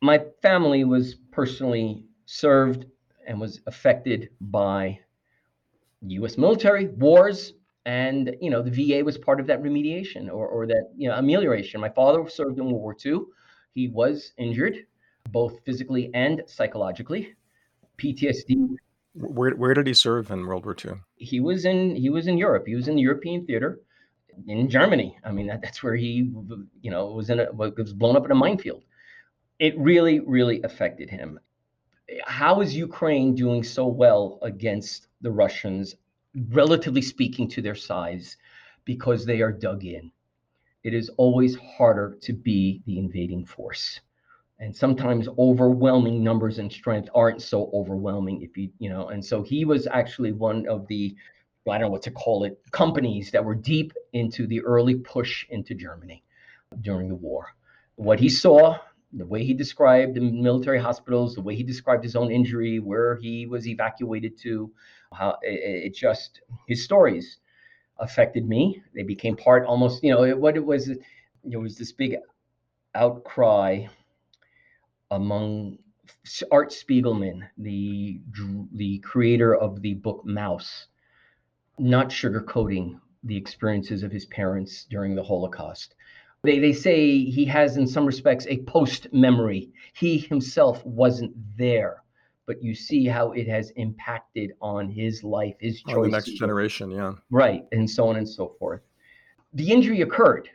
my 0.01 0.23
family 0.41 0.85
was 0.85 1.13
personally 1.31 2.03
served 2.25 2.87
and 3.27 3.39
was 3.39 3.61
affected 3.67 4.29
by 4.41 4.99
U.S. 6.01 6.35
military 6.39 6.87
wars, 6.87 7.53
and 7.85 8.35
you 8.41 8.49
know 8.49 8.63
the 8.63 8.71
VA 8.71 9.03
was 9.05 9.19
part 9.19 9.39
of 9.39 9.45
that 9.45 9.61
remediation 9.61 10.27
or, 10.27 10.47
or 10.47 10.65
that 10.65 10.89
you 10.97 11.07
know 11.07 11.15
amelioration. 11.15 11.79
My 11.79 11.89
father 11.89 12.27
served 12.27 12.57
in 12.57 12.65
World 12.65 12.81
War 12.81 12.95
II. 13.05 13.19
He 13.75 13.87
was 13.87 14.31
injured 14.39 14.87
both 15.29 15.59
physically 15.63 16.09
and 16.15 16.41
psychologically. 16.47 17.35
PTSD. 17.99 18.77
Where 19.15 19.51
where 19.51 19.73
did 19.73 19.87
he 19.87 19.93
serve 19.93 20.29
in 20.29 20.45
World 20.45 20.65
War 20.65 20.75
II? 20.83 20.95
He 21.15 21.39
was 21.39 21.63
in 21.63 21.95
he 21.95 22.09
was 22.09 22.27
in 22.27 22.37
Europe. 22.37 22.67
He 22.67 22.75
was 22.75 22.89
in 22.89 22.95
the 22.95 23.01
European 23.01 23.45
theater 23.45 23.79
in 24.47 24.69
Germany. 24.69 25.17
I 25.23 25.31
mean 25.31 25.47
that, 25.47 25.61
that's 25.61 25.81
where 25.81 25.95
he 25.95 26.31
you 26.81 26.91
know 26.91 27.07
was 27.11 27.29
in 27.29 27.39
a 27.39 27.51
was 27.53 27.93
blown 27.93 28.17
up 28.17 28.25
in 28.25 28.31
a 28.31 28.35
minefield. 28.35 28.83
It 29.57 29.77
really 29.79 30.19
really 30.19 30.61
affected 30.63 31.09
him. 31.09 31.39
How 32.25 32.59
is 32.59 32.75
Ukraine 32.75 33.35
doing 33.35 33.63
so 33.63 33.87
well 33.87 34.37
against 34.41 35.07
the 35.21 35.31
Russians, 35.31 35.95
relatively 36.49 37.01
speaking 37.01 37.47
to 37.49 37.61
their 37.61 37.75
size, 37.75 38.37
because 38.83 39.25
they 39.25 39.41
are 39.41 39.51
dug 39.51 39.85
in? 39.85 40.11
It 40.83 40.93
is 40.93 41.09
always 41.17 41.55
harder 41.55 42.17
to 42.21 42.33
be 42.33 42.83
the 42.85 42.99
invading 42.99 43.45
force 43.45 44.01
and 44.59 44.75
sometimes 44.75 45.27
overwhelming 45.37 46.23
numbers 46.23 46.59
and 46.59 46.71
strength 46.71 47.09
aren't 47.13 47.41
so 47.41 47.69
overwhelming 47.73 48.41
if 48.41 48.55
you 48.57 48.69
you 48.79 48.89
know 48.89 49.09
and 49.09 49.23
so 49.23 49.43
he 49.43 49.65
was 49.65 49.87
actually 49.87 50.31
one 50.31 50.65
of 50.67 50.87
the 50.87 51.15
i 51.69 51.71
don't 51.77 51.81
know 51.81 51.89
what 51.89 52.01
to 52.01 52.11
call 52.11 52.43
it 52.45 52.57
companies 52.71 53.31
that 53.31 53.43
were 53.43 53.55
deep 53.55 53.91
into 54.13 54.47
the 54.47 54.61
early 54.61 54.95
push 54.95 55.45
into 55.49 55.73
germany 55.73 56.23
during 56.81 57.09
the 57.09 57.15
war. 57.15 57.47
What 57.95 58.19
he 58.19 58.29
saw 58.29 58.77
the 59.13 59.25
way 59.25 59.45
he 59.45 59.53
described 59.53 60.15
the 60.15 60.19
military 60.19 60.79
hospitals 60.79 61.35
the 61.35 61.41
way 61.41 61.55
he 61.55 61.63
described 61.63 62.03
his 62.03 62.15
own 62.15 62.31
injury 62.31 62.79
where 62.79 63.15
he 63.15 63.45
was 63.45 63.67
evacuated 63.67 64.37
to 64.39 64.71
how 65.13 65.37
it, 65.41 65.85
it 65.85 65.95
just 65.95 66.41
his 66.67 66.83
stories 66.83 67.37
affected 67.99 68.47
me. 68.47 68.83
They 68.93 69.03
became 69.03 69.37
part 69.37 69.65
almost 69.65 70.03
you 70.03 70.11
know 70.11 70.35
what 70.35 70.57
it 70.57 70.65
was 70.65 70.89
it 70.89 71.57
was 71.57 71.77
this 71.77 71.91
big 71.91 72.17
outcry 72.93 73.85
among 75.11 75.77
Art 76.51 76.71
Spiegelman, 76.71 77.47
the 77.57 78.19
the 78.73 78.99
creator 78.99 79.55
of 79.55 79.81
the 79.81 79.95
book 79.95 80.23
Maus, 80.25 80.85
not 81.79 82.09
sugarcoating 82.09 82.99
the 83.23 83.35
experiences 83.35 84.03
of 84.03 84.11
his 84.11 84.25
parents 84.25 84.85
during 84.89 85.15
the 85.15 85.23
Holocaust. 85.23 85.95
They, 86.43 86.59
they 86.59 86.73
say 86.73 87.23
he 87.25 87.43
has, 87.45 87.77
in 87.77 87.87
some 87.87 88.05
respects, 88.05 88.45
a 88.47 88.59
post 88.63 89.07
memory. 89.11 89.71
He 89.93 90.19
himself 90.19 90.85
wasn't 90.85 91.33
there, 91.57 92.03
but 92.45 92.61
you 92.61 92.75
see 92.75 93.07
how 93.07 93.31
it 93.31 93.47
has 93.47 93.71
impacted 93.71 94.51
on 94.61 94.89
his 94.89 95.23
life, 95.23 95.55
his 95.59 95.81
choices. 95.81 95.97
Oh, 95.97 96.03
the 96.03 96.09
next 96.09 96.33
generation, 96.35 96.91
yeah. 96.91 97.13
Right, 97.31 97.65
and 97.71 97.89
so 97.89 98.07
on 98.07 98.17
and 98.17 98.29
so 98.29 98.55
forth. 98.59 98.81
The 99.53 99.71
injury 99.71 100.01
occurred. 100.01 100.49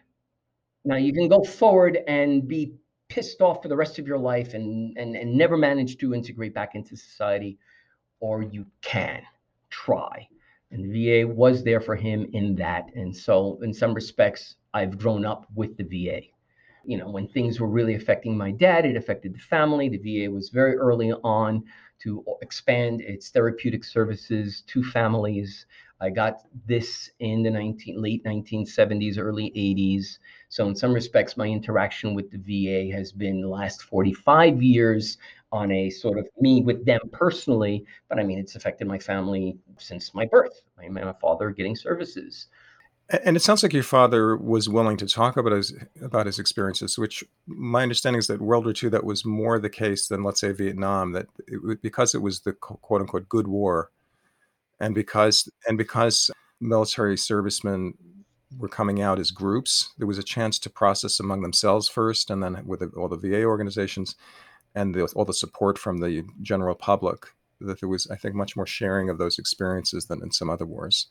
Now 0.85 0.97
you 0.97 1.13
can 1.13 1.29
go 1.29 1.43
forward 1.43 1.99
and 2.07 2.47
be 2.47 2.75
pissed 3.11 3.43
off 3.43 3.61
for 3.61 3.69
the 3.69 3.77
rest 3.77 3.99
of 3.99 4.07
your 4.07 4.19
life 4.19 4.55
and, 4.55 4.97
and, 4.97 5.15
and 5.15 5.35
never 5.35 5.59
manage 5.59 5.99
to 5.99 6.15
integrate 6.15 6.55
back 6.55 6.75
into 6.75 6.97
society, 6.97 7.59
or 8.21 8.43
you 8.43 8.65
can 8.81 9.23
try. 9.69 10.27
And 10.71 10.85
the 10.85 11.23
VA 11.23 11.27
was 11.27 11.63
there 11.65 11.81
for 11.81 11.97
him 11.97 12.31
in 12.33 12.55
that. 12.57 12.87
And 12.95 13.15
so, 13.15 13.59
in 13.63 13.75
some 13.75 13.93
respects, 13.93 14.55
I've 14.73 14.99
grown 14.99 15.27
up 15.27 15.47
with 15.55 15.77
the 15.77 15.85
VA. 15.85 16.21
You 16.85 16.97
know, 16.97 17.11
when 17.11 17.29
things 17.29 17.61
were 17.61 17.69
really 17.69 17.97
affecting 17.97 18.37
my 18.37 18.53
dad, 18.53 18.87
it 18.87 18.97
affected 18.97 19.35
the 19.35 19.41
family. 19.41 19.89
The 19.89 19.99
VA 20.27 20.31
was 20.31 20.49
very 20.49 20.77
early 20.77 21.13
on 21.13 21.65
to 22.01 22.25
expand 22.43 23.01
its 23.01 23.31
therapeutic 23.31 23.85
services 23.85 24.63
to 24.69 24.83
families. 24.83 25.67
I 26.01 26.09
got 26.09 26.47
this 26.67 27.11
in 27.19 27.43
the 27.43 27.51
19, 27.51 28.01
late 28.01 28.25
1970s, 28.25 29.19
early 29.19 29.51
80s. 29.51 30.19
So, 30.49 30.67
in 30.67 30.75
some 30.75 30.95
respects, 30.95 31.37
my 31.37 31.47
interaction 31.47 32.15
with 32.15 32.31
the 32.31 32.39
VA 32.39 32.95
has 32.97 33.13
been 33.13 33.43
the 33.43 33.49
last 33.49 33.83
45 33.83 34.63
years 34.63 35.19
on 35.53 35.71
a 35.73 35.91
sort 35.91 36.19
of 36.19 36.27
me 36.41 36.63
with 36.63 36.87
them 36.87 37.01
personally. 37.13 37.85
But 38.09 38.19
I 38.19 38.23
mean, 38.23 38.39
it's 38.39 38.57
affected 38.57 38.87
my 38.87 38.99
family 38.99 39.59
since 39.79 40.15
my 40.15 40.25
birth. 40.27 40.63
I 40.79 40.89
my 40.89 41.13
father 41.21 41.51
getting 41.51 41.77
services. 41.77 42.49
And 43.25 43.37
it 43.37 43.41
sounds 43.41 43.63
like 43.63 43.73
your 43.73 43.83
father 43.83 44.37
was 44.37 44.69
willing 44.69 44.97
to 44.99 45.07
talk 45.07 45.37
about 45.37 45.53
his 45.53 45.75
about 46.01 46.27
his 46.27 46.39
experiences, 46.39 46.97
which 46.97 47.25
my 47.47 47.83
understanding 47.83 48.21
is 48.21 48.29
that 48.29 48.41
World 48.41 48.65
War 48.65 48.75
II 48.81 48.91
that 48.91 49.05
was 49.05 49.25
more 49.25 49.59
the 49.59 49.71
case 49.71 50.07
than 50.07 50.23
let's 50.23 50.41
say 50.41 50.53
Vietnam. 50.53 51.13
That 51.13 51.27
it, 51.49 51.83
because 51.83 52.15
it 52.15 52.23
was 52.23 52.41
the 52.41 52.53
quote 52.53 53.01
unquote 53.01 53.29
good 53.29 53.49
war, 53.49 53.91
and 54.79 54.95
because 54.95 55.51
and 55.67 55.77
because 55.77 56.31
military 56.61 57.17
servicemen 57.17 57.95
were 58.59 58.69
coming 58.69 59.01
out 59.01 59.19
as 59.19 59.31
groups, 59.31 59.93
there 59.99 60.07
was 60.07 60.19
a 60.19 60.23
chance 60.23 60.59
to 60.61 60.71
process 60.71 61.19
among 61.21 61.43
themselves 61.43 61.89
first, 61.89 62.31
and 62.31 62.43
then 62.43 62.63
with 62.67 62.83
all 62.97 63.09
the 63.09 63.17
VA 63.17 63.43
organizations 63.43 64.17
and 64.75 64.95
the, 64.95 65.05
all 65.15 65.25
the 65.25 65.35
support 65.35 65.79
from 65.79 65.99
the 65.99 66.25
general 66.43 66.75
public 66.75 67.27
that 67.61 67.81
there 67.81 67.89
was, 67.89 68.07
I 68.11 68.17
think, 68.17 68.35
much 68.35 68.57
more 68.57 68.67
sharing 68.67 69.11
of 69.11 69.19
those 69.19 69.39
experiences 69.39 70.07
than 70.07 70.23
in 70.23 70.31
some 70.31 70.49
other 70.49 70.67
wars. 70.67 71.09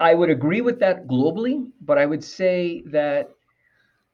I 0.00 0.14
would 0.14 0.30
agree 0.30 0.62
with 0.62 0.80
that 0.80 1.06
globally, 1.06 1.70
but 1.82 1.98
I 1.98 2.06
would 2.06 2.24
say 2.24 2.82
that 2.86 3.30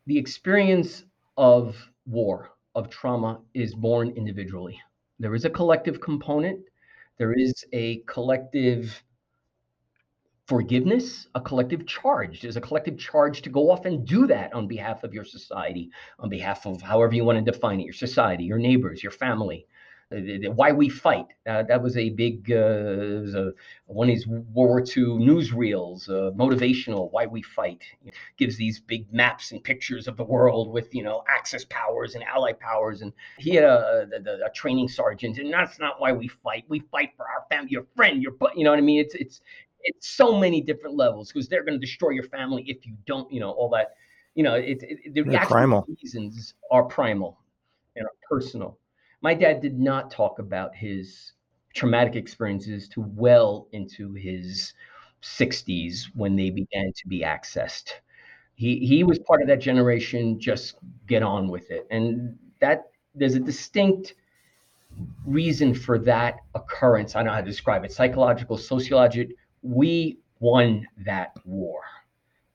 the 0.06 0.18
experience 0.18 1.04
of 1.36 1.76
war, 2.06 2.50
of 2.74 2.90
trauma, 2.90 3.40
is 3.54 3.72
born 3.72 4.10
individually. 4.16 4.80
There 5.20 5.34
is 5.34 5.44
a 5.44 5.50
collective 5.50 6.00
component, 6.00 6.60
there 7.18 7.32
is 7.32 7.64
a 7.72 7.98
collective 8.06 9.02
forgiveness, 10.46 11.28
a 11.34 11.40
collective 11.40 11.86
charge. 11.86 12.40
There's 12.40 12.56
a 12.56 12.60
collective 12.60 12.98
charge 12.98 13.42
to 13.42 13.50
go 13.50 13.70
off 13.70 13.84
and 13.84 14.06
do 14.06 14.26
that 14.26 14.52
on 14.52 14.66
behalf 14.66 15.04
of 15.04 15.14
your 15.14 15.24
society, 15.24 15.90
on 16.18 16.28
behalf 16.28 16.66
of 16.66 16.82
however 16.82 17.14
you 17.14 17.24
want 17.24 17.44
to 17.44 17.50
define 17.50 17.80
it 17.80 17.84
your 17.84 17.92
society, 17.92 18.44
your 18.44 18.58
neighbors, 18.58 19.02
your 19.02 19.12
family. 19.12 19.66
Uh, 20.12 20.18
why 20.52 20.70
we 20.70 20.88
fight. 20.88 21.26
Uh, 21.48 21.64
that 21.64 21.82
was 21.82 21.96
a 21.96 22.10
big 22.10 22.52
uh, 22.52 23.18
was 23.22 23.34
a, 23.34 23.52
one 23.86 24.08
of 24.08 24.14
these 24.14 24.24
World 24.24 24.46
War 24.54 24.78
II 24.78 25.18
newsreels, 25.18 26.08
uh, 26.08 26.30
motivational. 26.30 27.10
Why 27.10 27.26
we 27.26 27.42
fight 27.42 27.82
it 28.04 28.14
gives 28.36 28.56
these 28.56 28.78
big 28.78 29.12
maps 29.12 29.50
and 29.50 29.64
pictures 29.64 30.06
of 30.06 30.16
the 30.16 30.22
world 30.22 30.72
with 30.72 30.94
you 30.94 31.02
know 31.02 31.24
Axis 31.28 31.66
powers 31.70 32.14
and 32.14 32.22
Allied 32.22 32.60
powers. 32.60 33.02
And 33.02 33.12
he 33.38 33.56
had 33.56 33.64
a, 33.64 34.06
a, 34.12 34.46
a 34.46 34.50
training 34.54 34.88
sergeant, 34.88 35.38
and 35.38 35.52
that's 35.52 35.80
not 35.80 36.00
why 36.00 36.12
we 36.12 36.28
fight. 36.28 36.64
We 36.68 36.80
fight 36.92 37.10
for 37.16 37.24
our 37.24 37.44
family, 37.50 37.72
your 37.72 37.86
friend, 37.96 38.22
your 38.22 38.36
you 38.54 38.62
know 38.62 38.70
what 38.70 38.78
I 38.78 38.82
mean. 38.82 39.00
It's 39.00 39.16
it's 39.16 39.40
it's 39.82 40.08
so 40.08 40.38
many 40.38 40.60
different 40.60 40.94
levels 40.94 41.32
because 41.32 41.48
they're 41.48 41.64
going 41.64 41.80
to 41.80 41.84
destroy 41.84 42.10
your 42.10 42.28
family 42.28 42.62
if 42.68 42.86
you 42.86 42.94
don't. 43.06 43.30
You 43.32 43.40
know 43.40 43.50
all 43.50 43.70
that. 43.70 43.96
You 44.36 44.44
know 44.44 44.54
it, 44.54 44.78
it, 44.82 45.14
the 45.14 45.24
primal 45.48 45.84
reasons 46.00 46.54
are 46.70 46.84
primal 46.84 47.40
and 47.96 48.04
are 48.04 48.14
personal 48.30 48.78
my 49.20 49.34
dad 49.34 49.60
did 49.60 49.78
not 49.78 50.10
talk 50.10 50.38
about 50.38 50.74
his 50.74 51.32
traumatic 51.74 52.16
experiences 52.16 52.88
to 52.88 53.00
well 53.00 53.68
into 53.72 54.14
his 54.14 54.72
60s 55.22 56.04
when 56.14 56.36
they 56.36 56.50
began 56.50 56.92
to 56.96 57.08
be 57.08 57.20
accessed. 57.20 57.92
He 58.54 58.78
he 58.78 59.04
was 59.04 59.18
part 59.18 59.42
of 59.42 59.48
that 59.48 59.60
generation. 59.60 60.40
Just 60.40 60.76
get 61.06 61.22
on 61.22 61.48
with 61.48 61.70
it, 61.70 61.86
and 61.90 62.38
that 62.60 62.84
there's 63.14 63.34
a 63.34 63.40
distinct 63.40 64.14
reason 65.26 65.74
for 65.74 65.98
that 65.98 66.36
occurrence. 66.54 67.14
I 67.14 67.18
don't 67.18 67.26
know 67.26 67.32
how 67.32 67.40
to 67.40 67.46
describe 67.46 67.84
it. 67.84 67.92
Psychological, 67.92 68.56
sociological. 68.56 69.34
We 69.62 70.18
won 70.40 70.86
that 71.04 71.32
war. 71.44 71.80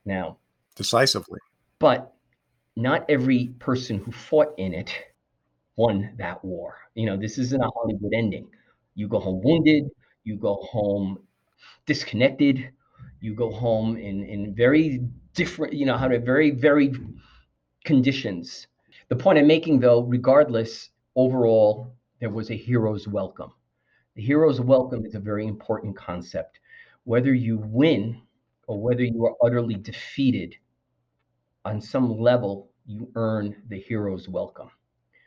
Now, 0.06 0.38
decisively. 0.76 1.40
But 1.78 2.14
not 2.76 3.06
every 3.08 3.48
person 3.60 4.00
who 4.00 4.12
fought 4.12 4.54
in 4.58 4.74
it 4.74 4.92
won 5.76 6.14
that 6.18 6.44
war. 6.44 6.78
You 6.96 7.06
know, 7.06 7.18
this 7.18 7.38
isn't 7.38 7.62
a 7.62 7.66
mm-hmm. 7.66 7.72
Hollywood 7.76 8.14
ending. 8.14 8.48
You 8.96 9.08
go 9.08 9.20
home 9.20 9.42
wounded, 9.44 9.90
you 10.24 10.36
go 10.36 10.56
home 10.56 11.20
disconnected, 11.86 12.72
you 13.22 13.34
go 13.34 13.52
home 13.52 13.98
in, 13.98 14.24
in 14.26 14.54
very 14.54 15.02
different, 15.34 15.74
you 15.74 15.86
know, 15.86 15.98
how 15.98 16.08
to 16.08 16.20
very, 16.20 16.52
very 16.52 16.94
conditions. 17.86 18.68
The 19.10 19.16
point 19.16 19.40
I'm 19.40 19.48
making, 19.48 19.80
though, 19.80 20.02
regardless, 20.02 20.90
overall, 21.16 21.94
there 22.20 22.30
was 22.30 22.50
a 22.52 22.56
hero's 22.56 23.08
welcome. 23.08 23.52
The 24.16 24.22
hero's 24.22 24.60
welcome 24.60 25.06
is 25.06 25.16
a 25.16 25.20
very 25.20 25.48
important 25.48 25.96
concept. 25.96 26.60
Whether 27.06 27.34
you 27.34 27.58
win 27.58 28.22
or 28.68 28.80
whether 28.80 29.04
you 29.04 29.26
are 29.26 29.36
utterly 29.44 29.76
defeated, 29.76 30.56
on 31.64 31.80
some 31.80 32.20
level, 32.20 32.72
you 32.86 33.10
earn 33.16 33.56
the 33.70 33.80
hero's 33.80 34.28
welcome 34.28 34.72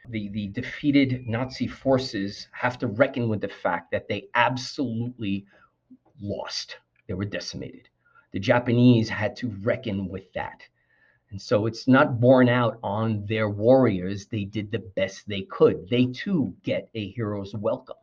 the, 0.08 0.28
the 0.28 0.48
defeated 0.48 1.26
Nazi 1.26 1.66
forces 1.66 2.48
have 2.52 2.78
to 2.78 2.86
reckon 2.86 3.28
with 3.28 3.40
the 3.40 3.48
fact 3.48 3.90
that 3.92 4.08
they 4.08 4.28
absolutely 4.34 5.46
lost. 6.20 6.76
They 7.06 7.14
were 7.14 7.24
decimated. 7.24 7.88
The 8.32 8.40
Japanese 8.40 9.08
had 9.08 9.36
to 9.36 9.48
reckon 9.62 10.08
with 10.08 10.32
that. 10.34 10.62
And 11.30 11.40
so 11.40 11.66
it's 11.66 11.88
not 11.88 12.20
borne 12.20 12.48
out 12.48 12.78
on 12.82 13.24
their 13.26 13.48
warriors. 13.48 14.26
They 14.26 14.44
did 14.44 14.70
the 14.70 14.78
best 14.78 15.28
they 15.28 15.42
could. 15.42 15.88
They 15.88 16.06
too 16.06 16.54
get 16.62 16.88
a 16.94 17.10
hero's 17.10 17.54
welcome. 17.54 17.96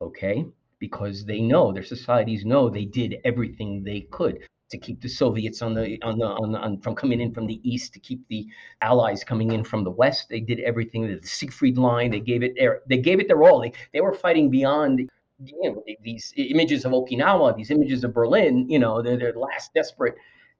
Okay? 0.00 0.46
Because 0.78 1.24
they 1.24 1.40
know, 1.40 1.72
their 1.72 1.84
societies 1.84 2.44
know 2.44 2.68
they 2.68 2.84
did 2.84 3.16
everything 3.24 3.82
they 3.82 4.02
could 4.02 4.46
to 4.70 4.78
keep 4.78 5.00
the 5.00 5.08
Soviets 5.08 5.62
on 5.62 5.74
the 5.74 5.98
on 6.02 6.18
the 6.18 6.26
on, 6.26 6.54
on 6.54 6.78
from 6.78 6.94
coming 6.94 7.20
in 7.20 7.32
from 7.32 7.46
the 7.46 7.60
east, 7.68 7.92
to 7.94 8.00
keep 8.00 8.26
the 8.28 8.46
Allies 8.80 9.24
coming 9.24 9.52
in 9.52 9.64
from 9.64 9.84
the 9.84 9.90
west. 9.90 10.28
They 10.28 10.40
did 10.40 10.60
everything. 10.60 11.06
The 11.06 11.26
Siegfried 11.26 11.78
Line. 11.78 12.10
They 12.10 12.20
gave 12.20 12.42
it 12.42 12.54
their 12.56 12.82
they 12.88 12.98
gave 12.98 13.20
it 13.20 13.28
their 13.28 13.42
all. 13.42 13.60
They 13.60 13.72
they 13.92 14.00
were 14.00 14.14
fighting 14.14 14.50
beyond. 14.50 15.08
You 15.44 15.70
know, 15.70 15.84
these 16.02 16.32
images 16.38 16.86
of 16.86 16.92
Okinawa, 16.92 17.54
these 17.54 17.70
images 17.70 18.02
of 18.04 18.14
Berlin, 18.14 18.70
you 18.70 18.78
know, 18.78 19.02
they're 19.02 19.18
their 19.18 19.34
last 19.34 19.74
desperate. 19.74 20.14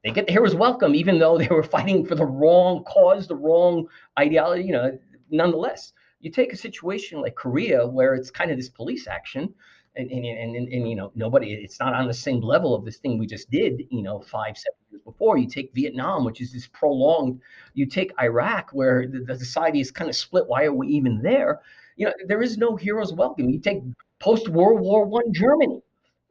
They 0.04 0.10
get 0.10 0.26
the 0.26 0.32
heroes 0.32 0.54
welcome, 0.54 0.94
even 0.94 1.18
though 1.18 1.38
they 1.38 1.48
were 1.48 1.62
fighting 1.62 2.04
for 2.04 2.14
the 2.14 2.26
wrong 2.26 2.84
cause, 2.84 3.26
the 3.26 3.36
wrong 3.36 3.88
ideology. 4.18 4.64
You 4.64 4.72
know, 4.72 4.98
nonetheless, 5.30 5.94
you 6.20 6.30
take 6.30 6.52
a 6.52 6.56
situation 6.56 7.22
like 7.22 7.36
Korea, 7.36 7.86
where 7.86 8.14
it's 8.14 8.30
kind 8.30 8.50
of 8.50 8.58
this 8.58 8.68
police 8.68 9.06
action 9.06 9.54
and, 9.96 10.10
and, 10.10 10.24
and, 10.24 10.56
and, 10.56 10.68
and, 10.68 10.88
you 10.88 10.94
know 10.94 11.10
nobody 11.14 11.52
it's 11.52 11.80
not 11.80 11.94
on 11.94 12.06
the 12.06 12.14
same 12.14 12.40
level 12.40 12.74
of 12.74 12.84
this 12.84 12.98
thing 12.98 13.18
we 13.18 13.26
just 13.26 13.50
did 13.50 13.82
you 13.90 14.02
know 14.02 14.20
five 14.20 14.56
seven 14.56 14.76
years 14.90 15.02
before. 15.02 15.38
You 15.38 15.48
take 15.48 15.72
vietnam 15.74 16.24
which 16.24 16.40
is 16.40 16.52
this 16.52 16.66
prolonged 16.66 17.40
you 17.74 17.86
take 17.86 18.12
iraq 18.20 18.70
where 18.72 19.06
the, 19.06 19.20
the 19.20 19.38
society 19.38 19.80
is 19.80 19.90
kind 19.90 20.10
of 20.10 20.16
split. 20.16 20.46
Why 20.46 20.64
are 20.64 20.72
we 20.72 20.88
even 20.88 21.22
there? 21.22 21.60
You 21.96 22.06
know 22.06 22.12
there 22.26 22.42
is 22.42 22.58
no 22.58 22.76
hero's 22.76 23.12
welcome. 23.12 23.48
You 23.48 23.58
take 23.58 23.82
post 24.20 24.48
world 24.48 24.80
war 24.80 25.04
one 25.04 25.32
germany. 25.32 25.80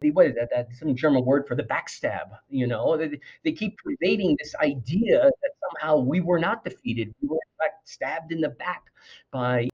The 0.01 0.11
what 0.11 0.28
is 0.28 0.36
that, 0.36 0.49
that 0.53 0.68
some 0.78 0.95
german 0.95 1.26
word 1.26 1.47
for 1.47 1.55
the 1.55 1.63
backstab 1.63 2.28
you 2.49 2.68
know? 2.68 2.97
They, 2.97 3.20
they 3.43 3.51
keep 3.51 3.78
pervading 3.78 4.36
this 4.39 4.53
idea 4.55 5.24
that 5.24 5.51
somehow 5.63 5.99
we 5.99 6.22
were 6.22 6.39
not 6.39 6.63
defeated. 6.63 7.13
We 7.22 7.30
were 7.30 7.36
in 7.36 7.57
fact 7.57 7.89
stabbed 7.89 8.32
in 8.32 8.41
the 8.41 8.49
back 8.49 8.84
by 9.32 9.70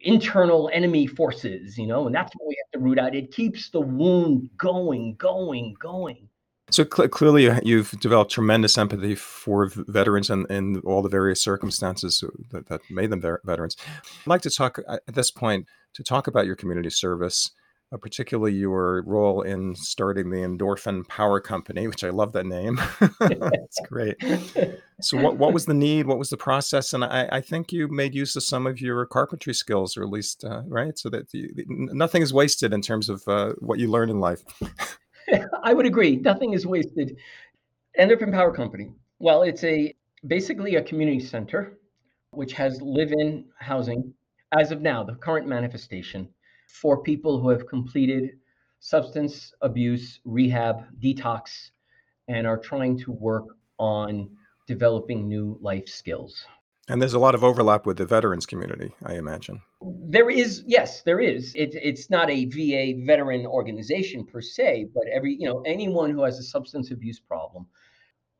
internal 0.00 0.70
enemy 0.72 1.06
forces, 1.06 1.78
you 1.78 1.86
know, 1.86 2.06
and 2.06 2.14
that's 2.14 2.32
what 2.36 2.48
we 2.48 2.56
have 2.64 2.80
to 2.80 2.84
root 2.84 2.98
out. 2.98 3.14
It 3.14 3.32
keeps 3.32 3.70
the 3.70 3.80
wound 3.80 4.50
going, 4.56 5.14
going, 5.16 5.74
going. 5.80 6.28
So 6.70 6.84
cl- 6.84 7.08
clearly, 7.08 7.50
you've 7.62 7.92
developed 7.92 8.30
tremendous 8.30 8.76
empathy 8.76 9.14
for 9.14 9.70
veterans 9.74 10.28
and, 10.28 10.50
and 10.50 10.82
all 10.84 11.00
the 11.00 11.08
various 11.08 11.42
circumstances 11.42 12.22
that, 12.50 12.68
that 12.68 12.82
made 12.90 13.10
them 13.10 13.22
veterans. 13.44 13.76
I'd 13.86 14.26
like 14.26 14.42
to 14.42 14.50
talk 14.50 14.78
at 14.88 15.14
this 15.14 15.30
point 15.30 15.66
to 15.94 16.02
talk 16.02 16.26
about 16.26 16.46
your 16.46 16.56
community 16.56 16.90
service 16.90 17.50
uh, 17.50 17.57
particularly 17.96 18.52
your 18.52 19.02
role 19.06 19.42
in 19.42 19.74
starting 19.74 20.30
the 20.30 20.38
Endorphin 20.38 21.06
Power 21.08 21.40
Company, 21.40 21.86
which 21.86 22.04
I 22.04 22.10
love 22.10 22.32
that 22.32 22.46
name. 22.46 22.80
It's 23.20 23.80
great. 23.86 24.16
So, 25.00 25.20
what, 25.20 25.36
what 25.36 25.52
was 25.52 25.66
the 25.66 25.74
need? 25.74 26.06
What 26.06 26.18
was 26.18 26.30
the 26.30 26.36
process? 26.36 26.92
And 26.92 27.04
I, 27.04 27.28
I 27.30 27.40
think 27.40 27.72
you 27.72 27.86
made 27.88 28.14
use 28.14 28.34
of 28.34 28.42
some 28.42 28.66
of 28.66 28.80
your 28.80 29.04
carpentry 29.06 29.54
skills, 29.54 29.96
or 29.96 30.02
at 30.02 30.08
least, 30.08 30.44
uh, 30.44 30.62
right? 30.66 30.98
So 30.98 31.08
that 31.10 31.32
you, 31.32 31.50
nothing 31.66 32.22
is 32.22 32.32
wasted 32.32 32.72
in 32.72 32.80
terms 32.80 33.08
of 33.08 33.26
uh, 33.28 33.52
what 33.58 33.78
you 33.78 33.88
learn 33.90 34.10
in 34.10 34.20
life. 34.20 34.42
I 35.62 35.74
would 35.74 35.86
agree. 35.86 36.16
Nothing 36.16 36.54
is 36.54 36.66
wasted. 36.66 37.16
Endorphin 37.98 38.32
Power 38.32 38.54
Company. 38.54 38.90
Well, 39.18 39.42
it's 39.42 39.64
a 39.64 39.94
basically 40.26 40.76
a 40.76 40.82
community 40.82 41.20
center 41.20 41.78
which 42.30 42.52
has 42.54 42.80
live-in 42.82 43.44
housing 43.58 44.14
as 44.52 44.70
of 44.70 44.80
now, 44.80 45.04
the 45.04 45.14
current 45.14 45.46
manifestation 45.46 46.28
for 46.68 47.02
people 47.02 47.40
who 47.40 47.48
have 47.48 47.66
completed 47.66 48.38
substance 48.80 49.52
abuse 49.62 50.20
rehab 50.24 50.84
detox 51.00 51.70
and 52.28 52.46
are 52.46 52.58
trying 52.58 52.96
to 52.98 53.10
work 53.10 53.56
on 53.78 54.30
developing 54.66 55.26
new 55.26 55.58
life 55.60 55.88
skills. 55.88 56.44
And 56.88 57.02
there's 57.02 57.14
a 57.14 57.18
lot 57.18 57.34
of 57.34 57.44
overlap 57.44 57.84
with 57.84 57.98
the 57.98 58.06
veterans 58.06 58.46
community, 58.46 58.94
I 59.04 59.14
imagine. 59.14 59.60
There 59.82 60.30
is, 60.30 60.62
yes, 60.66 61.02
there 61.02 61.20
is. 61.20 61.54
It, 61.54 61.74
it's 61.74 62.08
not 62.08 62.30
a 62.30 62.46
VA 62.46 63.04
veteran 63.04 63.46
organization 63.46 64.24
per 64.24 64.40
se, 64.40 64.88
but 64.94 65.04
every, 65.12 65.34
you 65.34 65.46
know, 65.46 65.60
anyone 65.66 66.10
who 66.10 66.22
has 66.22 66.38
a 66.38 66.42
substance 66.42 66.90
abuse 66.90 67.20
problem 67.20 67.66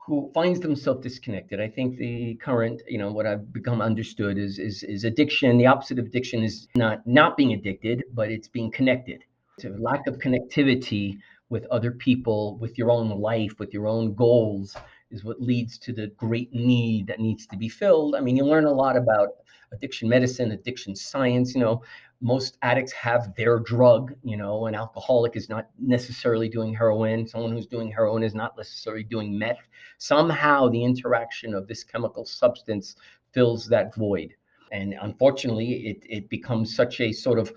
who 0.09 0.31
finds 0.33 0.59
themselves 0.61 1.03
disconnected. 1.03 1.61
I 1.61 1.69
think 1.69 1.99
the 1.99 2.35
current, 2.37 2.81
you 2.89 2.97
know, 2.97 3.13
what 3.13 3.27
I've 3.27 3.53
become 3.53 3.83
understood 3.83 4.39
is 4.39 4.59
is 4.59 4.83
is 4.83 5.05
addiction. 5.05 5.59
The 5.59 5.67
opposite 5.67 5.99
of 5.99 6.07
addiction 6.07 6.43
is 6.43 6.67
not 6.75 7.07
not 7.07 7.37
being 7.37 7.53
addicted, 7.53 8.05
but 8.15 8.31
it's 8.31 8.49
being 8.49 8.71
connected. 8.71 9.23
It's 9.57 9.67
a 9.67 9.71
lack 9.71 10.07
of 10.07 10.19
connectivity 10.19 11.19
with 11.51 11.67
other 11.67 11.93
people, 11.93 12.57
with 12.59 12.79
your 12.79 12.91
own 12.91 13.09
life, 13.21 13.59
with 13.59 13.75
your 13.75 13.87
own 13.87 14.15
goals 14.15 14.77
is 15.11 15.25
what 15.25 15.41
leads 15.41 15.79
to 15.79 15.93
the 15.93 16.09
great 16.19 16.53
need 16.53 17.07
that 17.07 17.21
needs 17.21 17.47
to 17.47 17.57
be 17.57 17.69
filled. 17.69 18.15
I 18.15 18.21
mean, 18.21 18.37
you 18.37 18.45
learn 18.45 18.67
a 18.67 18.73
lot 18.73 18.97
about 18.97 19.29
addiction 19.73 20.09
medicine, 20.09 20.53
addiction 20.53 20.95
science, 20.95 21.55
you 21.55 21.61
know, 21.61 21.83
most 22.21 22.59
addicts 22.63 22.93
have 22.93 23.35
their 23.37 23.61
drug, 23.61 24.15
you 24.25 24.37
know, 24.37 24.67
an 24.67 24.75
alcoholic 24.75 25.37
is 25.37 25.49
not 25.49 25.69
necessarily 25.79 26.49
doing 26.49 26.75
heroin. 26.75 27.27
Someone 27.27 27.53
who's 27.53 27.67
doing 27.67 27.91
heroin 27.91 28.23
is 28.23 28.35
not 28.35 28.57
necessarily 28.57 29.05
doing 29.05 29.39
meth. 29.39 29.69
Somehow 29.99 30.69
the 30.69 30.83
interaction 30.83 31.55
of 31.55 31.69
this 31.69 31.85
chemical 31.85 32.25
substance 32.25 32.97
fills 33.33 33.67
that 33.69 33.95
void. 33.95 34.35
And 34.73 34.95
unfortunately, 35.01 35.87
it, 35.87 36.03
it 36.09 36.29
becomes 36.29 36.75
such 36.75 37.01
a 37.01 37.13
sort 37.13 37.39
of 37.39 37.53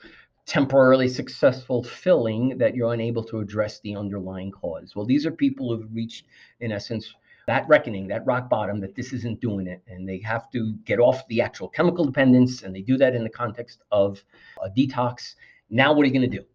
temporarily 0.45 1.07
successful 1.07 1.83
filling 1.83 2.57
that 2.57 2.75
you're 2.75 2.93
unable 2.93 3.23
to 3.23 3.39
address 3.39 3.79
the 3.79 3.95
underlying 3.95 4.51
cause. 4.51 4.95
Well, 4.95 5.05
these 5.05 5.25
are 5.25 5.31
people 5.31 5.69
who've 5.75 5.93
reached, 5.93 6.25
in 6.59 6.71
essence, 6.71 7.13
that 7.51 7.67
reckoning, 7.67 8.07
that 8.07 8.25
rock 8.25 8.49
bottom, 8.49 8.79
that 8.79 8.95
this 8.95 9.11
isn't 9.11 9.41
doing 9.41 9.67
it. 9.67 9.83
And 9.87 10.07
they 10.07 10.19
have 10.19 10.49
to 10.51 10.73
get 10.85 10.99
off 10.99 11.27
the 11.27 11.41
actual 11.41 11.67
chemical 11.67 12.05
dependence. 12.05 12.63
And 12.63 12.73
they 12.73 12.81
do 12.81 12.95
that 12.97 13.13
in 13.13 13.23
the 13.23 13.29
context 13.29 13.83
of 13.91 14.23
a 14.63 14.69
detox. 14.69 15.35
Now, 15.69 15.91
what 15.91 16.03
are 16.03 16.07
you 16.07 16.13
going 16.13 16.31
to 16.31 16.37
do? 16.37 16.45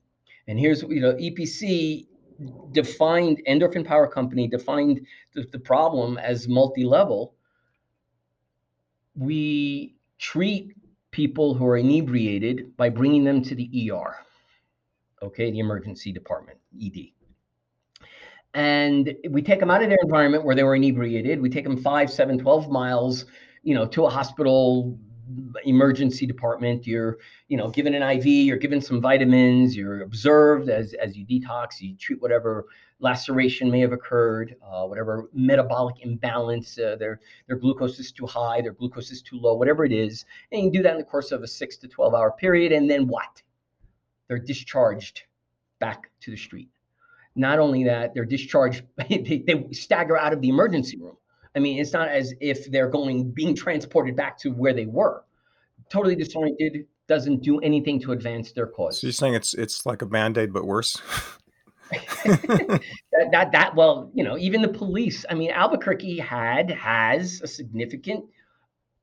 And 0.49 0.59
here's, 0.59 0.83
you 0.83 1.01
know, 1.01 1.13
EPC 1.13 2.07
defined, 2.73 3.43
Endorphin 3.47 3.85
Power 3.85 4.07
Company 4.09 4.49
defined 4.49 5.07
the, 5.35 5.47
the 5.53 5.59
problem 5.59 6.17
as 6.17 6.49
multi 6.49 6.85
level. 6.85 7.35
We 9.15 9.97
treat 10.19 10.73
people 11.11 11.53
who 11.53 11.67
are 11.67 11.77
inebriated 11.77 12.75
by 12.79 12.89
bringing 12.89 13.25
them 13.25 13.43
to 13.43 13.55
the 13.55 13.91
ER, 13.91 14.17
okay, 15.23 15.51
the 15.51 15.59
emergency 15.59 16.11
department, 16.11 16.59
ED. 16.83 17.16
And 18.57 19.15
we 19.29 19.43
take 19.43 19.61
them 19.61 19.71
out 19.71 19.83
of 19.83 19.91
their 19.91 19.99
environment 20.03 20.43
where 20.43 20.55
they 20.55 20.63
were 20.63 20.75
inebriated. 20.75 21.43
We 21.43 21.51
take 21.51 21.65
them 21.65 21.77
five, 21.77 22.11
seven, 22.11 22.39
12 22.39 22.71
miles, 22.71 23.27
you 23.63 23.75
know, 23.75 23.85
to 23.89 24.07
a 24.07 24.09
hospital 24.09 24.99
emergency 25.65 26.25
department. 26.25 26.87
You're, 26.87 27.19
you 27.49 27.59
know, 27.59 27.69
given 27.69 27.93
an 27.93 28.03
IV, 28.03 28.25
you're 28.25 28.57
given 28.57 28.81
some 28.81 28.99
vitamins, 28.99 29.77
you're 29.77 30.01
observed 30.01 30.71
as, 30.71 30.95
as 30.95 31.19
you 31.19 31.27
detox, 31.27 31.83
you 31.83 31.97
treat 31.97 32.23
whatever 32.23 32.65
laceration 32.99 33.71
may 33.71 33.81
have 33.81 33.93
occurred, 33.93 34.57
uh, 34.65 34.87
whatever 34.87 35.29
metabolic 35.35 35.97
imbalance, 36.01 36.79
uh, 36.79 36.97
their 36.97 37.21
their 37.49 37.57
glucose 37.57 37.99
is 37.99 38.11
too 38.11 38.25
high, 38.25 38.63
their 38.63 38.73
glucose 38.73 39.11
is 39.11 39.21
too 39.21 39.39
low, 39.39 39.55
whatever 39.55 39.85
it 39.85 39.93
is, 39.93 40.25
and 40.51 40.63
you 40.65 40.71
do 40.71 40.83
that 40.83 40.93
in 40.93 40.99
the 40.99 41.05
course 41.05 41.31
of 41.31 41.43
a 41.43 41.47
six 41.47 41.77
to 41.77 41.89
twelve 41.89 42.15
hour 42.15 42.33
period, 42.33 42.73
and 42.73 42.89
then 42.89 43.07
what? 43.07 43.43
They're 44.29 44.39
discharged 44.39 45.25
back 45.79 46.11
to 46.21 46.31
the 46.31 46.39
street. 46.39 46.71
Not 47.37 47.59
only 47.59 47.85
that, 47.85 48.15
they're 48.15 48.25
discharged, 48.25 48.83
they, 48.97 49.45
they 49.47 49.67
stagger 49.73 50.17
out 50.17 50.33
of 50.33 50.41
the 50.41 50.49
emergency 50.49 50.99
room. 50.99 51.17
I 51.55 51.59
mean, 51.59 51.79
it's 51.79 51.93
not 51.93 52.09
as 52.09 52.35
if 52.41 52.71
they're 52.71 52.89
going 52.89 53.31
being 53.31 53.55
transported 53.55 54.17
back 54.17 54.39
to 54.41 54.51
where 54.51 54.75
they 54.75 54.87
were. 54.87 55.25
Totally 55.89 56.17
disoriented, 56.17 56.87
doesn't 57.07 57.43
do 57.43 57.61
anything 57.61 58.01
to 58.01 58.13
advance 58.13 58.53
their 58.53 58.67
cause. 58.67 59.01
So 59.01 59.07
you're 59.07 59.13
saying 59.13 59.35
it's 59.35 59.55
it's 59.55 59.87
like 59.87 60.03
a 60.03 60.07
band-aid 60.07 60.53
but 60.53 60.67
worse? 60.67 61.01
that, 61.91 62.81
that 63.31 63.53
that 63.53 63.75
well, 63.75 64.11
you 64.13 64.25
know, 64.25 64.37
even 64.37 64.61
the 64.61 64.69
police. 64.69 65.25
I 65.31 65.35
mean, 65.35 65.51
Albuquerque 65.51 66.19
had 66.19 66.71
has 66.71 67.41
a 67.43 67.47
significant 67.47 68.25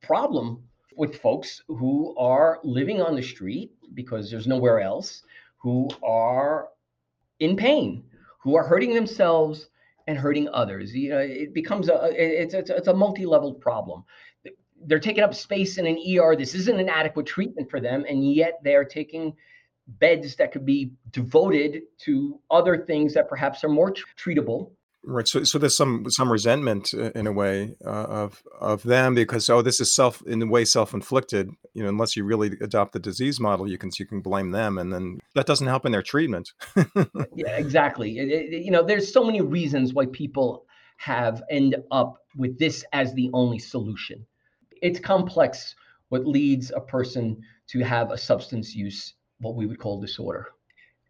problem 0.02 0.62
with 0.96 1.20
folks 1.20 1.62
who 1.66 2.14
are 2.16 2.60
living 2.62 3.00
on 3.00 3.16
the 3.16 3.22
street 3.22 3.72
because 3.94 4.30
there's 4.30 4.46
nowhere 4.46 4.80
else, 4.80 5.22
who 5.58 5.88
are 6.02 6.68
in 7.40 7.56
pain, 7.56 8.04
who 8.44 8.56
are 8.56 8.62
hurting 8.62 8.94
themselves 8.94 9.70
and 10.06 10.18
hurting 10.18 10.48
others. 10.52 10.94
You 10.94 11.10
know, 11.10 11.18
it 11.18 11.54
becomes 11.54 11.88
a 11.88 12.10
it's 12.12 12.52
it's, 12.52 12.70
it's 12.70 12.88
a 12.88 12.94
multi-level 12.94 13.54
problem. 13.54 14.04
They're 14.86 15.00
taking 15.00 15.24
up 15.24 15.34
space 15.34 15.78
in 15.78 15.86
an 15.86 15.96
ER. 15.96 16.36
This 16.36 16.54
isn't 16.54 16.78
an 16.78 16.90
adequate 16.90 17.26
treatment 17.26 17.70
for 17.70 17.80
them, 17.80 18.04
and 18.06 18.32
yet 18.32 18.60
they 18.62 18.74
are 18.74 18.84
taking 18.84 19.34
beds 19.86 20.36
that 20.36 20.52
could 20.52 20.66
be 20.66 20.92
devoted 21.10 21.82
to 22.00 22.38
other 22.50 22.84
things 22.84 23.14
that 23.14 23.28
perhaps 23.28 23.64
are 23.64 23.68
more 23.68 23.94
treatable 24.18 24.72
right 25.06 25.28
so, 25.28 25.44
so 25.44 25.58
there's 25.58 25.76
some 25.76 26.04
some 26.08 26.30
resentment 26.30 26.92
uh, 26.94 27.10
in 27.14 27.26
a 27.26 27.32
way 27.32 27.74
uh, 27.84 27.88
of 27.88 28.42
of 28.60 28.82
them 28.82 29.14
because 29.14 29.48
oh 29.48 29.62
this 29.62 29.80
is 29.80 29.94
self 29.94 30.22
in 30.26 30.42
a 30.42 30.46
way 30.46 30.64
self-inflicted 30.64 31.50
you 31.74 31.82
know 31.82 31.88
unless 31.88 32.16
you 32.16 32.24
really 32.24 32.52
adopt 32.60 32.92
the 32.92 32.98
disease 32.98 33.40
model 33.40 33.68
you 33.68 33.78
can 33.78 33.90
you 33.98 34.06
can 34.06 34.20
blame 34.20 34.50
them 34.50 34.78
and 34.78 34.92
then 34.92 35.18
that 35.34 35.46
doesn't 35.46 35.66
help 35.66 35.86
in 35.86 35.92
their 35.92 36.02
treatment 36.02 36.52
yeah 37.34 37.56
exactly 37.56 38.18
it, 38.18 38.28
it, 38.28 38.64
you 38.64 38.70
know 38.70 38.82
there's 38.82 39.12
so 39.12 39.24
many 39.24 39.40
reasons 39.40 39.94
why 39.94 40.06
people 40.06 40.66
have 40.96 41.42
end 41.50 41.76
up 41.90 42.18
with 42.36 42.58
this 42.58 42.84
as 42.92 43.12
the 43.14 43.30
only 43.32 43.58
solution 43.58 44.24
it's 44.82 45.00
complex 45.00 45.74
what 46.08 46.26
leads 46.26 46.70
a 46.70 46.80
person 46.80 47.40
to 47.66 47.80
have 47.80 48.10
a 48.10 48.18
substance 48.18 48.74
use 48.74 49.14
what 49.40 49.56
we 49.56 49.66
would 49.66 49.78
call 49.78 50.00
disorder. 50.00 50.46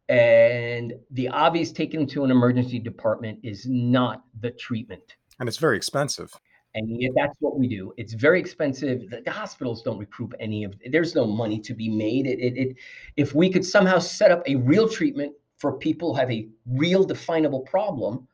And 0.09 0.95
the 1.11 1.29
obvious 1.29 1.73
taken 1.73 2.07
to 2.09 2.25
an 2.25 2.31
emergency 2.31 2.79
department 2.79 3.39
is 3.43 3.67
not 3.67 4.25
the 4.41 4.51
treatment. 4.51 5.17
And 5.41 5.49
it's 5.49 5.59
very 5.59 5.77
expensive. 5.77 6.33
And 6.75 7.01
yet 7.01 7.13
that's 7.17 7.37
what 7.41 7.59
we 7.59 7.69
do. 7.69 7.93
It's 7.97 8.15
very 8.15 8.41
expensive. 8.41 9.09
The, 9.09 9.23
the 9.23 9.31
hospitals 9.31 9.83
don't 9.83 9.99
recoup 9.99 10.35
any 10.41 10.65
of 10.65 10.75
there's 10.91 11.15
no 11.15 11.25
money 11.25 11.61
to 11.61 11.73
be 11.73 11.89
made. 11.89 12.27
It, 12.27 12.41
it, 12.41 12.57
it 12.57 12.77
if 13.17 13.35
we 13.35 13.49
could 13.49 13.65
somehow 13.65 13.99
set 13.99 14.31
up 14.31 14.43
a 14.47 14.57
real 14.57 14.89
treatment 14.89 15.33
for 15.59 15.79
people 15.79 16.13
who 16.13 16.21
have 16.21 16.31
a 16.33 16.49
real 16.67 17.05
definable 17.05 17.61
problem, 17.61 18.27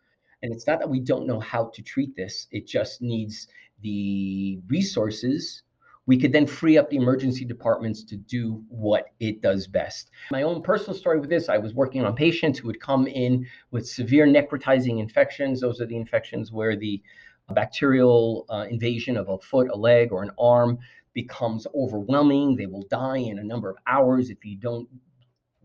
and 0.43 0.55
it's 0.55 0.67
not 0.67 0.79
that 0.81 0.89
we 0.89 1.01
don't 1.01 1.27
know 1.27 1.39
how 1.39 1.67
to 1.75 1.83
treat 1.83 2.17
this, 2.17 2.47
it 2.51 2.67
just 2.67 3.03
needs 3.03 3.47
the 3.83 4.59
resources 4.69 5.63
we 6.11 6.19
could 6.19 6.33
then 6.33 6.45
free 6.45 6.77
up 6.77 6.91
the 6.91 6.97
emergency 6.97 7.45
departments 7.45 8.03
to 8.03 8.17
do 8.17 8.65
what 8.69 9.11
it 9.21 9.41
does 9.41 9.69
best. 9.69 10.11
My 10.33 10.43
own 10.43 10.61
personal 10.61 10.99
story 10.99 11.21
with 11.21 11.31
this 11.31 11.49
I 11.49 11.57
was 11.57 11.73
working 11.73 12.05
on 12.05 12.17
patients 12.17 12.59
who 12.59 12.67
would 12.67 12.81
come 12.81 13.07
in 13.07 13.47
with 13.71 13.89
severe 13.89 14.27
necrotizing 14.27 14.99
infections. 14.99 15.61
Those 15.61 15.81
are 15.81 15.87
the 15.87 15.97
infections 15.97 16.51
where 16.51 16.75
the 16.75 17.01
bacterial 17.55 18.45
uh, 18.51 18.67
invasion 18.69 19.17
of 19.17 19.29
a 19.29 19.39
foot, 19.39 19.71
a 19.73 19.77
leg, 19.77 20.11
or 20.11 20.25
an 20.25 20.33
arm 20.37 20.81
becomes 21.13 21.65
overwhelming. 21.77 22.57
They 22.57 22.67
will 22.67 22.87
die 22.91 23.19
in 23.19 23.39
a 23.39 23.45
number 23.45 23.71
of 23.71 23.77
hours 23.87 24.31
if 24.31 24.45
you 24.45 24.57
don't 24.57 24.89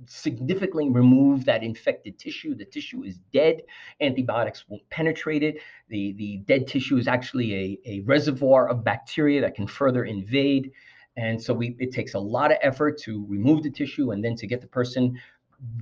significantly 0.08 0.90
remove 0.90 1.46
that 1.46 1.64
infected 1.64 2.18
tissue. 2.20 2.56
The 2.56 2.66
tissue 2.66 3.04
is 3.04 3.18
dead. 3.34 3.62
Antibiotics 4.02 4.66
won't 4.68 4.88
penetrate 4.90 5.44
it. 5.44 5.58
The, 5.90 6.14
the 6.14 6.38
dead 6.38 6.68
tissue 6.68 6.98
is 6.98 7.08
actually 7.08 7.54
a, 7.54 7.80
a 7.86 8.00
reservoir 8.02 8.68
of 8.68 8.84
bacteria 8.84 9.42
that 9.42 9.56
can 9.56 9.68
further 9.68 10.06
invade. 10.06 10.72
And 11.18 11.42
so 11.42 11.54
we, 11.54 11.76
it 11.80 11.92
takes 11.92 12.14
a 12.14 12.20
lot 12.20 12.52
of 12.52 12.58
effort 12.62 13.00
to 13.04 13.26
remove 13.28 13.64
the 13.64 13.72
tissue 13.72 14.12
and 14.12 14.24
then 14.24 14.36
to 14.36 14.48
get 14.48 14.62
the 14.62 14.68
person 14.68 15.20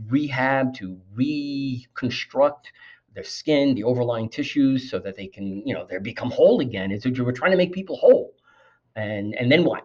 rehab, 0.07 0.75
to 0.75 0.99
reconstruct 1.15 2.71
their 3.15 3.23
skin, 3.23 3.75
the 3.75 3.83
overlying 3.83 4.29
tissues, 4.29 4.89
so 4.89 4.99
that 4.99 5.15
they 5.15 5.27
can, 5.27 5.65
you 5.65 5.73
know, 5.73 5.85
they 5.89 5.97
become 5.97 6.31
whole 6.31 6.59
again. 6.59 6.91
It's 6.91 7.05
we're 7.05 7.31
trying 7.31 7.51
to 7.51 7.57
make 7.57 7.73
people 7.73 7.95
whole. 7.95 8.33
And 8.95 9.35
and 9.35 9.51
then 9.51 9.63
what? 9.63 9.83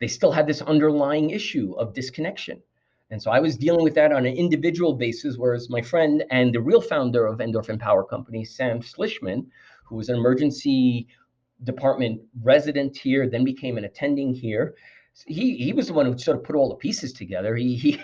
They 0.00 0.08
still 0.08 0.32
have 0.32 0.46
this 0.46 0.62
underlying 0.62 1.30
issue 1.30 1.74
of 1.78 1.94
disconnection. 1.94 2.62
And 3.10 3.22
so 3.22 3.30
I 3.30 3.38
was 3.38 3.56
dealing 3.56 3.84
with 3.84 3.94
that 3.94 4.12
on 4.12 4.26
an 4.26 4.34
individual 4.34 4.94
basis, 4.94 5.36
whereas 5.36 5.70
my 5.70 5.80
friend 5.80 6.24
and 6.30 6.52
the 6.52 6.60
real 6.60 6.80
founder 6.80 7.24
of 7.26 7.38
Endorphin 7.38 7.78
Power 7.78 8.02
Company, 8.02 8.44
Sam 8.44 8.80
Slishman, 8.80 9.46
who 9.84 9.94
was 9.96 10.08
an 10.08 10.16
emergency 10.16 11.06
department 11.62 12.20
resident 12.42 12.96
here, 12.96 13.28
then 13.28 13.44
became 13.44 13.78
an 13.78 13.84
attending 13.84 14.34
here. 14.34 14.74
He 15.26 15.56
he 15.56 15.72
was 15.72 15.86
the 15.86 15.94
one 15.94 16.06
who 16.06 16.18
sort 16.18 16.36
of 16.36 16.44
put 16.44 16.56
all 16.56 16.68
the 16.68 16.74
pieces 16.74 17.12
together. 17.12 17.54
He 17.54 17.76
he 17.76 18.00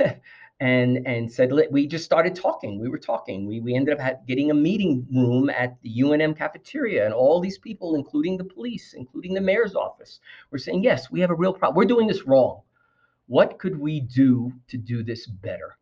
and 0.60 1.06
and 1.06 1.30
said 1.30 1.52
we 1.70 1.86
just 1.86 2.06
started 2.06 2.34
talking. 2.34 2.80
We 2.80 2.88
were 2.88 2.98
talking. 2.98 3.46
We 3.46 3.60
we 3.60 3.74
ended 3.74 4.00
up 4.00 4.26
getting 4.26 4.50
a 4.50 4.54
meeting 4.54 5.06
room 5.12 5.50
at 5.50 5.80
the 5.82 6.00
UNM 6.00 6.36
cafeteria, 6.36 7.04
and 7.04 7.12
all 7.12 7.40
these 7.40 7.58
people, 7.58 7.94
including 7.94 8.38
the 8.38 8.44
police, 8.44 8.94
including 8.94 9.34
the 9.34 9.40
mayor's 9.40 9.74
office, 9.74 10.18
were 10.50 10.58
saying, 10.58 10.82
"Yes, 10.82 11.10
we 11.10 11.20
have 11.20 11.30
a 11.30 11.34
real 11.34 11.52
problem. 11.52 11.76
We're 11.76 11.84
doing 11.84 12.06
this 12.06 12.26
wrong." 12.26 12.62
What 13.26 13.58
could 13.58 13.78
we 13.78 14.00
do 14.00 14.52
to 14.68 14.76
do 14.76 15.02
this 15.02 15.26
better? 15.26 15.76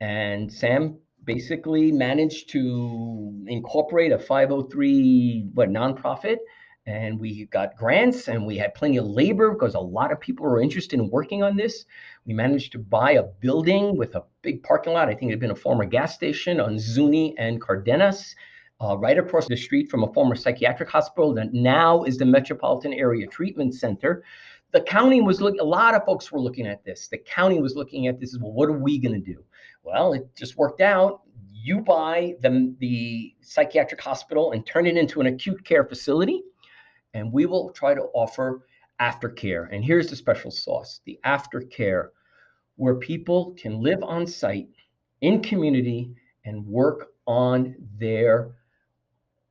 And 0.00 0.52
Sam 0.52 0.98
basically 1.24 1.92
managed 1.92 2.48
to 2.50 3.44
incorporate 3.46 4.12
a 4.12 4.18
503 4.18 5.50
what 5.54 5.68
nonprofit 5.68 6.38
and 6.86 7.20
we 7.20 7.44
got 7.46 7.76
grants 7.76 8.28
and 8.28 8.46
we 8.46 8.56
had 8.56 8.74
plenty 8.74 8.96
of 8.96 9.04
labor 9.04 9.52
because 9.52 9.74
a 9.74 9.80
lot 9.80 10.10
of 10.10 10.18
people 10.18 10.46
were 10.46 10.62
interested 10.62 10.98
in 10.98 11.10
working 11.10 11.42
on 11.42 11.56
this. 11.56 11.84
We 12.24 12.32
managed 12.32 12.72
to 12.72 12.78
buy 12.78 13.12
a 13.12 13.22
building 13.22 13.96
with 13.96 14.14
a 14.14 14.24
big 14.42 14.62
parking 14.62 14.94
lot. 14.94 15.08
I 15.08 15.14
think 15.14 15.30
it 15.30 15.34
had 15.34 15.40
been 15.40 15.50
a 15.50 15.56
former 15.56 15.84
gas 15.84 16.14
station 16.14 16.58
on 16.58 16.78
Zuni 16.78 17.36
and 17.36 17.60
Cardenas, 17.60 18.34
uh, 18.80 18.96
right 18.96 19.18
across 19.18 19.46
the 19.46 19.56
street 19.56 19.90
from 19.90 20.04
a 20.04 20.12
former 20.12 20.34
psychiatric 20.34 20.88
hospital 20.88 21.34
that 21.34 21.52
now 21.52 22.02
is 22.04 22.16
the 22.16 22.24
Metropolitan 22.24 22.94
Area 22.94 23.26
Treatment 23.26 23.74
Center 23.74 24.24
the 24.72 24.80
county 24.80 25.20
was 25.20 25.40
looking, 25.40 25.60
a 25.60 25.64
lot 25.64 25.94
of 25.94 26.04
folks 26.04 26.30
were 26.30 26.40
looking 26.40 26.66
at 26.66 26.84
this. 26.84 27.08
The 27.08 27.18
county 27.18 27.60
was 27.60 27.74
looking 27.74 28.06
at 28.06 28.20
this 28.20 28.34
as 28.34 28.40
well, 28.40 28.52
what 28.52 28.68
are 28.68 28.78
we 28.78 28.98
going 28.98 29.14
to 29.14 29.32
do? 29.32 29.42
Well, 29.82 30.12
it 30.12 30.28
just 30.36 30.56
worked 30.56 30.80
out. 30.80 31.22
You 31.52 31.80
buy 31.80 32.34
the, 32.40 32.74
the 32.78 33.34
psychiatric 33.40 34.00
hospital 34.00 34.52
and 34.52 34.64
turn 34.64 34.86
it 34.86 34.96
into 34.96 35.20
an 35.20 35.26
acute 35.26 35.64
care 35.64 35.84
facility, 35.84 36.42
and 37.14 37.32
we 37.32 37.46
will 37.46 37.70
try 37.70 37.94
to 37.94 38.02
offer 38.14 38.66
aftercare. 39.00 39.68
And 39.72 39.84
here's 39.84 40.08
the 40.08 40.16
special 40.16 40.50
sauce 40.50 41.00
the 41.04 41.18
aftercare, 41.24 42.08
where 42.76 42.94
people 42.96 43.54
can 43.58 43.82
live 43.82 44.02
on 44.02 44.26
site 44.26 44.68
in 45.20 45.42
community 45.42 46.14
and 46.44 46.66
work 46.66 47.08
on 47.26 47.74
their 47.98 48.52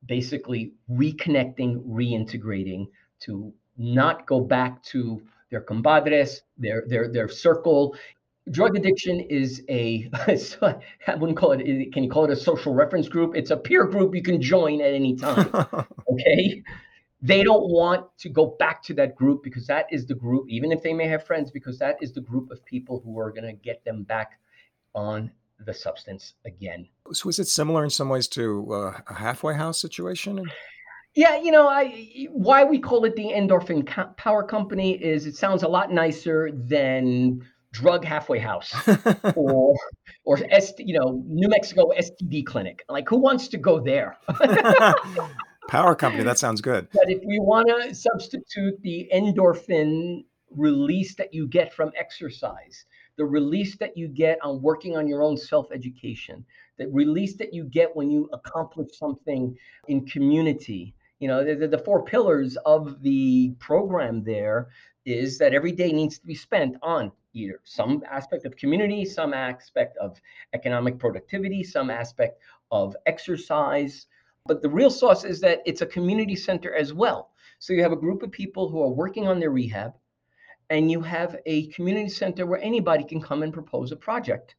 basically 0.06 0.74
reconnecting, 0.90 1.86
reintegrating 1.86 2.88
to 3.20 3.54
not 3.80 4.28
go 4.28 4.42
back 4.42 4.84
to 4.84 5.22
their 5.50 5.62
compadres, 5.62 6.44
their 6.58 6.84
their 6.86 7.08
their 7.08 7.28
circle. 7.28 7.96
Drug 8.52 8.76
addiction 8.76 9.20
is 9.22 9.64
a 9.70 10.10
I 11.08 11.16
wouldn't 11.16 11.38
call 11.38 11.54
it 11.54 11.92
can 11.94 12.04
you 12.04 12.10
call 12.10 12.26
it 12.26 12.32
a 12.32 12.36
social 12.36 12.74
reference 12.74 13.08
group? 13.08 13.36
It's 13.36 13.52
a 13.52 13.58
peer 13.58 13.86
group 13.86 14.14
you 14.14 14.22
can 14.22 14.42
join 14.42 14.82
at 14.82 14.94
any 14.94 15.16
time. 15.16 15.50
Okay? 16.12 16.64
They 17.22 17.44
don't 17.44 17.70
want 17.70 18.06
to 18.20 18.30
go 18.30 18.56
back 18.60 18.82
to 18.84 18.94
that 18.96 19.16
group 19.16 19.44
because 19.44 19.68
that 19.68 19.86
is 19.92 20.06
the 20.06 20.16
group, 20.16 20.50
even 20.50 20.72
if 20.72 20.82
they 20.82 20.94
may 20.94 21.08
have 21.08 21.26
friends, 21.26 21.52
because 21.52 21.78
that 21.80 21.98
is 22.02 22.14
the 22.14 22.22
group 22.22 22.50
of 22.50 22.64
people 22.66 23.02
who 23.04 23.20
are 23.20 23.30
going 23.30 23.44
to 23.44 23.54
get 23.54 23.84
them 23.84 24.04
back 24.04 24.40
on 24.96 25.30
the 25.66 25.74
substance 25.74 26.34
again. 26.46 26.88
So 27.12 27.30
is 27.30 27.40
it 27.40 27.48
similar 27.48 27.84
in 27.84 27.90
some 27.90 28.10
ways 28.10 28.28
to 28.30 28.74
uh, 28.74 29.00
a 29.08 29.14
halfway 29.14 29.54
house 29.54 29.80
situation? 29.82 30.50
Yeah, 31.16 31.42
you 31.42 31.52
know, 31.52 31.68
I 31.68 32.28
why 32.32 32.64
we 32.64 32.80
call 32.80 33.04
it 33.06 33.16
the 33.16 33.32
endorphin 33.32 33.86
power 34.18 34.44
company 34.44 34.94
is 34.94 35.26
it 35.26 35.36
sounds 35.36 35.64
a 35.64 35.68
lot 35.68 35.92
nicer 35.92 36.52
than 36.54 37.42
drug 37.72 38.04
halfway 38.04 38.40
house 38.40 38.74
or 39.36 39.76
or 40.26 40.38
ST, 40.38 40.88
you 40.88 41.00
know 41.00 41.24
New 41.28 41.50
Mexico 41.50 41.92
STD 41.98 42.46
clinic. 42.46 42.84
Like 42.90 43.10
who 43.10 43.18
wants 43.18 43.48
to 43.50 43.58
go 43.58 43.80
there? 43.80 44.18
Power 45.68 45.94
company, 45.94 46.24
that 46.24 46.40
sounds 46.40 46.62
good. 46.62 46.88
But 46.92 47.12
if 47.12 47.20
we 47.24 47.38
want 47.40 47.68
to 47.68 47.94
substitute 47.94 48.82
the 48.82 49.08
endorphin 49.14 50.24
release 50.50 51.14
that 51.16 51.32
you 51.32 51.48
get 51.48 51.72
from 51.72 51.92
exercise, 51.96 52.86
the 53.18 53.26
release 53.26 53.78
that 53.78 53.96
you 53.96 54.08
get 54.08 54.40
on 54.42 54.64
working 54.64 54.98
on 54.98 55.08
your 55.08 55.22
own 55.22 55.38
self 55.38 55.72
education, 55.72 56.44
the 56.80 56.88
release 56.88 57.36
that 57.38 57.54
you 57.54 57.66
get 57.66 57.96
when 57.96 58.10
you 58.10 58.30
accomplish 58.34 58.98
something 58.98 59.56
in 59.88 60.08
community. 60.08 60.96
You 61.20 61.28
know, 61.28 61.44
the, 61.44 61.68
the 61.68 61.78
four 61.78 62.04
pillars 62.04 62.58
of 62.66 63.02
the 63.02 63.52
program 63.60 64.24
there 64.24 64.70
is 65.06 65.38
that 65.38 65.54
every 65.54 65.72
day 65.72 65.92
needs 65.92 66.18
to 66.20 66.26
be 66.26 66.36
spent 66.36 66.78
on 66.82 67.12
either 67.34 67.60
some 67.64 68.04
aspect 68.10 68.46
of 68.46 68.56
community, 68.56 69.06
some 69.06 69.34
aspect 69.34 69.98
of 69.98 70.20
economic 70.54 70.98
productivity, 70.98 71.64
some 71.64 71.90
aspect 71.90 72.40
of 72.72 72.96
exercise, 73.06 74.08
but 74.46 74.62
the 74.62 74.70
real 74.70 74.90
sauce 74.90 75.26
is 75.26 75.40
that 75.42 75.62
it's 75.66 75.82
a 75.82 75.86
community 75.86 76.36
center 76.36 76.74
as 76.74 76.94
well. 76.94 77.32
So 77.60 77.74
you 77.74 77.84
have 77.84 77.92
a 77.92 77.98
group 77.98 78.24
of 78.24 78.32
people 78.32 78.70
who 78.70 78.82
are 78.82 78.90
working 78.90 79.28
on 79.28 79.40
their 79.40 79.52
rehab, 79.52 79.94
and 80.70 80.90
you 80.90 81.02
have 81.02 81.36
a 81.46 81.68
community 81.68 82.10
center 82.10 82.46
where 82.46 82.62
anybody 82.62 83.04
can 83.04 83.22
come 83.22 83.44
and 83.44 83.54
propose 83.54 83.92
a 83.92 83.96
project 83.96 84.56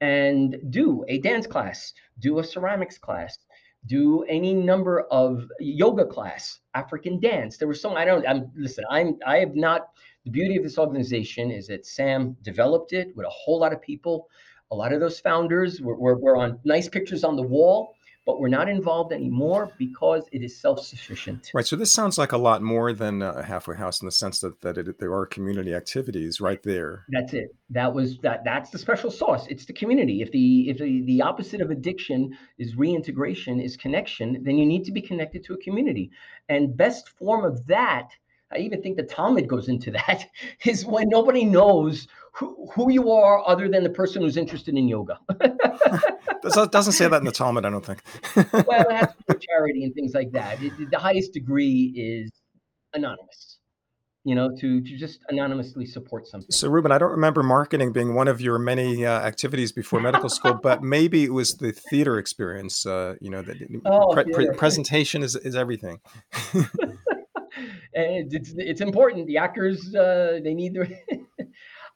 and 0.00 0.58
do 0.70 1.04
a 1.08 1.18
dance 1.18 1.46
class, 1.46 1.92
do 2.18 2.40
a 2.40 2.44
ceramics 2.44 2.98
class, 2.98 3.38
do 3.86 4.22
any 4.24 4.54
number 4.54 5.02
of 5.10 5.48
yoga 5.58 6.04
class, 6.04 6.60
African 6.74 7.18
dance. 7.20 7.56
There 7.56 7.68
was 7.68 7.80
some 7.80 7.96
I 7.96 8.04
don't. 8.04 8.26
I'm 8.26 8.50
listen. 8.56 8.84
I'm 8.90 9.18
I 9.26 9.38
have 9.38 9.54
not. 9.54 9.88
The 10.24 10.30
beauty 10.30 10.56
of 10.56 10.62
this 10.62 10.78
organization 10.78 11.50
is 11.50 11.66
that 11.66 11.84
Sam 11.84 12.36
developed 12.42 12.92
it 12.92 13.14
with 13.16 13.26
a 13.26 13.30
whole 13.30 13.58
lot 13.58 13.72
of 13.72 13.82
people. 13.82 14.28
A 14.70 14.74
lot 14.74 14.92
of 14.92 15.00
those 15.00 15.18
founders 15.18 15.80
were, 15.80 15.96
were, 15.96 16.16
were 16.16 16.36
on 16.36 16.60
nice 16.64 16.88
pictures 16.88 17.24
on 17.24 17.36
the 17.36 17.42
wall 17.42 17.94
but 18.24 18.40
we're 18.40 18.48
not 18.48 18.68
involved 18.68 19.12
anymore 19.12 19.72
because 19.78 20.24
it 20.32 20.42
is 20.42 20.60
self-sufficient. 20.60 21.50
Right. 21.54 21.66
So 21.66 21.76
this 21.76 21.92
sounds 21.92 22.18
like 22.18 22.32
a 22.32 22.38
lot 22.38 22.62
more 22.62 22.92
than 22.92 23.20
a 23.22 23.42
halfway 23.42 23.76
house 23.76 24.00
in 24.00 24.06
the 24.06 24.12
sense 24.12 24.40
that 24.40 24.60
that 24.60 24.78
it, 24.78 24.98
there 24.98 25.14
are 25.14 25.26
community 25.26 25.74
activities 25.74 26.40
right 26.40 26.62
there. 26.62 27.04
That's 27.08 27.32
it. 27.34 27.54
That 27.70 27.92
was 27.92 28.18
that. 28.18 28.44
That's 28.44 28.70
the 28.70 28.78
special 28.78 29.10
sauce. 29.10 29.46
It's 29.48 29.66
the 29.66 29.72
community. 29.72 30.22
If 30.22 30.30
the 30.30 30.68
if 30.70 30.78
the, 30.78 31.02
the 31.02 31.22
opposite 31.22 31.60
of 31.60 31.70
addiction 31.70 32.36
is 32.58 32.76
reintegration, 32.76 33.60
is 33.60 33.76
connection, 33.76 34.42
then 34.44 34.58
you 34.58 34.66
need 34.66 34.84
to 34.84 34.92
be 34.92 35.02
connected 35.02 35.44
to 35.44 35.54
a 35.54 35.58
community. 35.58 36.10
And 36.48 36.76
best 36.76 37.08
form 37.08 37.44
of 37.44 37.66
that 37.66 38.10
I 38.54 38.58
even 38.58 38.82
think 38.82 38.96
the 38.96 39.02
Talmud 39.02 39.48
goes 39.48 39.68
into 39.68 39.90
that, 40.06 40.26
is 40.64 40.84
when 40.84 41.08
nobody 41.08 41.44
knows 41.44 42.06
who, 42.32 42.68
who 42.74 42.90
you 42.90 43.10
are 43.10 43.46
other 43.46 43.68
than 43.68 43.82
the 43.82 43.90
person 43.90 44.22
who's 44.22 44.36
interested 44.36 44.76
in 44.76 44.88
yoga. 44.88 45.18
it 45.40 46.70
doesn't 46.72 46.92
say 46.92 47.08
that 47.08 47.18
in 47.18 47.24
the 47.24 47.32
Talmud, 47.32 47.64
I 47.64 47.70
don't 47.70 47.84
think. 47.84 48.02
well, 48.36 48.86
it 48.88 48.92
has 48.92 49.08
to 49.08 49.14
do 49.28 49.38
charity 49.38 49.84
and 49.84 49.94
things 49.94 50.14
like 50.14 50.32
that. 50.32 50.62
It, 50.62 50.90
the 50.90 50.98
highest 50.98 51.32
degree 51.32 51.92
is 51.96 52.30
anonymous 52.94 53.52
you 54.24 54.36
know, 54.36 54.54
to 54.56 54.80
to 54.80 54.96
just 54.96 55.20
anonymously 55.28 55.84
support 55.84 56.26
something. 56.28 56.50
So, 56.50 56.68
Reuben, 56.68 56.92
I 56.92 56.98
don't 56.98 57.10
remember 57.10 57.42
marketing 57.42 57.92
being 57.92 58.14
one 58.14 58.28
of 58.28 58.40
your 58.40 58.58
many 58.58 59.04
uh, 59.04 59.20
activities 59.20 59.72
before 59.72 60.00
medical 60.00 60.28
school, 60.28 60.54
but 60.54 60.82
maybe 60.96 61.24
it 61.24 61.32
was 61.32 61.56
the 61.56 61.72
theater 61.72 62.18
experience. 62.18 62.86
Uh, 62.86 63.16
you 63.20 63.30
know, 63.30 63.42
that 63.42 63.56
oh, 63.84 64.12
pre- 64.14 64.32
pre- 64.32 64.52
presentation 64.52 65.22
is 65.24 65.34
is 65.34 65.56
everything. 65.56 65.98
and 66.54 68.32
it's 68.32 68.54
it's 68.56 68.80
important. 68.80 69.26
The 69.26 69.38
actors 69.38 69.92
uh, 69.94 70.38
they 70.42 70.54
need 70.54 70.74
their. 70.74 70.88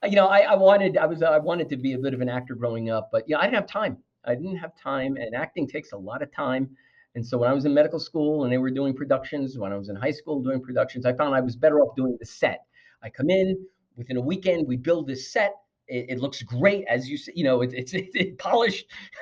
You 0.03 0.15
know, 0.15 0.27
I, 0.27 0.39
I 0.39 0.55
wanted 0.55 0.97
I 0.97 1.05
was 1.05 1.21
I 1.23 1.37
wanted 1.37 1.69
to 1.69 1.77
be 1.77 1.93
a 1.93 1.97
bit 1.97 2.13
of 2.13 2.21
an 2.21 2.29
actor 2.29 2.55
growing 2.55 2.89
up, 2.89 3.09
but 3.11 3.23
yeah, 3.27 3.37
I 3.39 3.43
didn't 3.43 3.55
have 3.55 3.67
time. 3.67 3.97
I 4.25 4.35
didn't 4.35 4.57
have 4.57 4.77
time, 4.77 5.15
and 5.17 5.35
acting 5.35 5.67
takes 5.67 5.91
a 5.93 5.97
lot 5.97 6.21
of 6.21 6.31
time. 6.33 6.69
And 7.15 7.25
so 7.25 7.37
when 7.37 7.49
I 7.49 7.53
was 7.53 7.65
in 7.65 7.73
medical 7.73 7.99
school 7.99 8.43
and 8.43 8.53
they 8.53 8.59
were 8.59 8.69
doing 8.69 8.93
productions, 8.93 9.57
when 9.57 9.73
I 9.73 9.77
was 9.77 9.89
in 9.89 9.95
high 9.95 10.11
school 10.11 10.41
doing 10.43 10.61
productions, 10.61 11.05
I 11.05 11.13
found 11.13 11.33
I 11.33 11.41
was 11.41 11.55
better 11.55 11.79
off 11.79 11.95
doing 11.95 12.15
the 12.19 12.25
set. 12.25 12.65
I 13.01 13.09
come 13.09 13.29
in 13.29 13.57
within 13.95 14.17
a 14.17 14.21
weekend, 14.21 14.67
we 14.67 14.77
build 14.77 15.07
this 15.07 15.31
set. 15.31 15.53
It, 15.87 16.05
it 16.09 16.19
looks 16.19 16.43
great, 16.43 16.85
as 16.87 17.09
you 17.09 17.17
see, 17.17 17.31
you 17.35 17.43
know, 17.43 17.61
it, 17.61 17.73
it's 17.73 17.93
it's 17.95 18.35
polished, 18.37 18.85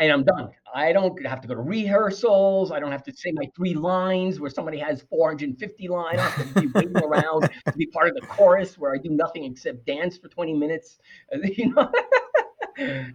and 0.00 0.10
I'm 0.10 0.24
done. 0.24 0.48
I 0.74 0.92
don't 0.92 1.24
have 1.26 1.40
to 1.42 1.48
go 1.48 1.54
to 1.54 1.60
rehearsals. 1.60 2.72
I 2.72 2.80
don't 2.80 2.90
have 2.90 3.02
to 3.04 3.12
say 3.12 3.32
my 3.32 3.44
three 3.54 3.74
lines 3.74 4.40
where 4.40 4.50
somebody 4.50 4.78
has 4.78 5.02
450 5.02 5.88
lines. 5.88 6.18
I 6.18 6.22
have 6.22 6.54
to 6.54 6.60
be 6.60 6.66
waiting 6.68 6.96
around 7.04 7.50
to 7.66 7.72
be 7.76 7.86
part 7.86 8.08
of 8.08 8.14
the 8.14 8.26
chorus 8.26 8.78
where 8.78 8.94
I 8.94 8.98
do 8.98 9.10
nothing 9.10 9.44
except 9.44 9.84
dance 9.86 10.16
for 10.16 10.28
20 10.28 10.54
minutes. 10.54 10.98
You 11.60 11.74
know. 11.74 11.90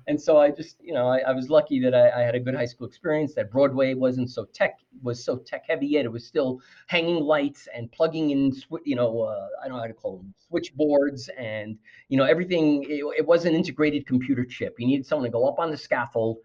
and 0.07 0.21
so 0.21 0.37
I 0.37 0.51
just, 0.51 0.77
you 0.81 0.93
know, 0.93 1.07
I, 1.07 1.19
I 1.19 1.31
was 1.31 1.49
lucky 1.49 1.79
that 1.79 1.95
I, 1.95 2.09
I, 2.11 2.21
had 2.21 2.35
a 2.35 2.39
good 2.39 2.53
high 2.53 2.65
school 2.65 2.85
experience. 2.87 3.33
That 3.33 3.49
Broadway 3.49 3.93
wasn't 3.93 4.29
so 4.29 4.45
tech 4.45 4.79
was 5.01 5.23
so 5.23 5.37
tech 5.37 5.63
heavy 5.67 5.87
yet. 5.87 6.05
It 6.05 6.11
was 6.11 6.25
still 6.25 6.59
hanging 6.87 7.23
lights 7.23 7.67
and 7.73 7.91
plugging 7.91 8.31
in, 8.31 8.53
you 8.83 8.95
know, 8.95 9.21
uh, 9.21 9.47
I 9.63 9.67
don't 9.67 9.77
know 9.77 9.81
how 9.81 9.87
to 9.87 9.93
call 9.93 10.17
them 10.17 10.33
switchboards 10.47 11.29
and 11.37 11.77
you 12.09 12.17
know 12.17 12.25
everything. 12.25 12.83
It, 12.83 13.03
it 13.17 13.25
was 13.25 13.45
an 13.45 13.55
integrated 13.55 14.05
computer 14.05 14.45
chip. 14.45 14.75
You 14.77 14.87
needed 14.87 15.05
someone 15.05 15.25
to 15.25 15.31
go 15.31 15.47
up 15.47 15.59
on 15.59 15.71
the 15.71 15.77
scaffold, 15.77 16.37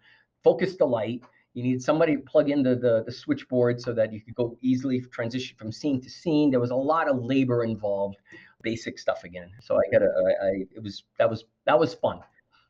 focus 0.43 0.75
the 0.77 0.85
light. 0.85 1.21
You 1.53 1.63
need 1.63 1.81
somebody 1.81 2.15
to 2.15 2.21
plug 2.21 2.49
in 2.49 2.63
the, 2.63 2.75
the, 2.75 3.03
the 3.05 3.11
switchboard 3.11 3.81
so 3.81 3.93
that 3.93 4.13
you 4.13 4.21
could 4.21 4.35
go 4.35 4.57
easily 4.61 5.01
transition 5.01 5.57
from 5.57 5.71
scene 5.71 6.01
to 6.01 6.09
scene. 6.09 6.49
There 6.49 6.61
was 6.61 6.71
a 6.71 6.75
lot 6.75 7.09
of 7.09 7.23
labor 7.23 7.63
involved 7.63 8.17
basic 8.61 8.97
stuff 8.97 9.23
again. 9.23 9.49
So 9.61 9.75
I 9.75 9.81
got 9.91 10.01
a, 10.01 10.05
I, 10.05 10.45
I, 10.45 10.49
it 10.73 10.81
was, 10.81 11.03
that 11.17 11.29
was, 11.29 11.45
that 11.65 11.77
was 11.77 11.93
fun 11.93 12.21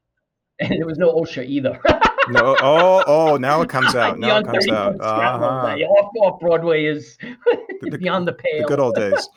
and 0.62 0.72
there 0.72 0.86
was 0.86 0.98
no 0.98 1.14
OSHA 1.14 1.46
either. 1.46 1.80
no, 2.30 2.56
oh, 2.62 3.04
oh, 3.08 3.38
now 3.38 3.62
it 3.62 3.70
comes 3.70 3.96
out. 3.96 4.20
Now 4.20 4.38
it 4.38 4.46
comes 4.46 4.68
out. 4.70 5.00
Uh-huh. 5.02 5.46
Off, 5.46 6.12
off 6.22 6.40
Broadway 6.40 6.86
is 6.86 7.18
the, 7.82 7.98
beyond 7.98 8.28
the 8.28 8.34
pale. 8.34 8.62
The 8.62 8.68
good 8.68 8.80
old 8.80 8.96
days. 8.96 9.28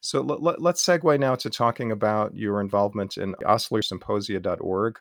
So 0.00 0.20
let, 0.22 0.56
us 0.58 0.84
segue 0.84 1.18
now 1.18 1.34
to 1.36 1.50
talking 1.50 1.92
about 1.92 2.36
your 2.36 2.60
involvement 2.60 3.16
in 3.16 3.34
OslerSymposia.org, 3.44 4.98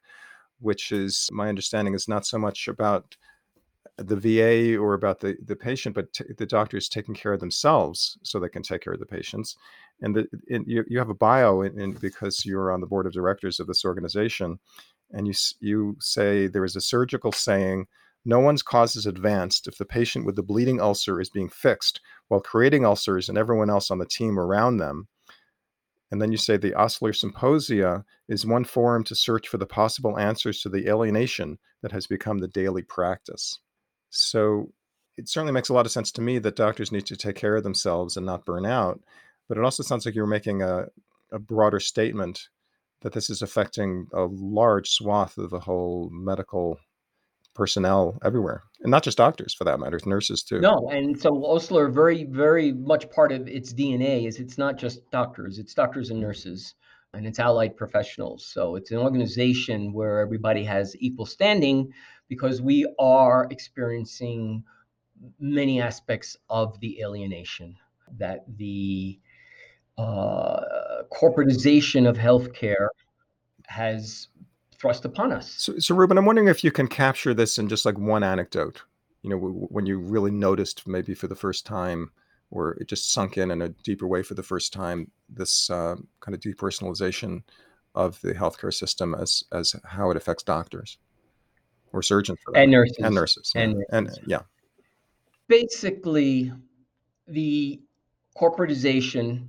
which 0.60 0.92
is 0.92 1.30
my 1.32 1.50
understanding 1.50 1.94
is 1.94 2.08
not 2.08 2.26
so 2.26 2.38
much 2.38 2.68
about 2.68 3.16
the 3.98 4.16
VA 4.18 4.78
or 4.78 4.94
about 4.94 5.20
the, 5.20 5.38
the 5.46 5.56
patient, 5.56 5.96
but 5.96 6.12
t- 6.12 6.26
the 6.38 6.46
doctors 6.46 6.90
taking 6.90 7.16
care 7.16 7.34
of 7.34 7.40
themselves 7.40 8.18
so 8.24 8.40
they 8.40 8.50
can 8.50 8.62
take 8.62 8.82
care 8.82 8.94
of 8.94 9.00
the 9.00 9.06
patients. 9.06 9.56
And, 10.02 10.16
the, 10.16 10.28
you, 10.48 10.84
you 10.88 11.00
have 11.00 11.10
a 11.10 11.16
bio 11.16 11.62
in, 11.62 11.80
in, 11.80 11.94
because 11.94 12.46
you're 12.46 12.74
on 12.74 12.82
the 12.82 12.88
board 12.88 13.06
of 13.06 13.14
directors 13.14 13.60
of 13.60 13.68
this 13.68 13.86
organization 13.86 14.60
and 15.12 15.28
you 15.28 15.34
you 15.60 15.96
say 16.00 16.48
there 16.48 16.66
is 16.66 16.76
a 16.76 16.82
surgical 16.82 17.32
saying 17.32 17.88
no 18.26 18.40
one's 18.40 18.64
cause 18.64 18.96
is 18.96 19.06
advanced 19.06 19.68
if 19.68 19.78
the 19.78 19.86
patient 19.86 20.26
with 20.26 20.36
the 20.36 20.44
bleeding 20.44 20.82
ulcer 20.82 21.22
is 21.22 21.30
being 21.30 21.50
fixed 21.50 22.02
while 22.28 22.42
creating 22.42 22.86
ulcers 22.86 23.30
and 23.30 23.38
everyone 23.38 23.70
else 23.70 23.92
on 23.92 24.00
the 24.00 24.06
team 24.06 24.40
around 24.40 24.78
them 24.78 25.08
and 26.12 26.22
then 26.22 26.32
you 26.32 26.38
say 26.38 26.58
the 26.58 26.74
Osler 26.76 27.14
Symposia 27.14 28.04
is 28.30 28.46
one 28.46 28.64
forum 28.64 29.04
to 29.06 29.16
search 29.16 29.48
for 29.48 29.58
the 29.58 29.66
possible 29.66 30.18
answers 30.20 30.62
to 30.62 30.70
the 30.70 30.88
alienation 30.88 31.58
that 31.82 31.92
has 31.92 32.08
become 32.08 32.38
the 32.38 32.48
daily 32.48 32.84
practice. 32.84 33.60
So 34.10 34.72
it 35.18 35.30
certainly 35.30 35.54
makes 35.54 35.70
a 35.70 35.74
lot 35.74 35.86
of 35.86 35.92
sense 35.92 36.12
to 36.14 36.22
me 36.22 36.40
that 36.40 36.56
doctors 36.56 36.92
need 36.92 37.06
to 37.08 37.16
take 37.16 37.36
care 37.36 37.56
of 37.56 37.64
themselves 37.64 38.18
and 38.18 38.26
not 38.26 38.46
burn 38.46 38.66
out. 38.66 39.00
But 39.48 39.58
it 39.58 39.64
also 39.64 39.84
sounds 39.84 40.06
like 40.06 40.16
you're 40.16 40.28
making 40.28 40.62
a, 40.62 40.86
a 41.32 41.40
broader 41.40 41.80
statement 41.80 42.50
that 43.02 43.14
this 43.14 43.30
is 43.30 43.42
affecting 43.42 44.08
a 44.14 44.26
large 44.26 44.90
swath 44.90 45.38
of 45.38 45.50
the 45.50 45.60
whole 45.60 46.10
medical 46.12 46.80
personnel 47.56 48.18
everywhere 48.24 48.62
and 48.82 48.92
not 48.92 49.02
just 49.02 49.18
doctors 49.18 49.54
for 49.54 49.64
that 49.64 49.80
matter 49.80 50.00
nurses 50.06 50.44
too. 50.44 50.60
No 50.60 50.90
and 50.92 51.20
so 51.20 51.46
osler 51.46 51.90
very 51.90 52.26
very 52.26 52.74
much 52.74 53.10
part 53.10 53.32
of 53.32 53.48
its 53.48 53.74
dna 53.74 54.28
is 54.28 54.40
it's 54.40 54.58
not 54.58 54.78
just 54.78 55.10
doctors 55.10 55.58
it's 55.58 55.74
doctors 55.74 56.10
and 56.10 56.20
nurses 56.20 56.76
and 57.16 57.26
it's 57.26 57.40
allied 57.40 57.76
professionals. 57.78 58.46
So 58.46 58.76
it's 58.76 58.92
an 58.92 58.98
organization 58.98 59.94
where 59.94 60.20
everybody 60.20 60.64
has 60.66 60.96
equal 61.00 61.26
standing 61.26 61.92
because 62.28 62.62
we 62.62 62.86
are 63.00 63.48
experiencing 63.50 64.64
many 65.40 65.82
aspects 65.82 66.36
of 66.50 66.80
the 66.82 67.02
alienation 67.02 67.76
that 68.18 68.44
the 68.58 69.20
uh, 69.98 70.62
corporatization 71.12 72.08
of 72.08 72.18
healthcare 72.18 72.90
has 73.68 74.28
thrust 74.80 75.06
upon 75.06 75.32
us. 75.32 75.52
So, 75.58 75.78
so 75.80 75.96
Reuben, 75.96 76.18
I'm 76.18 76.26
wondering 76.26 76.48
if 76.48 76.64
you 76.64 76.72
can 76.72 76.88
capture 76.88 77.34
this 77.34 77.58
in 77.58 77.68
just 77.68 77.86
like 77.86 77.98
one 77.98 78.24
anecdote. 78.24 78.82
You 79.22 79.30
know, 79.32 79.38
w- 79.38 79.68
when 79.70 79.86
you 79.86 79.98
really 79.98 80.32
noticed, 80.32 80.88
maybe 80.88 81.16
for 81.16 81.28
the 81.28 81.36
first 81.36 81.66
time, 81.66 82.12
or 82.52 82.74
it 82.74 82.88
just 82.88 83.12
sunk 83.12 83.38
in 83.38 83.52
in 83.52 83.62
a 83.62 83.70
deeper 83.70 84.08
way 84.08 84.24
for 84.24 84.34
the 84.34 84.44
first 84.44 84.74
time, 84.74 85.12
this 85.30 85.70
uh, 85.70 85.96
kind 86.20 86.36
of 86.36 86.42
depersonalization 86.42 87.44
of 87.96 88.20
the 88.22 88.34
healthcare 88.34 88.74
system 88.74 89.16
as 89.16 89.44
as 89.52 89.76
how 89.86 90.12
it 90.12 90.18
affects 90.18 90.44
doctors 90.44 90.98
or 91.94 92.02
surgeons 92.02 92.38
for 92.44 92.56
and 92.56 92.70
nurses 92.70 92.98
and 93.02 93.16
nurses. 93.16 93.52
And 93.56 93.84
And 93.92 94.08
nurses. 94.08 94.24
yeah, 94.28 94.42
basically 95.48 96.52
the 97.28 97.82
corporatization 98.38 99.48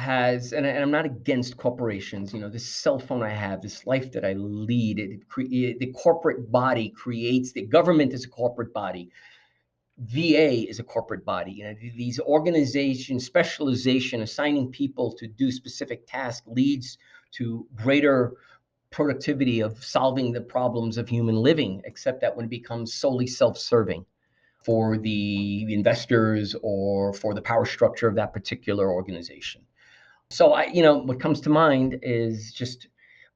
has 0.00 0.52
and, 0.52 0.66
I, 0.66 0.70
i'm 0.70 0.90
not 0.90 1.04
against 1.04 1.56
corporations 1.56 2.32
you 2.32 2.40
know 2.40 2.48
this 2.48 2.66
cell 2.66 2.98
phone 2.98 3.22
i 3.22 3.28
have 3.28 3.62
this 3.62 3.86
life 3.86 4.10
that 4.12 4.24
i 4.24 4.32
lead 4.32 4.98
it, 4.98 5.28
cre- 5.28 5.42
the 5.42 5.92
corporate 5.94 6.50
body 6.50 6.88
creates 6.90 7.52
the 7.52 7.62
government 7.62 8.12
is 8.12 8.24
a 8.24 8.28
corporate 8.28 8.72
body 8.72 9.10
va 9.98 10.68
is 10.68 10.78
a 10.80 10.84
corporate 10.84 11.24
body 11.24 11.52
you 11.52 11.64
know 11.64 11.74
these 11.96 12.18
organizations 12.20 13.26
specialization 13.26 14.22
assigning 14.22 14.70
people 14.70 15.12
to 15.12 15.26
do 15.26 15.52
specific 15.52 16.06
tasks 16.06 16.46
leads 16.46 16.96
to 17.32 17.66
greater 17.76 18.32
productivity 18.90 19.60
of 19.60 19.84
solving 19.84 20.32
the 20.32 20.40
problems 20.40 20.98
of 20.98 21.08
human 21.08 21.36
living 21.36 21.80
except 21.84 22.20
that 22.20 22.34
when 22.34 22.46
it 22.46 22.50
becomes 22.50 22.94
solely 22.94 23.26
self-serving 23.26 24.04
for 24.64 24.98
the 24.98 25.72
investors 25.72 26.54
or 26.62 27.12
for 27.12 27.34
the 27.34 27.42
power 27.42 27.64
structure 27.64 28.08
of 28.08 28.14
that 28.16 28.32
particular 28.32 28.90
organization. 28.92 29.62
So 30.30 30.52
I, 30.52 30.66
you 30.66 30.82
know, 30.82 30.98
what 30.98 31.18
comes 31.18 31.40
to 31.42 31.50
mind 31.50 31.98
is 32.02 32.52
just 32.52 32.88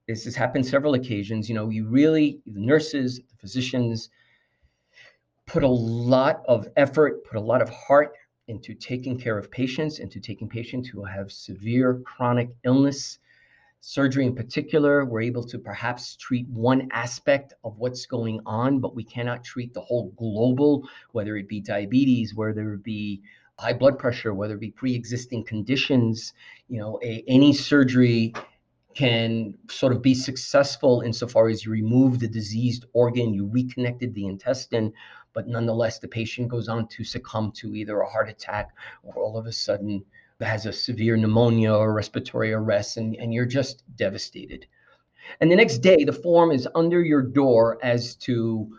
this 0.07 0.24
has 0.24 0.36
happened 0.36 0.66
several 0.66 0.95
occasions. 0.95 1.49
You 1.49 1.55
know, 1.57 1.68
you 1.68 1.88
really 1.88 2.40
the 2.47 2.61
nurses, 2.61 3.16
the 3.16 3.36
physicians 3.40 4.11
put 5.47 5.62
a 5.62 5.68
lot 5.68 6.42
of 6.47 6.68
effort, 6.76 7.24
put 7.24 7.36
a 7.36 7.40
lot 7.40 7.61
of 7.61 7.68
heart 7.68 8.14
into 8.47 8.74
taking 8.74 9.18
care 9.18 9.36
of 9.36 9.51
patients, 9.51 9.99
into 9.99 10.20
taking 10.20 10.49
patients 10.49 10.88
who 10.88 11.05
have 11.05 11.32
severe 11.32 12.01
chronic 12.05 12.51
illness 12.64 13.18
surgery 13.86 14.24
in 14.24 14.34
particular, 14.34 15.05
we're 15.05 15.20
able 15.20 15.45
to 15.45 15.59
perhaps 15.59 16.16
treat 16.16 16.49
one 16.49 16.88
aspect 16.92 17.53
of 17.64 17.76
what's 17.76 18.07
going 18.07 18.40
on, 18.47 18.80
but 18.80 18.95
we 18.95 19.05
cannot 19.05 19.45
treat 19.45 19.74
the 19.74 19.80
whole 19.80 20.11
global, 20.16 20.88
whether 21.12 21.36
it 21.36 21.47
be 21.49 21.61
diabetes, 21.61 22.34
whether 22.34 22.72
it 22.74 22.82
be 22.82 23.20
high 23.59 23.72
blood 23.72 23.98
pressure, 23.98 24.34
whether 24.34 24.55
it 24.55 24.61
be 24.61 24.70
pre-existing 24.70 25.44
conditions. 25.44 26.32
You 26.68 26.80
know, 26.80 27.00
a, 27.02 27.24
any 27.28 27.52
surgery 27.52 28.34
can 28.94 29.55
sort 29.68 29.92
of 29.92 30.02
be 30.02 30.14
successful 30.14 31.00
insofar 31.00 31.48
as 31.48 31.64
you 31.64 31.72
remove 31.72 32.20
the 32.20 32.28
diseased 32.28 32.84
organ, 32.92 33.34
you 33.34 33.46
reconnected 33.46 34.14
the 34.14 34.26
intestine, 34.26 34.92
but 35.32 35.48
nonetheless, 35.48 35.98
the 35.98 36.09
patient 36.09 36.48
goes 36.48 36.68
on 36.68 36.86
to 36.88 37.02
succumb 37.02 37.50
to 37.57 37.74
either 37.74 38.00
a 38.00 38.09
heart 38.09 38.28
attack 38.28 38.70
or 39.02 39.14
all 39.16 39.36
of 39.36 39.46
a 39.46 39.52
sudden 39.52 40.05
has 40.40 40.66
a 40.66 40.72
severe 40.72 41.16
pneumonia 41.16 41.72
or 41.72 41.92
respiratory 41.92 42.52
arrest, 42.52 42.96
and, 42.96 43.16
and 43.16 43.32
you're 43.32 43.46
just 43.46 43.82
devastated. 43.96 44.66
And 45.40 45.50
the 45.50 45.57
next 45.57 45.78
day, 45.78 46.05
the 46.05 46.12
form 46.12 46.52
is 46.52 46.68
under 46.74 47.02
your 47.02 47.22
door 47.22 47.78
as 47.82 48.14
to 48.16 48.76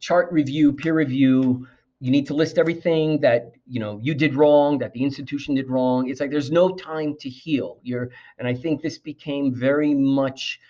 chart 0.00 0.30
review, 0.32 0.72
peer 0.72 0.94
review. 0.94 1.66
You 1.98 2.10
need 2.10 2.26
to 2.26 2.34
list 2.34 2.58
everything 2.58 3.20
that 3.20 3.52
you 3.66 3.80
know 3.80 3.98
you 4.02 4.14
did 4.14 4.34
wrong, 4.34 4.78
that 4.78 4.92
the 4.92 5.02
institution 5.02 5.54
did 5.54 5.70
wrong. 5.70 6.08
It's 6.08 6.20
like 6.20 6.30
there's 6.30 6.50
no 6.50 6.74
time 6.74 7.16
to 7.20 7.28
heal. 7.28 7.78
You're, 7.82 8.10
and 8.38 8.46
I 8.46 8.54
think 8.54 8.82
this 8.82 8.98
became 8.98 9.54
very 9.54 9.94
much 9.94 10.60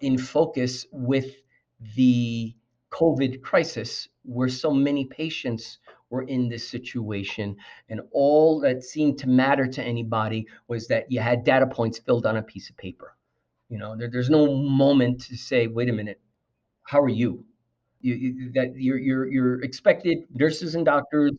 in 0.00 0.18
focus 0.18 0.86
with 0.92 1.34
the 1.96 2.54
COVID 2.90 3.40
crisis, 3.40 4.08
where 4.24 4.48
so 4.48 4.70
many 4.70 5.04
patients 5.06 5.78
were 6.10 6.22
in 6.22 6.48
this 6.48 6.68
situation. 6.68 7.56
And 7.88 8.00
all 8.12 8.60
that 8.60 8.82
seemed 8.82 9.18
to 9.20 9.28
matter 9.28 9.66
to 9.66 9.82
anybody 9.82 10.46
was 10.68 10.88
that 10.88 11.10
you 11.10 11.20
had 11.20 11.44
data 11.44 11.66
points 11.66 11.98
filled 11.98 12.26
on 12.26 12.36
a 12.36 12.42
piece 12.42 12.68
of 12.68 12.76
paper. 12.76 13.16
You 13.68 13.78
know, 13.78 13.96
there, 13.96 14.10
there's 14.10 14.28
no 14.30 14.52
moment 14.54 15.22
to 15.26 15.36
say, 15.36 15.68
wait 15.68 15.88
a 15.88 15.92
minute, 15.92 16.20
how 16.82 17.00
are 17.00 17.08
you? 17.08 17.44
You, 18.00 18.14
you 18.14 18.52
that 18.52 18.74
you're, 18.76 18.98
you're 18.98 19.30
you're 19.30 19.62
expected 19.62 20.18
nurses 20.34 20.74
and 20.74 20.84
doctors 20.84 21.32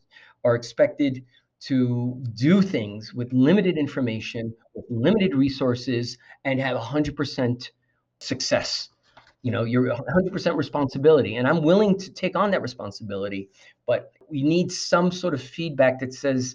are 0.44 0.54
expected 0.54 1.24
to 1.62 2.20
do 2.34 2.60
things 2.60 3.14
with 3.14 3.32
limited 3.32 3.78
information 3.78 4.52
with 4.74 4.84
limited 4.90 5.34
resources 5.34 6.18
and 6.44 6.60
have 6.60 6.76
100% 6.76 7.70
success. 8.18 8.88
You 9.42 9.50
know 9.50 9.64
you're 9.64 9.90
100% 9.90 10.56
responsibility 10.56 11.34
and 11.34 11.48
i'm 11.48 11.62
willing 11.62 11.98
to 11.98 12.12
take 12.12 12.36
on 12.36 12.52
that 12.52 12.62
responsibility 12.62 13.48
but 13.88 14.12
we 14.28 14.44
need 14.44 14.70
some 14.70 15.10
sort 15.10 15.34
of 15.34 15.42
feedback 15.42 15.98
that 15.98 16.14
says 16.14 16.54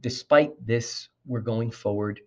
despite 0.00 0.52
this 0.66 1.10
we're 1.26 1.42
going 1.42 1.70
forward 1.70 2.20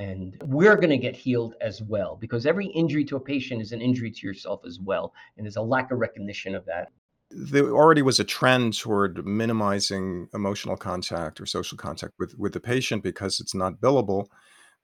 and 0.00 0.42
we're 0.46 0.76
going 0.76 0.90
to 0.90 0.96
get 0.96 1.14
healed 1.14 1.54
as 1.60 1.82
well 1.82 2.16
because 2.20 2.46
every 2.46 2.66
injury 2.68 3.04
to 3.04 3.16
a 3.16 3.20
patient 3.20 3.60
is 3.60 3.72
an 3.72 3.80
injury 3.80 4.10
to 4.10 4.26
yourself 4.26 4.62
as 4.66 4.80
well 4.80 5.12
and 5.36 5.44
there's 5.44 5.56
a 5.56 5.62
lack 5.62 5.90
of 5.92 5.98
recognition 5.98 6.54
of 6.54 6.64
that 6.64 6.90
there 7.30 7.70
already 7.70 8.02
was 8.02 8.18
a 8.18 8.24
trend 8.24 8.76
toward 8.76 9.24
minimizing 9.24 10.28
emotional 10.34 10.76
contact 10.76 11.40
or 11.40 11.46
social 11.46 11.78
contact 11.78 12.14
with 12.18 12.36
with 12.36 12.52
the 12.52 12.60
patient 12.60 13.02
because 13.02 13.38
it's 13.38 13.54
not 13.54 13.80
billable. 13.80 14.26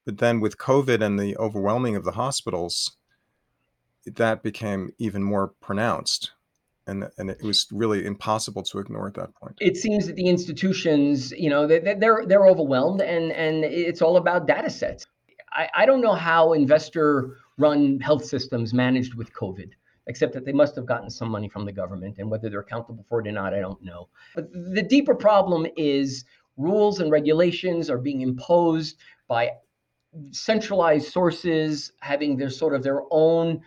But 0.05 0.19
then 0.19 0.39
with 0.39 0.57
COVID 0.57 1.03
and 1.03 1.19
the 1.19 1.35
overwhelming 1.37 1.97
of 1.97 2.05
the 2.05 2.13
hospitals, 2.13 2.95
that 4.05 4.43
became 4.43 4.91
even 4.97 5.21
more 5.21 5.49
pronounced. 5.59 6.31
And, 6.87 7.09
and 7.17 7.29
it 7.29 7.43
was 7.43 7.67
really 7.71 8.05
impossible 8.05 8.63
to 8.63 8.79
ignore 8.79 9.07
at 9.07 9.13
that 9.15 9.35
point. 9.35 9.55
it 9.59 9.75
seems 9.75 10.07
that 10.07 10.15
the 10.15 10.27
institutions 10.27 11.31
you 11.31 11.49
know 11.49 11.67
they, 11.67 11.79
they're 11.79 12.25
they're 12.25 12.47
overwhelmed 12.47 13.01
and 13.01 13.31
and 13.31 13.65
it's 13.65 14.01
all 14.01 14.17
about 14.17 14.47
data 14.47 14.69
sets 14.69 15.05
i, 15.51 15.67
I 15.75 15.85
don't 15.85 16.01
know 16.01 16.13
how 16.13 16.53
investor 16.53 17.37
run 17.57 17.99
health 17.99 18.25
systems 18.25 18.73
managed 18.73 19.15
with 19.15 19.33
covid 19.33 19.71
except 20.07 20.33
that 20.33 20.45
they 20.45 20.53
must 20.53 20.75
have 20.75 20.85
gotten 20.85 21.09
some 21.09 21.29
money 21.29 21.49
from 21.49 21.65
the 21.65 21.73
government 21.73 22.15
and 22.19 22.31
whether 22.31 22.49
they're 22.49 22.61
accountable 22.61 23.05
for 23.09 23.19
it 23.19 23.27
or 23.27 23.31
not 23.33 23.53
i 23.53 23.59
don't 23.59 23.83
know 23.83 24.07
but 24.33 24.51
the 24.51 24.81
deeper 24.81 25.15
problem 25.15 25.67
is 25.75 26.23
rules 26.55 26.99
and 27.01 27.11
regulations 27.11 27.89
are 27.89 27.97
being 27.97 28.21
imposed 28.21 28.97
by 29.27 29.51
centralized 30.31 31.11
sources 31.11 31.91
having 31.99 32.37
their 32.37 32.49
sort 32.49 32.73
of 32.73 32.83
their 32.83 33.01
own 33.11 33.61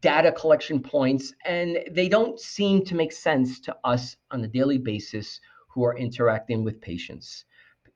data 0.00 0.32
collection 0.32 0.80
points 0.80 1.32
and 1.44 1.78
they 1.90 2.08
don't 2.08 2.38
seem 2.38 2.84
to 2.84 2.94
make 2.94 3.12
sense 3.12 3.60
to 3.60 3.76
us 3.84 4.16
on 4.30 4.44
a 4.44 4.48
daily 4.48 4.78
basis 4.78 5.40
who 5.68 5.84
are 5.84 5.96
interacting 5.96 6.64
with 6.64 6.80
patients. 6.80 7.44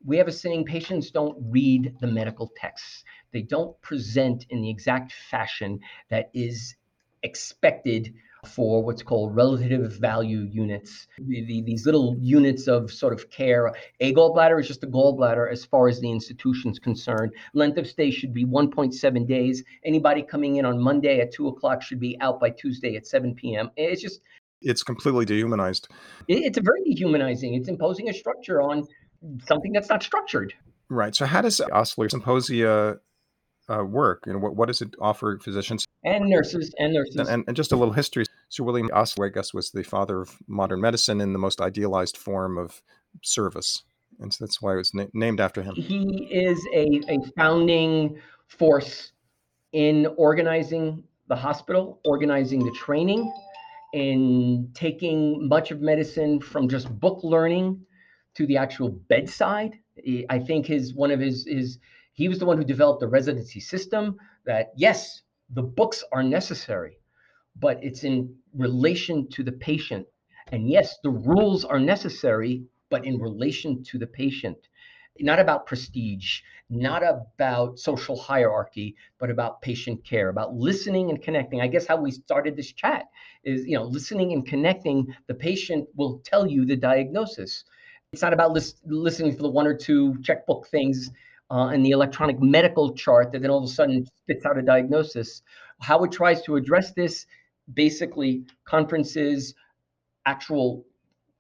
We 0.05 0.17
have 0.19 0.29
a 0.29 0.33
saying 0.33 0.65
patients 0.65 1.11
don't 1.11 1.37
read 1.51 1.97
the 2.01 2.07
medical 2.07 2.53
texts. 2.57 3.05
They 3.33 3.43
don't 3.43 3.81
present 3.83 4.47
in 4.51 4.63
the 4.63 4.71
exact 4.71 5.13
fashion 5.13 5.81
that 6.11 6.31
is 6.33 6.75
expected 7.23 8.15
for 8.47 8.83
what's 8.83 9.03
called 9.03 9.35
relative 9.37 9.93
value 9.99 10.49
units. 10.51 11.07
The, 11.19 11.45
the, 11.45 11.63
these 11.63 11.85
little 11.87 12.17
units 12.21 12.67
of 12.69 12.91
sort 12.93 13.13
of 13.13 13.29
care 13.31 13.75
a 14.01 14.15
gallbladder 14.15 14.61
is 14.61 14.67
just 14.69 14.83
a 14.85 14.87
gallbladder 14.87 15.51
as 15.51 15.65
far 15.65 15.89
as 15.89 16.01
the 16.01 16.11
institution's 16.11 16.79
concerned. 16.79 17.33
Length 17.55 17.79
of 17.79 17.87
stay 17.87 18.11
should 18.11 18.33
be 18.33 18.45
1.7 18.45 19.27
days. 19.27 19.63
Anybody 19.85 20.23
coming 20.23 20.57
in 20.57 20.65
on 20.65 20.81
monday 20.81 21.21
at 21.21 21.33
2 21.33 21.49
o'clock 21.49 21.83
should 21.83 22.01
be 22.01 22.17
out 22.21 22.41
by 22.41 22.51
tuesday 22.51 22.97
at 22.97 23.07
7 23.07 23.35
p.m 23.35 23.71
it's 23.77 24.01
just 24.03 24.21
It's 24.63 24.83
completely 24.83 25.25
dehumanized. 25.25 25.89
it- 26.29 26.43
it's 26.47 26.59
a 26.59 26.63
very 26.63 26.83
dehumanizing. 26.85 27.55
It's 27.55 27.69
imposing 27.69 28.09
a 28.09 28.13
structure 28.15 28.63
on 28.63 28.87
something 29.47 29.73
that's 29.73 29.89
not 29.89 30.03
structured. 30.03 30.55
Right. 30.89 31.15
So 31.15 31.27
how 31.27 31.41
does 31.43 31.61
Osler 31.73 32.09
Symposia 32.09 32.99
uh, 33.69 33.85
work? 33.85 34.25
You 34.27 34.35
know, 34.35 34.39
what, 34.39 34.57
what 34.57 34.67
does 34.67 34.83
it 34.83 34.95
offer 35.01 35.39
physicians? 35.43 35.87
and 36.05 36.29
nurses 36.29 36.73
and 36.79 36.95
nurses 36.95 37.17
And, 37.17 37.29
and, 37.29 37.45
and 37.49 37.57
just 37.57 37.73
a 37.73 37.77
little 37.77 37.95
history. 37.95 38.25
Sir 38.49 38.63
William 38.63 38.89
Osler, 38.93 39.27
I 39.27 39.29
guess, 39.31 39.53
was 39.53 39.71
the 39.71 39.83
father 39.83 40.21
of 40.21 40.39
modern 40.47 40.81
medicine 40.81 41.21
in 41.21 41.33
the 41.33 41.39
most 41.39 41.61
idealized 41.61 42.17
form 42.17 42.59
of 42.59 42.81
service. 43.23 43.83
And 44.21 44.33
so 44.33 44.45
that's 44.45 44.63
why 44.63 44.75
it 44.75 44.77
was 44.77 44.95
na- 44.95 45.07
named 45.13 45.41
after 45.41 45.63
him. 45.63 45.75
he 45.75 46.29
is 46.31 46.65
a, 46.73 47.01
a 47.09 47.19
founding 47.37 48.21
force 48.47 49.13
in 49.73 50.07
organizing 50.17 51.03
the 51.29 51.37
hospital, 51.37 52.01
organizing 52.05 52.65
the 52.65 52.71
training, 52.71 53.33
in 53.93 54.71
taking 54.75 55.49
much 55.49 55.71
of 55.71 55.81
medicine 55.81 56.41
from 56.41 56.69
just 56.69 56.89
book 57.01 57.21
learning 57.25 57.81
to 58.35 58.47
the 58.47 58.57
actual 58.57 58.91
bedside. 58.91 59.79
I 60.29 60.39
think 60.39 60.67
his 60.67 60.95
one 60.95 61.11
of 61.11 61.19
his 61.19 61.47
his 61.47 61.79
he 62.17 62.29
was 62.29 62.39
the 62.39 62.47
one 62.47 62.57
who 62.57 62.65
developed 62.65 63.01
the 63.01 63.09
residency 63.09 63.61
system 63.61 64.17
that 64.47 64.73
yes, 64.75 65.23
the 65.51 65.63
books 65.63 66.03
are 66.13 66.23
necessary, 66.23 66.99
but 67.61 67.79
it's 67.85 68.05
in 68.05 68.35
relation 68.55 69.29
to 69.31 69.45
the 69.45 69.53
patient. 69.53 70.07
And 70.51 70.69
yes, 70.69 70.99
the 71.03 71.11
rules 71.11 71.65
are 71.65 71.79
necessary, 71.79 72.65
but 72.89 73.05
in 73.05 73.19
relation 73.21 73.83
to 73.85 73.99
the 73.99 74.07
patient. 74.07 74.57
not 75.21 75.39
about 75.39 75.67
prestige, 75.67 76.41
not 76.71 77.03
about 77.03 77.79
social 77.79 78.17
hierarchy, 78.17 78.97
but 79.19 79.31
about 79.31 79.61
patient 79.63 80.03
care, 80.05 80.29
about 80.31 80.55
listening 80.55 81.11
and 81.11 81.23
connecting. 81.23 81.61
I 81.61 81.69
guess 81.69 81.87
how 81.87 81.97
we 81.97 82.11
started 82.11 82.57
this 82.57 82.73
chat 82.73 83.05
is, 83.45 83.67
you 83.67 83.77
know, 83.77 83.85
listening 83.85 84.33
and 84.33 84.47
connecting. 84.47 85.07
The 85.27 85.35
patient 85.35 85.89
will 85.97 86.21
tell 86.25 86.47
you 86.47 86.65
the 86.67 86.77
diagnosis. 86.77 87.65
It's 88.13 88.23
not 88.23 88.33
about 88.33 88.53
lis- 88.53 88.81
listening 88.87 89.37
for 89.37 89.43
the 89.43 89.51
one 89.51 89.67
or 89.67 89.77
two 89.77 90.17
checkbook 90.23 90.67
things 90.69 91.11
uh, 91.51 91.71
in 91.75 91.83
the 91.83 91.91
electronic 91.91 92.41
medical 92.41 92.95
chart 92.95 93.33
that 93.33 93.43
then 93.43 93.51
all 93.51 93.59
of 93.59 93.65
a 93.65 93.73
sudden 93.73 94.07
spits 94.23 94.45
out 94.45 94.59
a 94.59 94.63
diagnosis. 94.63 95.43
How 95.81 96.03
it 96.05 96.13
tries 96.13 96.43
to 96.43 96.57
address 96.57 96.93
this, 96.93 97.27
basically 97.73 98.45
conferences, 98.65 99.55
actual 100.25 100.85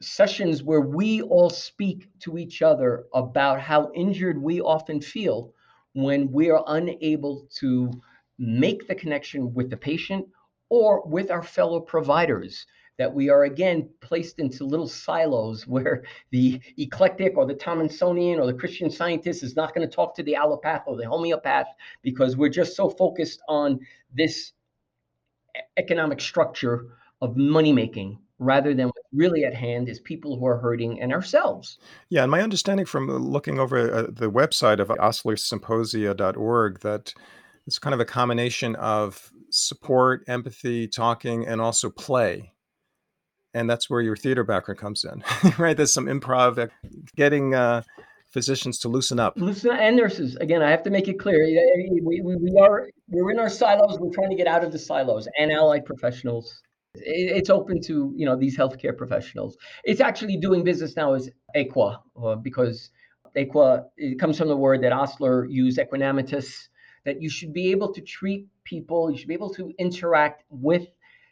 sessions 0.00 0.62
where 0.62 0.82
we 0.82 1.22
all 1.22 1.50
speak 1.50 2.08
to 2.20 2.38
each 2.38 2.62
other 2.62 3.06
about 3.14 3.60
how 3.60 3.90
injured 3.94 4.40
we 4.40 4.60
often 4.60 5.00
feel 5.00 5.52
when 5.94 6.30
we 6.30 6.50
are 6.50 6.62
unable 6.66 7.48
to 7.56 7.90
make 8.38 8.86
the 8.86 8.94
connection 8.94 9.54
with 9.54 9.70
the 9.70 9.76
patient 9.76 10.26
or 10.68 11.02
with 11.06 11.30
our 11.30 11.42
fellow 11.42 11.80
providers 11.80 12.66
that 12.98 13.12
we 13.12 13.28
are 13.28 13.44
again 13.44 13.88
placed 14.00 14.38
into 14.38 14.64
little 14.64 14.88
silos 14.88 15.66
where 15.66 16.04
the 16.30 16.60
eclectic 16.78 17.36
or 17.36 17.46
the 17.46 17.54
Thomsonian 17.54 18.38
or 18.38 18.46
the 18.46 18.54
Christian 18.54 18.90
scientist 18.90 19.42
is 19.42 19.56
not 19.56 19.74
going 19.74 19.88
to 19.88 19.94
talk 19.94 20.14
to 20.16 20.22
the 20.22 20.34
allopath 20.34 20.82
or 20.86 20.96
the 20.96 21.04
homeopath 21.04 21.66
because 22.02 22.36
we're 22.36 22.48
just 22.48 22.76
so 22.76 22.88
focused 22.88 23.40
on 23.48 23.80
this 24.14 24.52
economic 25.76 26.20
structure 26.20 26.86
of 27.22 27.36
money 27.36 27.72
making 27.72 28.18
rather 28.38 28.74
than 28.74 28.86
what's 28.86 29.08
really 29.12 29.44
at 29.44 29.54
hand 29.54 29.88
is 29.88 29.98
people 30.00 30.38
who 30.38 30.46
are 30.46 30.58
hurting 30.58 31.00
and 31.00 31.12
ourselves. 31.12 31.78
Yeah, 32.10 32.22
and 32.22 32.30
my 32.30 32.42
understanding 32.42 32.84
from 32.84 33.08
looking 33.08 33.58
over 33.58 33.92
uh, 33.92 34.02
the 34.10 34.30
website 34.30 34.78
of 34.78 34.88
oslersymposia.org 34.88 36.80
that 36.80 37.14
it's 37.66 37.78
kind 37.78 37.94
of 37.94 38.00
a 38.00 38.04
combination 38.04 38.76
of 38.76 39.32
support, 39.50 40.24
empathy, 40.28 40.86
talking, 40.86 41.46
and 41.46 41.60
also 41.60 41.88
play. 41.88 42.52
And 43.56 43.70
that's 43.70 43.88
where 43.88 44.02
your 44.02 44.16
theater 44.16 44.44
background 44.44 44.78
comes 44.78 45.04
in, 45.04 45.24
right? 45.58 45.76
There's 45.76 45.92
some 45.92 46.06
improv, 46.06 46.68
getting 47.16 47.54
uh, 47.54 47.82
physicians 48.28 48.78
to 48.80 48.88
loosen 48.88 49.18
up. 49.18 49.32
Loosen 49.36 49.70
up, 49.70 49.78
and 49.80 49.96
nurses. 49.96 50.36
Again, 50.36 50.62
I 50.62 50.70
have 50.70 50.82
to 50.82 50.90
make 50.90 51.08
it 51.08 51.18
clear. 51.18 51.42
We, 52.02 52.20
we, 52.22 52.36
we 52.36 52.58
are 52.60 52.90
we're 53.08 53.30
in 53.30 53.38
our 53.38 53.48
silos. 53.48 53.98
We're 53.98 54.12
trying 54.12 54.30
to 54.30 54.36
get 54.36 54.46
out 54.46 54.62
of 54.62 54.72
the 54.72 54.78
silos 54.78 55.26
and 55.38 55.50
allied 55.50 55.84
professionals 55.86 56.60
it's 56.98 57.50
open 57.50 57.80
to 57.82 58.12
you 58.16 58.24
know 58.24 58.36
these 58.36 58.56
healthcare 58.56 58.96
professionals. 58.96 59.56
It's 59.84 60.00
actually 60.00 60.38
doing 60.38 60.64
business 60.64 60.96
now 60.96 61.14
as 61.14 61.30
equa 61.54 61.98
uh, 62.22 62.36
because 62.36 62.90
equa 63.36 63.84
it 63.96 64.18
comes 64.18 64.38
from 64.38 64.48
the 64.48 64.56
word 64.56 64.82
that 64.82 64.92
Osler 64.92 65.44
used 65.46 65.78
Aequanimitas 65.78 66.68
that 67.04 67.22
you 67.22 67.30
should 67.30 67.52
be 67.52 67.70
able 67.70 67.92
to 67.92 68.00
treat 68.00 68.46
people, 68.64 69.10
you 69.10 69.16
should 69.16 69.28
be 69.28 69.34
able 69.34 69.54
to 69.54 69.72
interact 69.78 70.42
with 70.50 70.88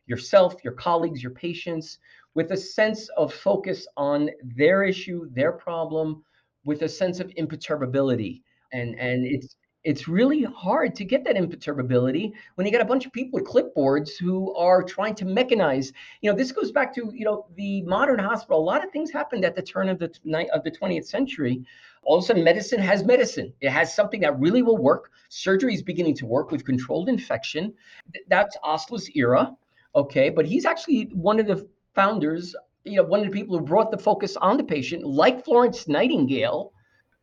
yourself, 0.07 0.57
your 0.63 0.75
colleagues, 0.75 1.23
your 1.23 1.33
patients 1.33 1.99
with 2.35 2.51
a 2.53 2.57
sense 2.57 3.09
of 3.17 3.33
focus 3.33 3.87
on 3.97 4.31
their 4.57 4.83
issue, 4.83 5.29
their 5.33 5.53
problem, 5.53 6.25
with 6.65 6.83
a 6.83 6.89
sense 6.89 7.21
of 7.21 7.31
imperturbability. 7.37 8.43
And 8.73 8.99
and 8.99 9.25
it's 9.27 9.57
it's 9.85 10.09
really 10.09 10.45
hard 10.45 10.95
to 10.95 11.05
get 11.05 11.25
that 11.25 11.37
imperturbability 11.37 12.33
when 12.55 12.67
you 12.67 12.73
got 12.73 12.81
a 12.81 12.87
bunch 12.87 13.05
of 13.05 13.13
people 13.13 13.39
with 13.39 13.47
clipboards 13.47 14.13
who 14.19 14.55
are 14.55 14.83
trying 14.83 15.15
to 15.15 15.27
mechanize. 15.27 15.93
You 16.23 16.31
know, 16.31 16.37
this 16.37 16.53
goes 16.53 16.73
back 16.73 16.95
to 16.95 17.13
you 17.15 17.25
know 17.25 17.47
the 17.57 17.83
modern 17.83 18.19
hospital. 18.19 18.59
A 18.59 18.65
lot 18.65 18.85
of 18.85 18.91
things 18.91 19.11
happened 19.11 19.45
at 19.45 19.55
the 19.55 19.63
turn 19.63 19.89
of 19.89 19.99
the 19.99 20.13
night 20.25 20.49
of 20.53 20.65
the 20.65 20.71
20th 20.71 21.07
century. 21.07 21.65
All 22.03 22.19
of 22.19 22.25
a 22.25 22.27
sudden, 22.27 22.45
medicine 22.45 22.81
has 22.81 23.05
medicine. 23.05 23.53
It 23.61 23.71
has 23.71 23.95
something 23.95 24.21
that 24.21 24.39
really 24.39 24.63
will 24.63 24.77
work. 24.77 25.11
Surgery 25.29 25.75
is 25.75 25.83
beginning 25.83 26.15
to 26.17 26.27
work 26.27 26.51
with 26.51 26.65
controlled 26.65 27.09
infection. 27.09 27.73
That's 28.29 28.57
Osler's 28.63 29.09
era, 29.15 29.55
okay. 29.95 30.31
But 30.31 30.47
he's 30.47 30.65
actually 30.65 31.11
one 31.13 31.41
of 31.41 31.47
the 31.47 31.69
founders. 31.95 32.55
You 32.85 32.97
know, 32.97 33.05
one 33.05 33.21
of 33.21 33.27
the 33.27 33.33
people 33.33 33.59
who 33.59 33.65
brought 33.65 33.91
the 33.91 33.99
focus 33.99 34.37
on 34.37 34.57
the 34.57 34.65
patient, 34.65 35.05
like 35.05 35.45
Florence 35.45 35.89
Nightingale 35.89 36.73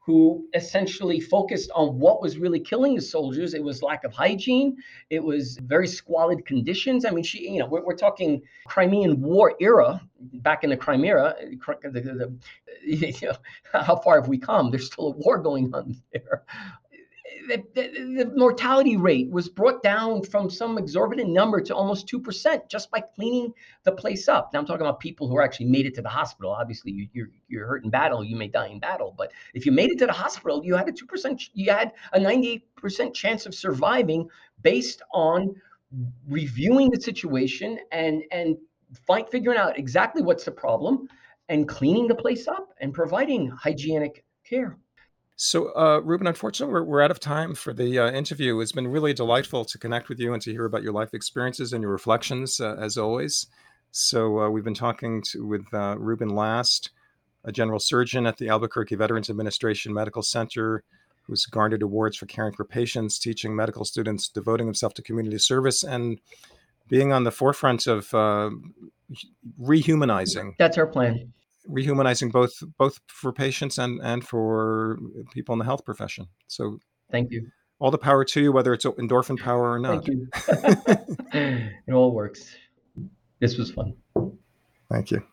who 0.03 0.47
essentially 0.55 1.19
focused 1.19 1.69
on 1.76 1.99
what 1.99 2.22
was 2.22 2.38
really 2.38 2.59
killing 2.59 2.95
the 2.95 3.01
soldiers. 3.01 3.53
It 3.53 3.63
was 3.63 3.84
lack 3.84 4.03
of 4.03 4.11
hygiene. 4.11 4.76
It 5.11 5.24
was 5.24 5.57
very 5.57 5.88
squalid 5.88 6.43
conditions. 6.45 7.05
I 7.05 7.11
mean, 7.11 7.24
she, 7.24 7.47
you 7.47 7.59
know, 7.59 7.67
we're, 7.67 7.86
we're 7.86 7.95
talking 7.95 8.41
Crimean 8.65 9.22
War 9.22 9.53
era, 9.59 10.01
back 10.34 10.63
in 10.63 10.72
the 10.72 10.78
Crimea. 10.78 11.36
The, 11.84 11.89
the, 11.91 12.01
the, 12.01 12.36
you 13.22 13.28
know, 13.28 13.36
how 13.74 13.95
far 13.97 14.19
have 14.19 14.28
we 14.28 14.39
come? 14.39 14.72
There's 14.72 14.88
still 14.88 15.13
a 15.13 15.17
war 15.17 15.38
going 15.38 15.72
on 15.74 15.95
there 16.11 16.43
the, 17.74 18.24
the, 18.24 18.32
mortality 18.36 18.97
rate 18.97 19.30
was 19.30 19.49
brought 19.49 19.84
down 19.84 20.24
from 20.24 20.49
some 20.49 20.78
exorbitant 20.78 21.30
number 21.30 21.62
to 21.62 21.76
almost 21.76 22.08
2% 22.08 22.70
just 22.70 22.91
by 22.91 22.99
cleaning 22.99 23.54
the 23.84 23.91
place 23.91 24.28
up. 24.28 24.52
Now 24.54 24.60
I'm 24.60 24.66
talking 24.66 24.82
about 24.82 24.99
people 24.99 25.28
who 25.28 25.39
actually 25.41 25.68
made 25.68 25.86
it 25.86 25.95
to 25.95 26.02
the 26.02 26.10
hospital. 26.10 26.52
Obviously, 26.52 26.91
you, 26.91 27.08
you're, 27.14 27.30
you're 27.47 27.68
hurt 27.68 27.84
in 27.84 27.89
battle, 27.89 28.24
you 28.24 28.36
may 28.36 28.47
die 28.47 28.68
in 28.68 28.80
battle. 28.80 29.14
But 29.18 29.32
if 29.54 29.66
you 29.66 29.72
made 29.72 29.91
it 29.91 29.99
to 29.99 30.06
the 30.06 30.14
hospital, 30.14 30.64
you 30.64 30.76
had 30.76 30.88
a 30.89 30.91
2%, 30.91 31.49
you 31.54 31.72
had 31.72 31.91
a 32.14 32.20
98% 32.20 33.14
chance 33.14 33.45
of 33.45 33.54
surviving 33.54 34.28
based 34.62 35.02
on 35.14 35.56
reviewing 36.30 36.89
the 36.89 37.02
situation 37.02 37.80
and, 37.91 38.24
and 38.32 38.58
find, 39.06 39.28
figuring 39.30 39.58
out 39.58 39.78
exactly 39.78 40.22
what's 40.22 40.45
the 40.45 40.52
problem 40.52 41.08
and 41.49 41.68
cleaning 41.68 42.08
the 42.08 42.16
place 42.16 42.47
up 42.47 42.74
and 42.80 42.93
providing 42.93 43.47
hygienic 43.49 44.24
care. 44.43 44.78
So, 45.44 45.74
uh, 45.76 46.02
Reuben, 46.04 46.28
unfortunately, 46.28 46.72
we're, 46.72 46.84
we're 46.84 47.02
out 47.02 47.10
of 47.10 47.20
time 47.20 47.56
for 47.56 47.74
the 47.74 47.98
uh, 47.98 48.12
interview. 48.12 48.60
It's 48.60 48.74
been 48.74 48.88
really 48.88 49.12
delightful 49.12 49.66
to 49.66 49.78
connect 49.80 50.08
with 50.08 50.20
you 50.20 50.34
and 50.34 50.42
to 50.44 50.52
hear 50.52 50.66
about 50.66 50.84
your 50.84 50.94
life 50.94 51.16
experiences 51.16 51.74
and 51.74 51.82
your 51.82 51.92
reflections, 51.92 52.60
uh, 52.60 52.76
as 52.76 52.96
always. 52.96 53.48
So, 53.89 54.39
uh, 54.39 54.50
we've 54.52 54.64
been 54.64 54.76
talking 54.76 55.24
to, 55.32 55.48
with 55.48 55.66
uh, 55.74 55.96
Reuben 55.98 56.30
Last, 56.30 56.92
a 57.44 57.52
general 57.52 57.80
surgeon 57.80 58.28
at 58.28 58.38
the 58.38 58.50
Albuquerque 58.50 58.94
Veterans 58.94 59.32
Administration 59.32 59.96
Medical 59.96 60.22
Center, 60.22 60.84
who's 61.24 61.48
garnered 61.48 61.82
awards 61.82 62.18
for 62.18 62.28
caring 62.28 62.54
for 62.54 62.64
patients, 62.64 63.18
teaching 63.18 63.56
medical 63.56 63.84
students, 63.84 64.30
devoting 64.30 64.68
himself 64.68 64.94
to 64.94 65.02
community 65.02 65.39
service, 65.39 65.84
and 65.84 66.22
being 66.88 67.12
on 67.12 67.24
the 67.24 67.32
forefront 67.32 67.88
of 67.88 68.14
uh, 68.14 68.52
rehumanizing. 69.60 70.54
That's 70.60 70.78
our 70.78 70.86
plan 70.86 71.34
rehumanizing 71.70 72.32
both 72.32 72.53
both 72.78 72.99
for 73.07 73.32
patients 73.32 73.78
and 73.78 73.99
and 74.01 74.28
for 74.28 74.99
people 75.34 75.53
in 75.53 75.59
the 75.59 75.66
health 75.66 75.86
profession. 75.86 76.28
So 76.47 76.80
thank 77.12 77.32
you. 77.32 77.47
All 77.80 77.91
the 77.91 77.97
power 77.97 78.24
to 78.26 78.41
you, 78.41 78.51
whether 78.51 78.74
it's 78.74 78.86
endorphin 78.86 79.39
power 79.43 79.72
or 79.72 79.80
not. 79.80 80.05
Thank 80.05 80.07
you. 80.07 80.28
it 81.88 81.93
all 81.93 82.14
works. 82.14 82.55
This 83.39 83.57
was 83.57 83.72
fun. 83.72 83.95
Thank 84.89 85.12
you. 85.12 85.24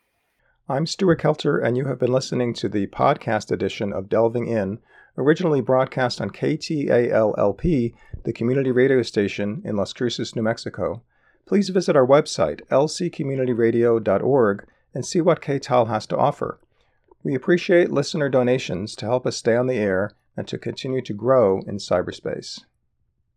I'm 0.69 0.87
Stuart 0.87 1.21
Kelter, 1.21 1.63
and 1.65 1.77
you 1.77 1.87
have 1.87 1.99
been 1.99 2.13
listening 2.13 2.53
to 2.55 2.69
the 2.69 2.87
podcast 2.89 3.51
edition 3.51 3.93
of 3.93 4.09
Delving 4.09 4.49
In, 4.49 4.81
originally 5.17 5.63
broadcast 5.63 6.21
on 6.21 6.31
KTALLP, 6.31 7.95
the 8.25 8.33
community 8.33 8.71
radio 8.71 9.03
station 9.03 9.63
in 9.65 9.77
Las 9.77 9.95
Cruces, 9.95 10.37
New 10.37 10.43
Mexico. 10.43 11.03
Please 11.47 11.71
visit 11.71 11.97
our 11.97 12.07
website, 12.07 12.61
lccommunityradio.org 12.69 14.67
and 14.95 15.05
see 15.05 15.21
what 15.21 15.43
KTAL 15.43 15.89
has 15.89 16.07
to 16.07 16.17
offer. 16.17 16.59
We 17.23 17.35
appreciate 17.35 17.91
listener 17.91 18.29
donations 18.29 18.95
to 18.97 19.07
help 19.07 19.27
us 19.27 19.37
stay 19.37 19.57
on 19.57 19.67
the 19.67 19.77
air 19.77 20.13
and 20.37 20.47
to 20.49 20.59
continue 20.59 21.03
to 21.03 21.13
grow 21.13 21.61
in 21.67 21.79
cyberspace. 21.79 22.61